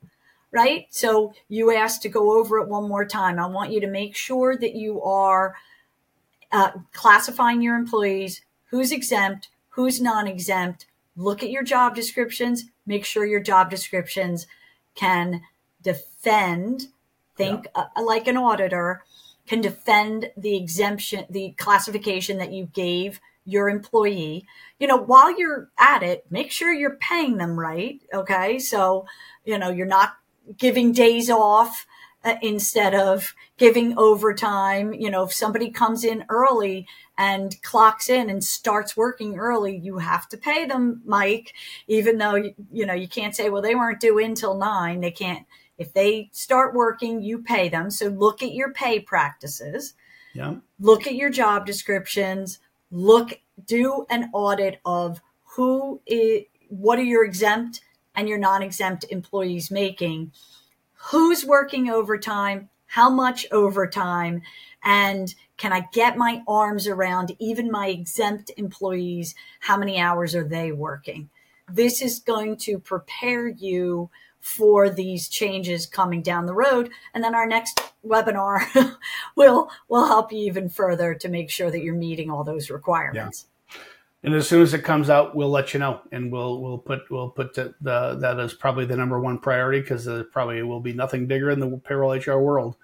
right? 0.52 0.88
So 0.90 1.34
you 1.50 1.74
asked 1.76 2.04
to 2.04 2.10
go 2.10 2.40
over 2.40 2.58
it 2.60 2.70
one 2.70 2.88
more 2.88 3.06
time. 3.06 3.40
I 3.40 3.48
want 3.48 3.72
you 3.72 3.82
to 3.82 3.88
make 3.88 4.16
sure 4.16 4.56
that 4.56 4.76
you 4.76 5.02
are 5.02 5.56
uh, 6.52 6.72
classifying 6.94 7.62
your 7.62 7.76
employees 7.76 8.42
who's 8.70 8.92
exempt, 8.92 9.50
who's 9.70 10.02
non 10.02 10.28
exempt. 10.28 10.86
Look 11.16 11.44
at 11.44 11.52
your 11.52 11.64
job 11.64 11.96
descriptions, 11.96 12.66
make 12.86 13.06
sure 13.06 13.26
your 13.26 13.40
job 13.40 13.70
descriptions 13.70 14.48
can 14.96 15.42
defend, 15.82 16.88
think 17.36 17.68
yeah. 17.76 17.86
uh, 17.96 18.04
like 18.04 18.28
an 18.28 18.38
auditor, 18.38 19.04
can 19.48 19.62
defend 19.62 20.32
the 20.38 20.56
exemption, 20.56 21.26
the 21.30 21.54
classification 21.58 22.38
that 22.38 22.52
you 22.52 22.68
gave 22.74 23.20
your 23.46 23.70
employee. 23.70 24.46
You 24.80 24.88
know, 24.88 24.98
while 24.98 25.38
you're 25.38 25.70
at 25.78 26.04
it, 26.04 26.26
make 26.30 26.52
sure 26.52 26.74
you're 26.74 26.98
paying 26.98 27.38
them 27.38 27.60
right. 27.60 28.00
Okay. 28.14 28.60
So, 28.60 29.06
you 29.46 29.58
know, 29.58 29.70
you're 29.70 29.88
not 29.88 30.14
giving 30.58 30.92
days 30.92 31.30
off 31.30 31.86
uh, 32.24 32.36
instead 32.42 32.94
of 32.94 33.34
giving 33.58 33.98
overtime. 33.98 34.94
You 34.94 35.10
know, 35.10 35.24
if 35.24 35.34
somebody 35.34 35.72
comes 35.72 36.04
in 36.04 36.26
early 36.30 36.88
and 37.22 37.62
clocks 37.62 38.10
in 38.10 38.32
and 38.32 38.44
starts 38.44 38.98
working 38.98 39.38
early, 39.38 39.78
you 39.78 40.00
have 40.00 40.28
to 40.30 40.38
pay 40.38 40.66
them, 40.66 41.04
Mike, 41.06 41.54
even 41.88 42.18
though, 42.18 42.34
you, 42.72 42.84
know, 42.84 42.96
you 42.96 43.08
can't 43.08 43.36
say, 43.36 43.48
well, 43.48 43.62
they 43.62 43.76
weren't 43.76 44.00
due 44.00 44.18
until 44.18 44.58
nine. 44.58 45.02
They 45.02 45.12
can't, 45.12 45.46
if 45.78 45.94
they 45.94 46.32
start 46.32 46.74
working, 46.74 47.22
you 47.22 47.44
pay 47.44 47.70
them. 47.70 47.92
So 47.92 48.08
look 48.08 48.42
at 48.42 48.56
your 48.56 48.74
pay 48.74 49.00
practices. 49.00 49.94
Yeah. 50.34 50.56
Look 50.80 51.06
at 51.06 51.14
your 51.14 51.30
job 51.30 51.68
descriptions. 51.68 52.58
Look, 52.90 53.40
do 53.68 54.08
an 54.10 54.32
audit 54.34 54.80
of 54.84 55.22
who 55.44 56.02
is, 56.08 56.46
what 56.70 56.98
are 56.98 57.04
your 57.04 57.24
exempt 57.24 57.82
and 58.16 58.28
your 58.28 58.40
non-exempt 58.40 59.06
employees 59.12 59.70
making 59.70 60.32
who's 60.94 61.46
working 61.46 61.88
overtime, 61.88 62.70
how 62.88 63.12
much 63.12 63.46
overtime, 63.52 64.42
and 64.84 65.36
can 65.62 65.72
I 65.72 65.88
get 65.94 66.18
my 66.18 66.42
arms 66.48 66.88
around 66.88 67.36
even 67.38 67.70
my 67.70 67.90
exempt 67.90 68.50
employees? 68.58 69.36
How 69.60 69.78
many 69.78 70.00
hours 70.00 70.34
are 70.34 70.44
they 70.44 70.72
working? 70.72 71.30
This 71.70 72.02
is 72.02 72.18
going 72.18 72.58
to 72.62 72.80
prepare 72.80 73.48
you 73.48 74.10
for 74.40 74.90
these 74.90 75.30
changes 75.30 75.86
coming 75.86 76.24
down 76.24 76.48
the 76.48 76.56
road. 76.56 76.90
And 77.14 77.24
then 77.24 77.36
our 77.36 77.46
next 77.46 77.80
webinar 78.04 78.96
will 79.36 79.70
will 79.88 80.08
help 80.08 80.32
you 80.32 80.40
even 80.40 80.68
further 80.68 81.14
to 81.14 81.30
make 81.30 81.52
sure 81.52 81.70
that 81.70 81.84
you're 81.84 81.94
meeting 81.94 82.32
all 82.32 82.44
those 82.44 82.72
requirements. 82.72 83.46
Yeah 83.46 83.48
and 84.24 84.36
as 84.36 84.48
soon 84.48 84.62
as 84.62 84.74
it 84.76 84.84
comes 84.84 85.10
out, 85.10 85.36
we'll 85.36 85.50
let 85.50 85.74
you 85.74 85.80
know, 85.80 86.00
and 86.12 86.32
we'll 86.32 86.62
we'll 86.62 86.78
put 86.78 87.10
we'll 87.10 87.30
put 87.30 87.56
the, 87.56 87.74
the 87.82 88.18
that 88.20 88.40
as 88.40 88.54
probably 88.54 88.86
the 88.86 88.96
number 88.96 89.20
one 89.20 89.40
priority 89.40 89.82
because 89.82 90.06
there 90.06 90.20
uh, 90.20 90.24
probably 90.32 90.62
will 90.62 90.80
be 90.80 90.94
nothing 90.94 91.26
bigger 91.26 91.50
in 91.50 91.60
the 91.60 91.78
payroll 91.78 92.14
HR 92.14 92.38
world 92.38 92.76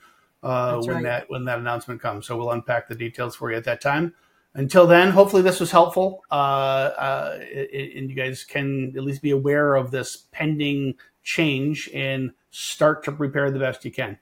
uh, 0.48 0.82
when 0.82 0.96
right. 0.96 1.04
that 1.04 1.30
when 1.30 1.46
that 1.46 1.60
announcement 1.60 2.02
comes. 2.02 2.26
So 2.26 2.38
we'll 2.38 2.52
unpack 2.52 2.88
the 2.88 2.96
details 2.96 3.36
for 3.36 3.52
you 3.52 3.58
at 3.58 3.66
that 3.66 3.82
time. 3.82 4.14
Until 4.54 4.88
then, 4.88 5.12
hopefully 5.12 5.44
this 5.44 5.60
was 5.60 5.70
helpful, 5.70 6.24
uh, 6.32 6.34
uh, 6.34 7.40
and 7.40 8.10
you 8.10 8.16
guys 8.16 8.44
can 8.44 8.94
at 8.98 9.04
least 9.04 9.22
be 9.22 9.30
aware 9.30 9.76
of 9.76 9.92
this 9.92 10.26
pending 10.32 10.96
change 11.22 11.90
and 11.94 12.32
start 12.50 13.04
to 13.04 13.12
prepare 13.12 13.52
the 13.52 13.60
best 13.60 13.86
you 13.86 13.92
can. 13.92 14.18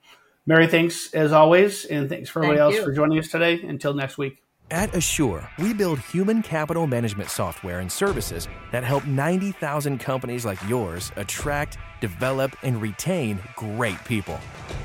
Mary, 0.45 0.67
thanks 0.67 1.13
as 1.13 1.31
always, 1.31 1.85
and 1.85 2.09
thanks 2.09 2.29
for 2.29 2.39
everybody 2.39 2.59
Thank 2.59 2.73
else 2.73 2.75
you. 2.75 2.83
for 2.83 2.93
joining 2.93 3.17
us 3.17 3.29
today. 3.29 3.61
Until 3.61 3.93
next 3.93 4.17
week. 4.17 4.44
At 4.71 4.91
Asure, 4.93 5.47
we 5.59 5.75
build 5.75 5.99
human 5.99 6.41
capital 6.41 6.87
management 6.87 7.29
software 7.29 7.81
and 7.81 7.91
services 7.91 8.47
that 8.71 8.83
help 8.83 9.05
90,000 9.05 9.99
companies 9.99 10.43
like 10.43 10.57
yours 10.67 11.11
attract, 11.17 11.77
develop, 12.01 12.55
and 12.63 12.81
retain 12.81 13.39
great 13.55 14.03
people. 14.05 14.39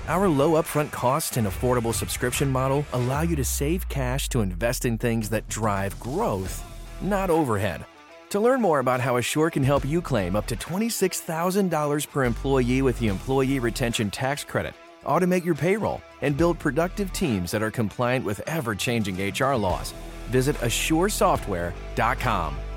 Our 0.07 0.29
low 0.29 0.61
upfront 0.61 0.91
costs 0.91 1.39
and 1.39 1.47
affordable 1.47 1.95
subscription 1.95 2.51
model 2.51 2.85
allow 2.93 3.23
you 3.23 3.35
to 3.37 3.45
save 3.45 3.89
cash 3.89 4.29
to 4.31 4.43
invest 4.43 4.85
in 4.85 4.99
things 4.99 5.31
that 5.31 5.49
drive 5.49 5.99
growth, 5.99 6.63
not 7.01 7.31
overhead. 7.31 7.87
To 8.31 8.39
learn 8.39 8.61
more 8.61 8.81
about 8.81 9.01
how 9.01 9.17
Asure 9.17 9.51
can 9.51 9.65
help 9.65 9.87
you 9.87 10.03
claim 10.03 10.37
up 10.37 10.47
to 10.49 10.57
$26,000 10.57 12.11
per 12.11 12.25
employee 12.25 12.83
with 12.83 12.99
the 12.99 13.09
Employee 13.09 13.59
Retention 13.59 14.11
Tax 14.11 14.45
Credit, 14.45 14.75
automate 15.05 15.45
your 15.45 15.55
payroll, 15.55 16.01
and 16.23 16.37
build 16.37 16.59
productive 16.59 17.13
teams 17.13 17.51
that 17.51 17.63
are 17.63 17.71
compliant 17.71 18.25
with 18.25 18.41
ever 18.47 18.75
changing 18.75 19.17
HR 19.17 19.55
laws. 19.55 19.93
Visit 20.31 20.57
AsureSoftware.com. 20.57 22.70